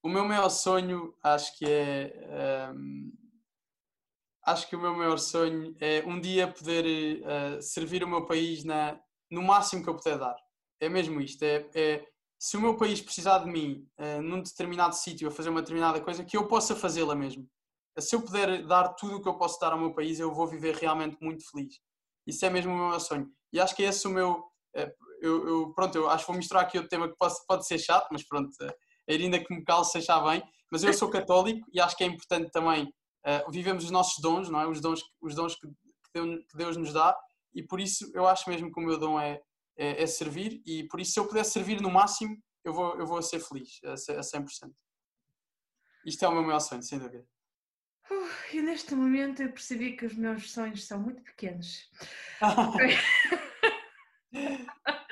O 0.04 0.10
meu 0.10 0.26
maior 0.26 0.50
sonho, 0.50 1.16
acho 1.22 1.56
que 1.60 1.66
é... 1.68 2.72
Um 2.74 3.25
acho 4.46 4.70
que 4.70 4.76
o 4.76 4.80
meu 4.80 4.94
maior 4.94 5.18
sonho 5.18 5.76
é 5.80 6.04
um 6.06 6.20
dia 6.20 6.48
poder 6.48 7.22
uh, 7.22 7.62
servir 7.62 8.04
o 8.04 8.08
meu 8.08 8.26
país 8.26 8.64
na, 8.64 9.00
no 9.30 9.42
máximo 9.42 9.84
que 9.84 9.90
eu 9.90 9.96
puder 9.96 10.20
dar. 10.20 10.36
É 10.80 10.88
mesmo 10.88 11.20
isto. 11.20 11.42
É, 11.44 11.68
é 11.74 12.06
se 12.38 12.56
o 12.56 12.62
meu 12.62 12.78
país 12.78 13.02
precisar 13.02 13.40
de 13.40 13.50
mim 13.50 13.88
uh, 13.98 14.22
num 14.22 14.42
determinado 14.42 14.94
sítio 14.96 15.28
a 15.28 15.32
fazer 15.32 15.50
uma 15.50 15.62
determinada 15.62 16.00
coisa, 16.00 16.24
que 16.24 16.38
eu 16.38 16.48
possa 16.48 16.76
fazê-la 16.76 17.16
mesmo. 17.16 17.50
Se 17.98 18.16
eu 18.16 18.22
puder 18.22 18.66
dar 18.68 18.90
tudo 18.90 19.18
o 19.18 19.22
que 19.22 19.28
eu 19.28 19.38
posso 19.38 19.60
dar 19.60 19.72
ao 19.72 19.80
meu 19.80 19.94
país, 19.94 20.20
eu 20.20 20.32
vou 20.34 20.46
viver 20.46 20.76
realmente 20.76 21.18
muito 21.22 21.50
feliz. 21.50 21.80
Isso 22.28 22.46
é 22.46 22.50
mesmo 22.50 22.72
o 22.72 22.90
meu 22.90 23.00
sonho. 23.00 23.28
E 23.52 23.60
acho 23.60 23.76
que 23.76 23.84
é 23.84 23.88
esse 23.88 24.08
o 24.08 24.12
meu. 24.12 24.44
Uh, 24.78 24.92
eu, 25.22 25.48
eu, 25.48 25.74
pronto, 25.74 25.98
eu 25.98 26.08
acho 26.10 26.24
que 26.24 26.32
vou 26.32 26.38
misturar 26.38 26.64
aqui 26.64 26.78
outro 26.78 26.90
tema 26.90 27.10
que 27.10 27.16
pode, 27.18 27.34
pode 27.48 27.66
ser 27.66 27.80
chato, 27.80 28.10
mas 28.12 28.24
pronto, 28.28 28.52
a 28.62 29.12
Irina 29.12 29.40
que 29.40 29.52
me 29.52 29.64
cale 29.64 29.86
se 29.86 29.98
achar 29.98 30.20
bem. 30.20 30.44
Mas 30.72 30.84
eu 30.84 30.94
sou 30.94 31.10
católico 31.10 31.66
e 31.74 31.80
acho 31.80 31.96
que 31.96 32.04
é 32.04 32.08
importante 32.08 32.52
também 32.52 32.92
uh, 33.26 33.52
vivemos 33.52 33.84
os 33.84 33.92
nossos 33.92 34.22
dons, 34.22 34.50
não 34.50 34.60
é? 34.60 34.68
Os 34.68 34.80
dons, 34.80 35.02
os 35.22 35.36
dons 35.36 35.56
que, 35.56 35.68
que 35.68 36.48
Deus 36.56 36.78
nos 36.78 36.94
dá 36.94 37.18
e 37.54 37.64
por 37.64 37.80
isso 37.80 38.12
eu 38.14 38.28
acho 38.28 38.50
mesmo 38.50 38.72
que 38.72 38.80
o 38.80 38.84
meu 38.84 38.98
dom 38.98 39.20
é, 39.20 39.42
é, 39.78 40.04
é, 40.04 40.08
servir 40.08 40.62
e 40.66 40.88
por 40.88 41.00
isso 41.00 41.14
se 41.14 41.20
eu 41.20 41.28
puder 41.28 41.44
servir 41.44 41.82
no 41.82 41.90
máximo 41.90 42.38
eu 42.64 42.74
vou, 42.74 42.98
eu 42.98 43.06
vou 43.06 43.22
ser 43.22 43.40
feliz 43.40 43.80
a, 43.84 43.94
a 43.94 44.22
100%. 44.22 44.72
Isto 46.06 46.26
é 46.26 46.28
o 46.28 46.32
meu 46.32 46.44
maior 46.44 46.60
sonho, 46.60 46.84
sem 46.84 47.00
dúvida. 47.00 47.26
Uh, 48.10 48.30
e 48.54 48.62
neste 48.62 48.94
momento 48.96 49.42
eu 49.42 49.52
percebi 49.52 49.96
que 49.96 50.06
os 50.06 50.16
meus 50.16 50.52
sonhos 50.52 50.86
são 50.86 51.00
muito 51.00 51.22
pequenos. 51.24 51.90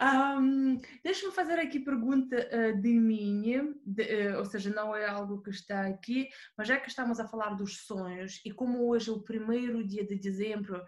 Um, 0.00 0.80
Deixa-me 1.02 1.32
fazer 1.32 1.58
aqui 1.58 1.80
pergunta 1.80 2.36
uh, 2.36 2.80
de 2.80 2.88
minha, 2.88 3.74
de, 3.84 4.32
uh, 4.32 4.38
ou 4.38 4.44
seja, 4.44 4.70
não 4.70 4.94
é 4.94 5.06
algo 5.06 5.42
que 5.42 5.50
está 5.50 5.86
aqui, 5.86 6.28
mas 6.56 6.68
já 6.68 6.78
que 6.78 6.88
estamos 6.88 7.20
a 7.20 7.28
falar 7.28 7.50
dos 7.50 7.86
sonhos 7.86 8.40
e 8.44 8.50
como 8.50 8.88
hoje 8.88 9.10
é 9.10 9.12
o 9.12 9.22
primeiro 9.22 9.86
dia 9.86 10.06
de 10.06 10.18
dezembro 10.18 10.82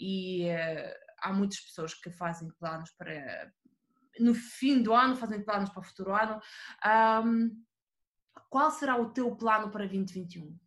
e 0.00 0.48
uh, 0.48 0.94
há 1.20 1.32
muitas 1.32 1.60
pessoas 1.60 1.94
que 1.94 2.10
fazem 2.10 2.50
planos 2.58 2.90
para 2.92 3.52
no 4.18 4.34
fim 4.34 4.82
do 4.82 4.92
ano, 4.92 5.16
fazem 5.16 5.42
planos 5.42 5.70
para 5.70 5.80
o 5.80 5.84
futuro 5.84 6.12
ano, 6.12 6.40
um, 7.24 7.64
qual 8.50 8.70
será 8.70 8.96
o 8.96 9.10
teu 9.10 9.34
plano 9.36 9.70
para 9.70 9.86
2021? 9.86 10.58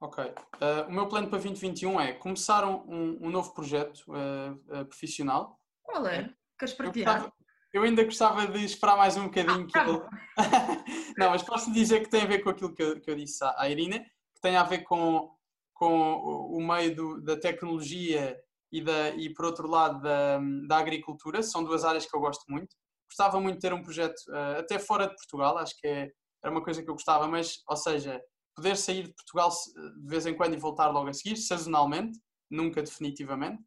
Ok. 0.00 0.24
Uh, 0.24 0.88
o 0.88 0.92
meu 0.92 1.08
plano 1.08 1.28
para 1.28 1.38
2021 1.38 2.00
é 2.00 2.12
começar 2.12 2.66
um, 2.66 3.18
um 3.20 3.30
novo 3.30 3.54
projeto 3.54 4.02
uh, 4.08 4.80
uh, 4.80 4.84
profissional. 4.86 5.60
Qual 5.82 6.06
é? 6.06 6.34
Queres 6.62 6.74
partilhar? 6.74 7.24
Eu, 7.24 7.32
eu, 7.72 7.82
ainda 7.82 8.04
gostava 8.04 8.46
de 8.46 8.64
esperar 8.64 8.96
mais 8.96 9.16
um 9.16 9.24
bocadinho. 9.24 9.66
Ah, 9.74 9.88
ele... 9.88 10.00
Não, 11.18 11.30
mas 11.30 11.42
posso 11.42 11.72
dizer 11.72 12.04
que 12.04 12.08
tem 12.08 12.22
a 12.22 12.26
ver 12.26 12.38
com 12.38 12.50
aquilo 12.50 12.72
que 12.72 12.80
eu, 12.80 13.00
que 13.00 13.10
eu 13.10 13.16
disse 13.16 13.42
à 13.42 13.68
Irina, 13.68 13.98
que 13.98 14.40
tem 14.40 14.56
a 14.56 14.62
ver 14.62 14.84
com, 14.84 15.28
com 15.74 16.14
o 16.14 16.64
meio 16.64 16.94
do, 16.94 17.20
da 17.20 17.36
tecnologia 17.36 18.38
e, 18.70 18.80
da, 18.80 19.10
e, 19.10 19.34
por 19.34 19.46
outro 19.46 19.66
lado, 19.66 20.00
da, 20.00 20.38
da 20.68 20.78
agricultura. 20.78 21.42
São 21.42 21.64
duas 21.64 21.84
áreas 21.84 22.06
que 22.06 22.14
eu 22.14 22.20
gosto 22.20 22.44
muito. 22.48 22.76
Gostava 23.10 23.40
muito 23.40 23.56
de 23.56 23.62
ter 23.62 23.72
um 23.74 23.82
projeto 23.82 24.20
uh, 24.28 24.60
até 24.60 24.78
fora 24.78 25.08
de 25.08 25.16
Portugal, 25.16 25.58
acho 25.58 25.76
que 25.80 25.88
é, 25.88 26.12
era 26.44 26.52
uma 26.52 26.62
coisa 26.62 26.80
que 26.80 26.88
eu 26.88 26.94
gostava, 26.94 27.26
mas, 27.26 27.60
ou 27.68 27.76
seja, 27.76 28.22
poder 28.54 28.76
sair 28.76 29.08
de 29.08 29.14
Portugal 29.14 29.50
de 29.50 30.08
vez 30.08 30.26
em 30.26 30.36
quando 30.36 30.54
e 30.54 30.60
voltar 30.60 30.90
logo 30.90 31.08
a 31.08 31.12
seguir, 31.12 31.36
sazonalmente, 31.36 32.16
nunca 32.48 32.80
definitivamente. 32.80 33.60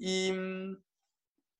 E, 0.00 0.32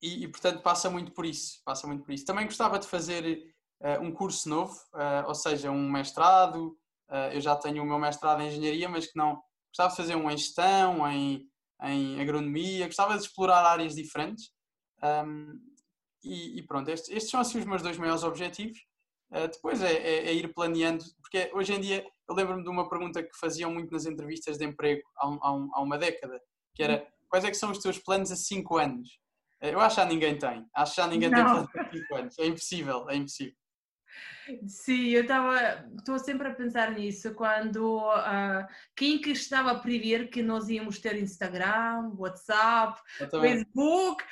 e, 0.01 0.23
e, 0.23 0.27
portanto 0.27 0.61
passa 0.61 0.89
muito 0.89 1.11
por 1.11 1.25
isso, 1.25 1.61
passa 1.63 1.87
muito 1.87 2.03
por 2.03 2.13
isso. 2.13 2.25
Também 2.25 2.45
gostava 2.45 2.77
de 2.79 2.87
fazer 2.87 3.45
uh, 3.81 4.01
um 4.01 4.11
curso 4.11 4.47
novo, 4.49 4.73
uh, 4.93 5.27
ou 5.27 5.35
seja, 5.35 5.71
um 5.71 5.89
mestrado. 5.89 6.77
Uh, 7.09 7.33
eu 7.33 7.41
já 7.41 7.55
tenho 7.55 7.83
o 7.83 7.85
meu 7.85 7.99
mestrado 7.99 8.41
em 8.41 8.47
engenharia, 8.47 8.89
mas 8.89 9.07
que 9.07 9.17
não 9.17 9.41
gostava 9.69 9.89
de 9.91 9.97
fazer 9.97 10.15
um 10.15 10.29
em 10.29 10.37
gestão, 10.37 11.07
em, 11.11 11.47
em 11.83 12.21
agronomia, 12.21 12.85
gostava 12.85 13.15
de 13.17 13.23
explorar 13.23 13.65
áreas 13.65 13.95
diferentes. 13.95 14.51
Um, 15.03 15.59
e, 16.23 16.59
e, 16.59 16.63
pronto, 16.63 16.89
estes, 16.89 17.09
estes, 17.09 17.29
são 17.29 17.39
assim 17.39 17.59
os 17.59 17.65
meus 17.65 17.81
dois 17.81 17.97
maiores 17.97 18.23
objetivos. 18.23 18.79
depois 19.53 19.81
é, 19.81 19.93
é, 19.93 20.27
é, 20.27 20.33
ir 20.33 20.51
planeando, 20.53 21.03
porque 21.21 21.51
hoje 21.53 21.73
em 21.73 21.79
dia 21.79 22.05
eu 22.27 22.35
lembro-me 22.35 22.63
de 22.63 22.69
uma 22.69 22.89
pergunta 22.89 23.21
que 23.21 23.37
faziam 23.37 23.71
muito 23.71 23.91
nas 23.91 24.05
entrevistas 24.05 24.57
de 24.57 24.65
emprego 24.65 25.03
há, 25.17 25.29
um, 25.29 25.39
há, 25.41 25.53
um, 25.53 25.69
há 25.73 25.81
uma 25.81 25.97
década, 25.97 26.41
que 26.73 26.81
era 26.81 27.05
quais 27.29 27.43
é 27.43 27.51
que 27.51 27.57
são 27.57 27.69
os 27.69 27.79
teus 27.79 27.99
planos 27.99 28.31
a 28.31 28.35
5 28.35 28.77
anos? 28.77 29.19
Eu 29.61 29.79
acho 29.79 29.95
que 29.95 30.01
já 30.01 30.07
ninguém 30.07 30.37
tem. 30.37 30.65
Acho 30.73 30.95
que 30.95 31.01
já 31.01 31.07
ninguém 31.07 31.29
não. 31.29 31.65
tem 31.67 32.01
5 32.01 32.15
anos. 32.15 32.39
É 32.39 32.45
impossível, 32.45 33.09
é 33.09 33.15
impossível. 33.15 33.55
Sim, 34.67 35.09
eu 35.09 35.23
estava, 35.23 35.85
estou 35.97 36.19
sempre 36.19 36.47
a 36.47 36.53
pensar 36.53 36.91
nisso 36.91 37.33
quando 37.33 37.97
uh, 37.97 38.65
quem 38.95 39.19
que 39.19 39.31
estava 39.31 39.71
a 39.71 39.79
prever 39.79 40.29
que 40.29 40.43
nós 40.43 40.69
íamos 40.69 40.99
ter 40.99 41.17
Instagram, 41.17 42.11
WhatsApp, 42.17 43.01
Facebook, 43.31 44.23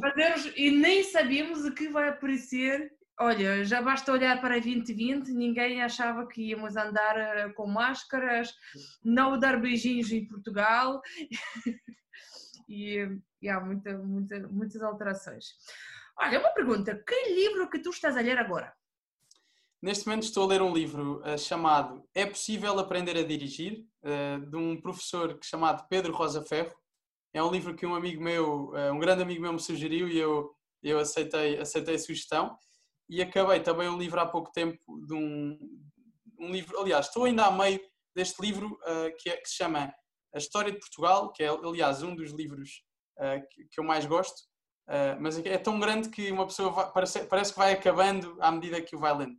fazermos, 0.00 0.52
e 0.56 0.70
nem 0.70 1.02
sabíamos 1.04 1.64
o 1.64 1.74
que 1.74 1.88
vai 1.88 2.08
aparecer. 2.08 2.90
Olha, 3.20 3.62
já 3.64 3.82
basta 3.82 4.10
olhar 4.10 4.40
para 4.40 4.58
2020, 4.58 5.28
ninguém 5.32 5.82
achava 5.82 6.26
que 6.26 6.48
íamos 6.48 6.74
andar 6.76 7.16
uh, 7.48 7.54
com 7.54 7.66
máscaras, 7.66 8.52
não 9.04 9.38
dar 9.38 9.60
beijinhos 9.60 10.10
em 10.10 10.26
Portugal. 10.26 11.02
e, 12.66 13.06
e 13.42 13.48
há 13.48 13.60
muita, 13.60 13.98
muita, 13.98 14.38
muitas 14.48 14.80
alterações. 14.80 15.46
Olha, 16.18 16.38
uma 16.38 16.50
pergunta: 16.50 16.94
que 17.06 17.34
livro 17.34 17.68
que 17.68 17.80
tu 17.80 17.90
estás 17.90 18.16
a 18.16 18.20
ler 18.20 18.38
agora? 18.38 18.72
Neste 19.82 20.06
momento 20.06 20.22
estou 20.22 20.44
a 20.44 20.46
ler 20.46 20.62
um 20.62 20.72
livro 20.72 21.20
uh, 21.22 21.36
chamado 21.36 22.08
É 22.14 22.24
Possível 22.24 22.78
Aprender 22.78 23.16
a 23.16 23.24
Dirigir, 23.24 23.84
uh, 24.04 24.48
de 24.48 24.56
um 24.56 24.80
professor 24.80 25.36
chamado 25.42 25.88
Pedro 25.88 26.12
Rosa 26.12 26.40
Ferro. 26.40 26.72
É 27.34 27.42
um 27.42 27.50
livro 27.50 27.74
que 27.74 27.84
um 27.84 27.94
amigo 27.94 28.22
meu, 28.22 28.70
uh, 28.70 28.92
um 28.92 29.00
grande 29.00 29.22
amigo 29.22 29.42
meu 29.42 29.52
me 29.52 29.58
sugeriu 29.58 30.08
e 30.08 30.16
eu, 30.16 30.54
eu 30.84 31.00
aceitei, 31.00 31.58
aceitei 31.58 31.96
a 31.96 31.98
sugestão. 31.98 32.56
E 33.08 33.20
acabei 33.20 33.58
também 33.58 33.88
um 33.88 33.98
livro 33.98 34.20
há 34.20 34.26
pouco 34.26 34.52
tempo 34.52 34.78
de 35.04 35.14
um, 35.14 35.58
um 36.38 36.52
livro, 36.52 36.78
aliás, 36.78 37.06
estou 37.06 37.24
ainda 37.24 37.46
a 37.46 37.50
meio 37.50 37.80
deste 38.14 38.40
livro 38.40 38.78
que, 39.18 39.28
é, 39.28 39.36
que, 39.36 39.48
se 39.48 39.56
chama 39.56 39.92
A 40.34 40.38
História 40.38 40.72
de 40.72 40.78
Portugal, 40.78 41.32
que 41.32 41.42
é, 41.42 41.48
aliás, 41.48 42.02
um 42.02 42.14
dos 42.14 42.30
livros 42.30 42.84
que, 43.50 43.64
que, 43.70 43.80
eu 43.80 43.84
mais 43.84 44.04
gosto, 44.06 44.38
uh, 44.88 45.20
mas 45.20 45.38
é 45.38 45.58
tão 45.58 45.78
grande 45.78 46.08
que 46.08 46.30
uma 46.30 46.46
pessoa 46.46 46.70
vai, 46.70 46.92
parece, 46.92 47.24
parece, 47.26 47.52
que 47.52 47.58
vai 47.58 47.72
acabando 47.72 48.36
à 48.40 48.50
medida 48.50 48.82
que 48.82 48.96
o 48.96 48.98
vai 48.98 49.16
lendo. 49.16 49.36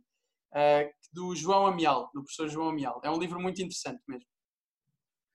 do 1.12 1.34
João 1.34 1.66
Amial, 1.66 2.10
do 2.14 2.22
professor 2.22 2.48
João 2.48 2.68
Amial. 2.68 3.00
É 3.04 3.10
um 3.10 3.18
livro 3.18 3.40
muito 3.40 3.60
interessante 3.60 4.02
mesmo. 4.08 4.26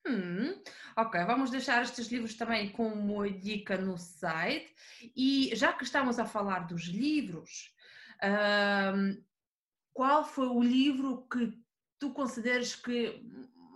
Hum, 0.06 0.58
ok, 0.96 1.24
vamos 1.26 1.50
deixar 1.50 1.82
estes 1.82 2.08
livros 2.08 2.34
também 2.34 2.72
como 2.72 3.28
dica 3.28 3.76
no 3.76 3.98
site. 3.98 4.74
E 5.14 5.54
já 5.54 5.72
que 5.72 5.84
estamos 5.84 6.18
a 6.18 6.24
falar 6.24 6.60
dos 6.60 6.84
livros, 6.84 7.74
qual 9.92 10.24
foi 10.24 10.48
o 10.48 10.62
livro 10.62 11.26
que 11.28 11.52
tu 11.98 12.12
consideres 12.12 12.74
que 12.74 13.22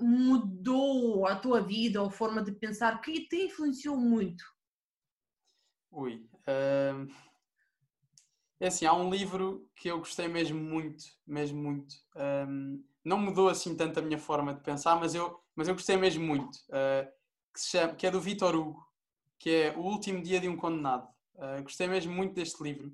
mudou 0.00 1.26
a 1.26 1.36
tua 1.36 1.60
vida 1.60 2.02
ou 2.02 2.10
forma 2.10 2.42
de 2.42 2.52
pensar, 2.52 3.00
que 3.00 3.28
te 3.28 3.44
influenciou 3.44 3.96
muito? 3.96 4.44
Ui, 5.94 6.26
uh, 6.48 7.08
é 8.60 8.66
assim, 8.66 8.84
há 8.84 8.92
um 8.92 9.10
livro 9.10 9.68
que 9.76 9.88
eu 9.88 9.98
gostei 9.98 10.26
mesmo 10.28 10.60
muito, 10.60 11.04
mesmo 11.26 11.62
muito. 11.62 11.94
Não 13.04 13.18
mudou 13.18 13.48
assim 13.48 13.76
tanto 13.76 13.98
a 13.98 14.02
minha 14.02 14.18
forma 14.18 14.54
de 14.54 14.62
pensar, 14.62 14.96
mas 14.96 15.14
eu, 15.14 15.38
mas 15.54 15.68
eu 15.68 15.74
gostei 15.74 15.96
mesmo 15.96 16.24
muito. 16.24 16.56
Uh, 16.68 17.06
que, 17.52 17.60
chama, 17.60 17.94
que 17.94 18.06
é 18.06 18.10
do 18.10 18.20
Vitor 18.20 18.56
Hugo, 18.56 18.82
que 19.38 19.50
é 19.50 19.76
O 19.76 19.80
Último 19.80 20.22
Dia 20.22 20.40
de 20.40 20.48
um 20.48 20.56
Condenado. 20.56 21.06
Uh, 21.34 21.62
gostei 21.62 21.86
mesmo 21.86 22.12
muito 22.12 22.34
deste 22.34 22.62
livro. 22.62 22.92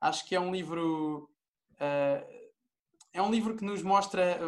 Acho 0.00 0.26
que 0.26 0.34
é 0.34 0.40
um 0.40 0.50
livro 0.50 1.30
uh, 1.74 2.50
é 3.12 3.20
um 3.20 3.30
livro 3.30 3.56
que 3.56 3.64
nos 3.64 3.82
mostra, 3.82 4.38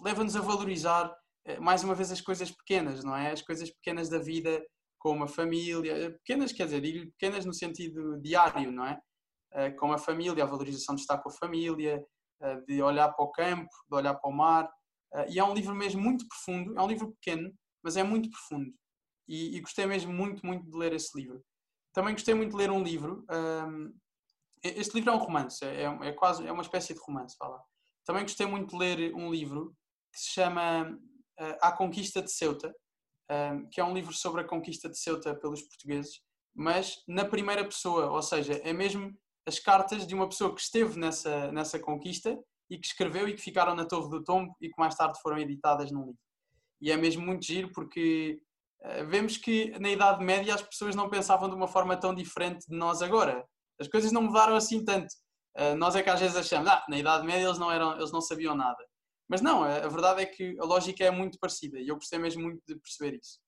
leva-nos 0.00 0.36
a 0.36 0.40
valorizar 0.40 1.14
eh, 1.44 1.60
mais 1.60 1.84
uma 1.84 1.94
vez 1.94 2.10
as 2.10 2.20
coisas 2.20 2.50
pequenas, 2.50 3.04
não 3.04 3.14
é? 3.14 3.30
As 3.30 3.42
coisas 3.42 3.70
pequenas 3.70 4.08
da 4.08 4.18
vida, 4.18 4.64
como 4.98 5.24
a 5.24 5.28
família, 5.28 6.12
pequenas, 6.12 6.52
quer 6.52 6.66
dizer, 6.66 6.82
pequenas 7.10 7.44
no 7.44 7.54
sentido 7.54 8.20
diário, 8.20 8.72
não 8.72 8.86
é? 8.86 9.00
Eh, 9.52 9.70
como 9.72 9.92
a 9.94 9.98
família, 9.98 10.42
a 10.42 10.46
valorização 10.46 10.94
de 10.94 11.00
estar 11.00 11.18
com 11.18 11.28
a 11.30 11.32
família, 11.32 12.04
eh, 12.42 12.60
de 12.66 12.82
olhar 12.82 13.10
para 13.12 13.24
o 13.24 13.30
campo, 13.30 13.70
de 13.88 13.96
olhar 13.96 14.14
para 14.14 14.30
o 14.30 14.32
mar. 14.32 14.70
E 15.30 15.38
é 15.38 15.44
um 15.44 15.54
livro 15.54 15.74
mesmo 15.74 16.02
muito 16.02 16.26
profundo, 16.28 16.78
é 16.78 16.82
um 16.82 16.88
livro 16.88 17.12
pequeno, 17.12 17.50
mas 17.82 17.96
é 17.96 18.02
muito 18.02 18.28
profundo. 18.28 18.70
E, 19.26 19.56
e 19.56 19.60
gostei 19.60 19.86
mesmo 19.86 20.12
muito, 20.12 20.44
muito 20.44 20.68
de 20.70 20.76
ler 20.76 20.92
esse 20.92 21.16
livro. 21.18 21.42
Também 21.94 22.12
gostei 22.12 22.34
muito 22.34 22.50
de 22.50 22.56
ler 22.56 22.70
um 22.70 22.82
livro. 22.82 23.24
Um, 23.30 23.94
este 24.62 24.94
livro 24.94 25.10
é 25.10 25.14
um 25.14 25.18
romance, 25.18 25.64
é, 25.64 25.84
é, 25.84 26.12
quase 26.12 26.46
é 26.46 26.52
uma 26.52 26.62
espécie 26.62 26.92
de 26.92 27.00
romance, 27.00 27.36
vá 27.38 27.48
lá. 27.48 27.62
Também 28.04 28.24
gostei 28.24 28.46
muito 28.46 28.70
de 28.70 28.76
ler 28.76 29.14
um 29.14 29.30
livro 29.30 29.74
que 30.12 30.20
se 30.20 30.32
chama 30.32 30.98
A 31.62 31.72
Conquista 31.72 32.20
de 32.20 32.30
Ceuta, 32.30 32.74
uh, 33.30 33.68
que 33.70 33.80
é 33.80 33.84
um 33.84 33.94
livro 33.94 34.12
sobre 34.12 34.40
a 34.40 34.44
conquista 34.44 34.88
de 34.88 34.98
Ceuta 34.98 35.34
pelos 35.34 35.62
portugueses, 35.62 36.20
mas 36.54 37.02
na 37.06 37.24
primeira 37.24 37.64
pessoa, 37.64 38.10
ou 38.10 38.22
seja, 38.22 38.54
é 38.64 38.72
mesmo 38.72 39.12
as 39.46 39.58
cartas 39.58 40.06
de 40.06 40.14
uma 40.14 40.28
pessoa 40.28 40.54
que 40.54 40.60
esteve 40.60 40.98
nessa, 40.98 41.52
nessa 41.52 41.78
conquista 41.78 42.38
e 42.68 42.78
que 42.78 42.86
escreveu 42.86 43.28
e 43.28 43.34
que 43.34 43.40
ficaram 43.40 43.74
na 43.74 43.84
Torre 43.84 44.10
do 44.10 44.24
Tombo 44.24 44.56
e 44.60 44.68
que 44.68 44.78
mais 44.78 44.94
tarde 44.94 45.20
foram 45.20 45.38
editadas 45.38 45.92
num 45.92 46.00
livro. 46.00 46.18
E 46.80 46.90
é 46.90 46.96
mesmo 46.96 47.24
muito 47.24 47.44
giro 47.44 47.70
porque 47.72 48.40
uh, 48.80 49.06
vemos 49.06 49.36
que 49.36 49.78
na 49.78 49.90
Idade 49.90 50.24
Média 50.24 50.54
as 50.54 50.62
pessoas 50.62 50.94
não 50.96 51.08
pensavam 51.08 51.48
de 51.48 51.54
uma 51.54 51.68
forma 51.68 51.96
tão 51.96 52.14
diferente 52.14 52.66
de 52.68 52.76
nós 52.76 53.02
agora. 53.02 53.46
As 53.78 53.88
coisas 53.88 54.10
não 54.10 54.22
mudaram 54.22 54.56
assim 54.56 54.84
tanto. 54.84 55.12
Uh, 55.56 55.76
nós 55.76 55.94
é 55.94 56.02
que 56.02 56.10
às 56.10 56.20
vezes 56.20 56.36
achamos, 56.36 56.68
ah, 56.68 56.84
na 56.88 56.98
Idade 56.98 57.24
Média 57.24 57.46
eles 57.46 57.58
não, 57.58 57.70
eram, 57.70 57.96
eles 57.96 58.12
não 58.12 58.20
sabiam 58.20 58.54
nada. 58.54 58.84
Mas 59.28 59.40
não, 59.40 59.64
a, 59.64 59.88
verdade 59.88 60.22
é 60.22 60.26
que 60.26 60.56
a 60.58 60.64
lógica 60.64 61.04
é 61.04 61.10
muito 61.10 61.38
parecida 61.38 61.78
e 61.78 61.88
eu 61.88 61.96
gostei 61.96 62.18
mesmo 62.18 62.42
muito 62.42 62.62
de 62.66 62.76
perceber 62.76 63.18
isso. 63.18 63.40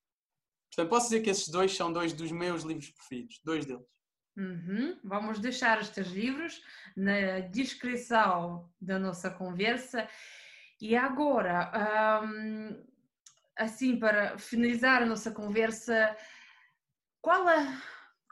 Portanto, 0.71 0.91
posso 0.91 1.09
dizer 1.09 1.23
que 1.23 1.31
esses 1.31 1.49
dois 1.49 1.75
são 1.75 1.93
dois 1.93 2.13
dos 2.13 2.31
meus 2.33 2.63
livros 2.63 2.91
preferidos, 2.91 3.41
dois 3.45 3.65
deles. 3.65 3.87
Uhum. 4.37 4.97
Vamos 5.03 5.41
deixar 5.41 5.81
estes 5.81 6.07
livros 6.09 6.63
na 6.97 7.41
descrição 7.41 8.71
da 8.81 8.99
nossa 8.99 9.31
conversa. 9.31 10.09
E 10.81 10.95
agora, 10.95 12.23
um, 12.23 12.85
assim, 13.57 13.99
para 13.99 14.39
finalizar 14.39 15.03
a 15.03 15.07
nossa 15.07 15.33
conversa, 15.33 16.17
qual, 17.21 17.49
a, 17.49 17.83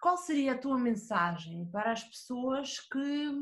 qual 0.01 0.17
seria 0.17 0.53
a 0.53 0.59
tua 0.59 0.79
mensagem 0.79 1.69
para 1.73 1.91
as 1.91 2.05
pessoas 2.05 2.79
que 2.79 3.33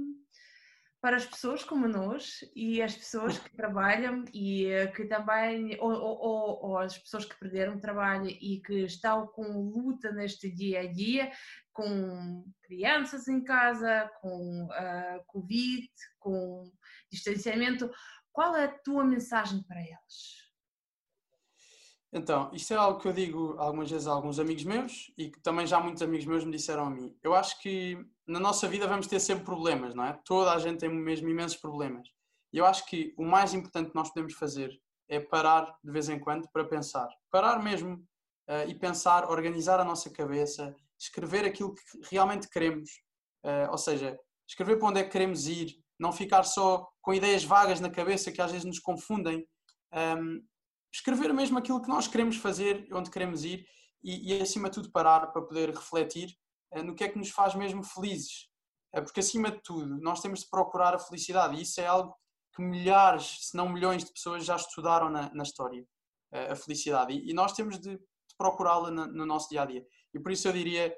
para 1.05 1.19
as 1.19 1.27
pessoas 1.27 1.63
como 1.63 1.87
nós 1.87 2.43
e 2.57 2.81
as 2.81 2.97
pessoas 2.97 3.37
que 3.39 3.55
trabalham 3.55 4.25
e 4.33 4.65
eh, 4.65 4.87
que 4.87 5.05
também, 5.05 5.79
ou, 5.79 5.93
ou, 5.93 6.65
ou, 6.65 6.79
as 6.79 6.97
pessoas 6.97 7.27
que 7.27 7.39
perderam 7.39 7.79
trabalho 7.79 8.31
e 8.31 8.63
que 8.65 8.87
estão 8.87 9.27
com 9.27 9.43
luta 9.69 10.11
neste 10.13 10.51
dia 10.51 10.81
a 10.81 10.91
dia, 10.91 11.31
com 11.75 12.51
crianças 12.63 13.29
em 13.29 13.45
casa, 13.45 14.11
com 14.23 14.65
uh, 14.65 15.23
Covid, 15.27 15.87
com 16.19 16.73
distanciamento, 17.13 17.91
qual 18.33 18.57
é 18.57 18.65
a 18.65 18.79
tua 18.79 19.05
mensagem 19.05 19.63
para 19.65 19.83
eles? 19.83 20.43
Então, 22.11 22.51
isto 22.55 22.73
é 22.73 22.77
algo 22.79 22.99
que 22.99 23.09
eu 23.09 23.13
digo 23.13 23.57
algumas 23.59 23.91
vezes 23.91 24.07
a 24.07 24.13
alguns 24.13 24.39
amigos 24.39 24.65
meus 24.65 25.13
e 25.19 25.31
que 25.31 25.43
também 25.43 25.67
já 25.67 25.79
muitos 25.81 26.03
amigos 26.03 26.25
meus 26.25 26.47
me 26.47 26.53
disseram 26.53 26.87
a 26.87 26.91
mim. 26.91 27.15
Eu 27.23 27.35
acho 27.35 27.61
que 27.61 27.99
na 28.27 28.41
nossa 28.41 28.67
vida 28.67 28.87
vamos 28.87 29.07
ter 29.07 29.21
sempre 29.21 29.45
problemas, 29.45 29.95
não 29.95 30.05
é? 30.05 30.19
Toda 30.25 30.53
a 30.53 30.59
gente 30.59 30.79
tem 30.79 30.89
mesmo 30.89 31.29
imensos 31.29 31.59
problemas. 31.59 32.09
E 32.53 32.59
eu 32.59 32.67
acho 32.67 32.87
que 32.87 33.15
o 33.19 33.25
mais 33.25 33.53
importante 33.53 33.91
que 33.91 33.97
nós 33.97 34.09
podemos 34.09 34.35
fazer 34.35 34.71
é 35.09 35.21
parar 35.21 35.77
de 35.83 35.91
vez 35.91 36.09
em 36.09 36.19
quando 36.19 36.49
para 36.53 36.65
pensar. 36.65 37.09
Parar 37.31 37.63
mesmo 37.63 37.97
uh, 38.49 38.69
e 38.69 38.75
pensar, 38.75 39.29
organizar 39.29 39.81
a 39.81 39.85
nossa 39.85 40.11
cabeça, 40.11 40.75
escrever 40.99 41.45
aquilo 41.45 41.75
que 41.75 41.83
realmente 42.11 42.49
queremos. 42.49 42.91
Uh, 43.45 43.71
ou 43.71 43.79
seja, 43.79 44.19
escrever 44.49 44.79
para 44.79 44.89
onde 44.89 45.01
é 45.01 45.05
que 45.05 45.11
queremos 45.11 45.47
ir, 45.47 45.77
não 45.99 46.13
ficar 46.13 46.45
só 46.45 46.89
com 47.03 47.13
ideias 47.13 47.45
vagas 47.45 47.81
na 47.81 47.91
cabeça 47.91 48.33
que 48.33 48.41
às 48.41 48.51
vezes 48.51 48.65
nos 48.65 48.79
confundem. 48.79 49.47
Um, 49.93 50.43
escrever 50.93 51.33
mesmo 51.35 51.59
aquilo 51.59 51.83
que 51.83 51.89
nós 51.89 52.07
queremos 52.07 52.37
fazer, 52.37 52.89
onde 52.93 53.11
queremos 53.11 53.45
ir 53.45 53.67
e, 54.03 54.33
e 54.33 54.41
acima 54.41 54.69
de 54.69 54.77
tudo, 54.77 54.93
parar 54.93 55.27
para 55.33 55.43
poder 55.43 55.71
refletir 55.71 56.35
no 56.83 56.95
que 56.95 57.05
é 57.05 57.09
que 57.09 57.19
nos 57.19 57.31
faz 57.31 57.55
mesmo 57.55 57.83
felizes. 57.83 58.49
Uh, 58.95 59.03
porque, 59.03 59.21
acima 59.21 59.51
de 59.51 59.61
tudo, 59.63 59.99
nós 60.01 60.21
temos 60.21 60.41
de 60.41 60.51
procurar 60.51 60.95
a 60.95 60.99
felicidade 60.99 61.57
e 61.57 61.63
isso 61.63 61.81
é 61.81 61.87
algo 61.87 62.15
que 62.55 62.63
milhares, 62.63 63.49
se 63.49 63.57
não 63.57 63.69
milhões 63.69 64.05
de 64.05 64.13
pessoas 64.13 64.45
já 64.45 64.57
estudaram 64.57 65.11
na, 65.11 65.33
na 65.35 65.43
história, 65.43 65.83
uh, 66.33 66.53
a 66.53 66.57
felicidade. 66.57 67.13
E, 67.13 67.31
e, 67.31 67.35
nós 67.35 67.53
temos 67.53 67.79
de, 67.79 67.97
de 67.97 68.37
procurá-la 68.39 68.91
no, 68.91 69.07
no 69.07 69.27
nosso 69.27 69.49
dia 69.49 69.63
a 69.63 69.67
dia. 69.67 69.85
E 70.13 70.19
por 70.19 70.33
isso 70.33 70.49
eu 70.49 70.53
diria 70.53 70.95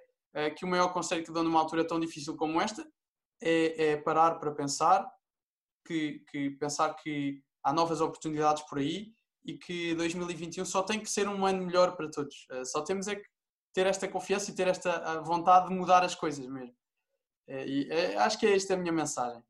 que 0.55 0.67
o 0.67 0.69
maior 0.69 0.93
conselho 0.93 1.25
que 1.25 1.33
dou 1.33 1.43
numa 1.43 1.59
altura 1.59 1.87
tão 1.87 1.99
difícil 1.99 2.37
como 2.37 2.61
esta 2.61 2.87
é, 3.43 3.93
é 3.93 3.97
parar 3.97 4.39
para 4.39 4.53
pensar, 4.53 5.11
que, 5.87 6.23
que 6.31 6.51
pensar 6.51 6.93
que 6.95 7.41
há 7.65 7.73
novas 7.73 8.03
oportunidades 8.03 8.63
por 8.65 8.79
aí 8.79 9.13
e 9.47 9.57
que 9.57 9.95
2021 9.95 10.65
só 10.65 10.83
tem 10.83 11.01
que 11.01 11.11
ser 11.11 11.29
um 11.29 11.47
ano 11.47 11.65
melhor 11.65 11.97
para 11.97 12.11
todos. 12.11 12.47
Eh, 12.51 12.65
só 12.65 12.83
temos 12.83 13.07
é 13.07 13.15
que 13.15 13.27
ter 13.77 13.87
esta 13.87 14.09
confiança 14.09 14.51
e 14.51 14.55
ter 14.55 14.69
esta 14.69 15.21
vontade 15.21 15.69
de 15.69 15.75
mudar 15.75 16.03
as 16.03 16.15
coisas 16.15 16.47
mesmo. 16.47 16.75
Eh, 17.47 17.67
e 17.67 17.89
eh, 17.91 18.17
acho 18.17 18.39
que 18.39 18.47
é 18.47 18.57
esta 18.57 18.73
a 18.73 18.77
minha 18.79 18.91
mensagem. 18.91 19.43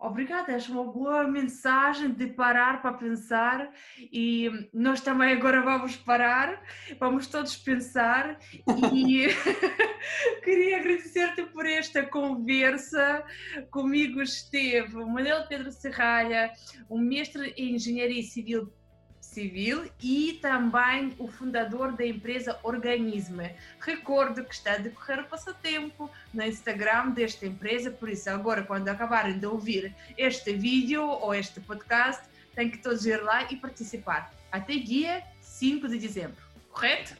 Obrigada, 0.00 0.50
és 0.52 0.68
uma 0.68 0.84
boa 0.84 1.24
mensagem 1.24 2.12
de 2.12 2.26
parar 2.26 2.82
para 2.82 2.94
pensar 2.94 3.72
e 4.12 4.48
nós 4.72 5.00
também 5.00 5.32
agora 5.32 5.60
vamos 5.62 5.96
parar, 5.96 6.60
vamos 6.98 7.28
todos 7.28 7.56
pensar 7.56 8.38
e 8.92 9.26
queria 10.42 10.78
agradecer-te 10.78 11.44
por 11.46 11.66
esta 11.66 12.04
conversa. 12.04 13.24
Comigo 13.70 14.20
esteve 14.20 14.96
o 14.96 15.06
Manuel 15.06 15.46
Pedro 15.48 15.70
Serralha, 15.70 16.52
um 16.90 16.98
mestre 16.98 17.54
em 17.56 17.74
Engenharia 17.74 18.22
Civil 18.22 18.72
Civil 19.28 19.90
e 20.02 20.38
também 20.40 21.14
o 21.18 21.28
fundador 21.28 21.92
da 21.92 22.04
empresa 22.04 22.58
Organisme. 22.62 23.54
Recordo 23.78 24.42
que 24.44 24.54
está 24.54 24.72
a 24.72 24.78
decorrer 24.78 25.20
o 25.20 25.24
passatempo 25.24 26.10
no 26.32 26.42
Instagram 26.42 27.10
desta 27.10 27.46
empresa, 27.46 27.90
por 27.90 28.08
isso 28.08 28.28
agora 28.30 28.62
quando 28.62 28.88
acabarem 28.88 29.38
de 29.38 29.46
ouvir 29.46 29.94
este 30.16 30.52
vídeo 30.54 31.06
ou 31.06 31.34
este 31.34 31.60
podcast, 31.60 32.22
tem 32.54 32.70
que 32.70 32.78
todos 32.78 33.04
ir 33.06 33.22
lá 33.22 33.44
e 33.50 33.56
participar. 33.56 34.32
Até 34.50 34.76
dia 34.76 35.22
5 35.40 35.88
de 35.88 35.98
dezembro, 35.98 36.42
correto? 36.70 37.14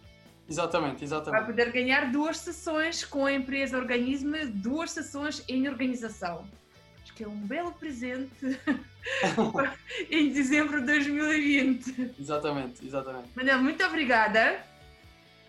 Exatamente, 0.49 1.05
exatamente. 1.05 1.41
Vai 1.41 1.47
poder 1.47 1.71
ganhar 1.71 2.11
duas 2.11 2.39
sessões 2.39 3.05
com 3.05 3.27
a 3.27 3.33
empresa 3.33 3.77
Organisme, 3.77 4.47
duas 4.47 4.91
sessões 4.93 5.45
em 5.47 5.69
organização 5.69 6.49
que 7.13 7.25
é 7.25 7.29
um 7.29 7.37
belo 7.37 7.73
presente 7.73 8.59
em 10.11 10.33
dezembro 10.33 10.81
de 10.81 10.87
2020. 10.87 12.15
Exatamente, 12.19 12.87
exatamente. 12.87 13.29
Manel, 13.35 13.59
muito 13.63 13.85
obrigada. 13.85 14.65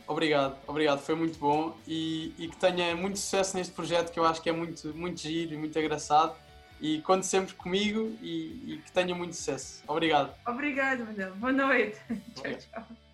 Obrigado, 0.07 0.57
obrigado, 0.66 0.99
foi 1.01 1.14
muito 1.14 1.38
bom 1.38 1.78
e, 1.88 2.34
e, 2.38 2.47
que 2.47 2.57
tenha 2.57 2.95
muito 2.95 3.20
sucesso 3.20 3.55
neste 3.55 3.74
projeto 3.74 4.12
que 4.12 4.20
eu 4.20 4.26
acho 4.26 4.41
que 4.41 4.49
é 4.49 4.51
muito, 4.51 4.91
muito 4.95 5.22
giro 5.22 5.53
e 5.53 5.57
muito 5.57 5.78
engraçado 5.78 6.36
e 6.82 6.99
conte 7.01 7.28
sempre 7.28 7.53
comigo 7.53 8.18
e, 8.22 8.74
e 8.74 8.82
que 8.84 8.91
tenha 8.91 9.14
muito 9.14 9.36
sucesso. 9.36 9.84
Obrigado. 9.88 10.34
Obrigado, 10.47 11.05
Manuel. 11.05 11.36
Boa 11.36 11.53
noite. 11.53 11.99
Tchau, 12.36 12.53
tchau. 12.55 13.09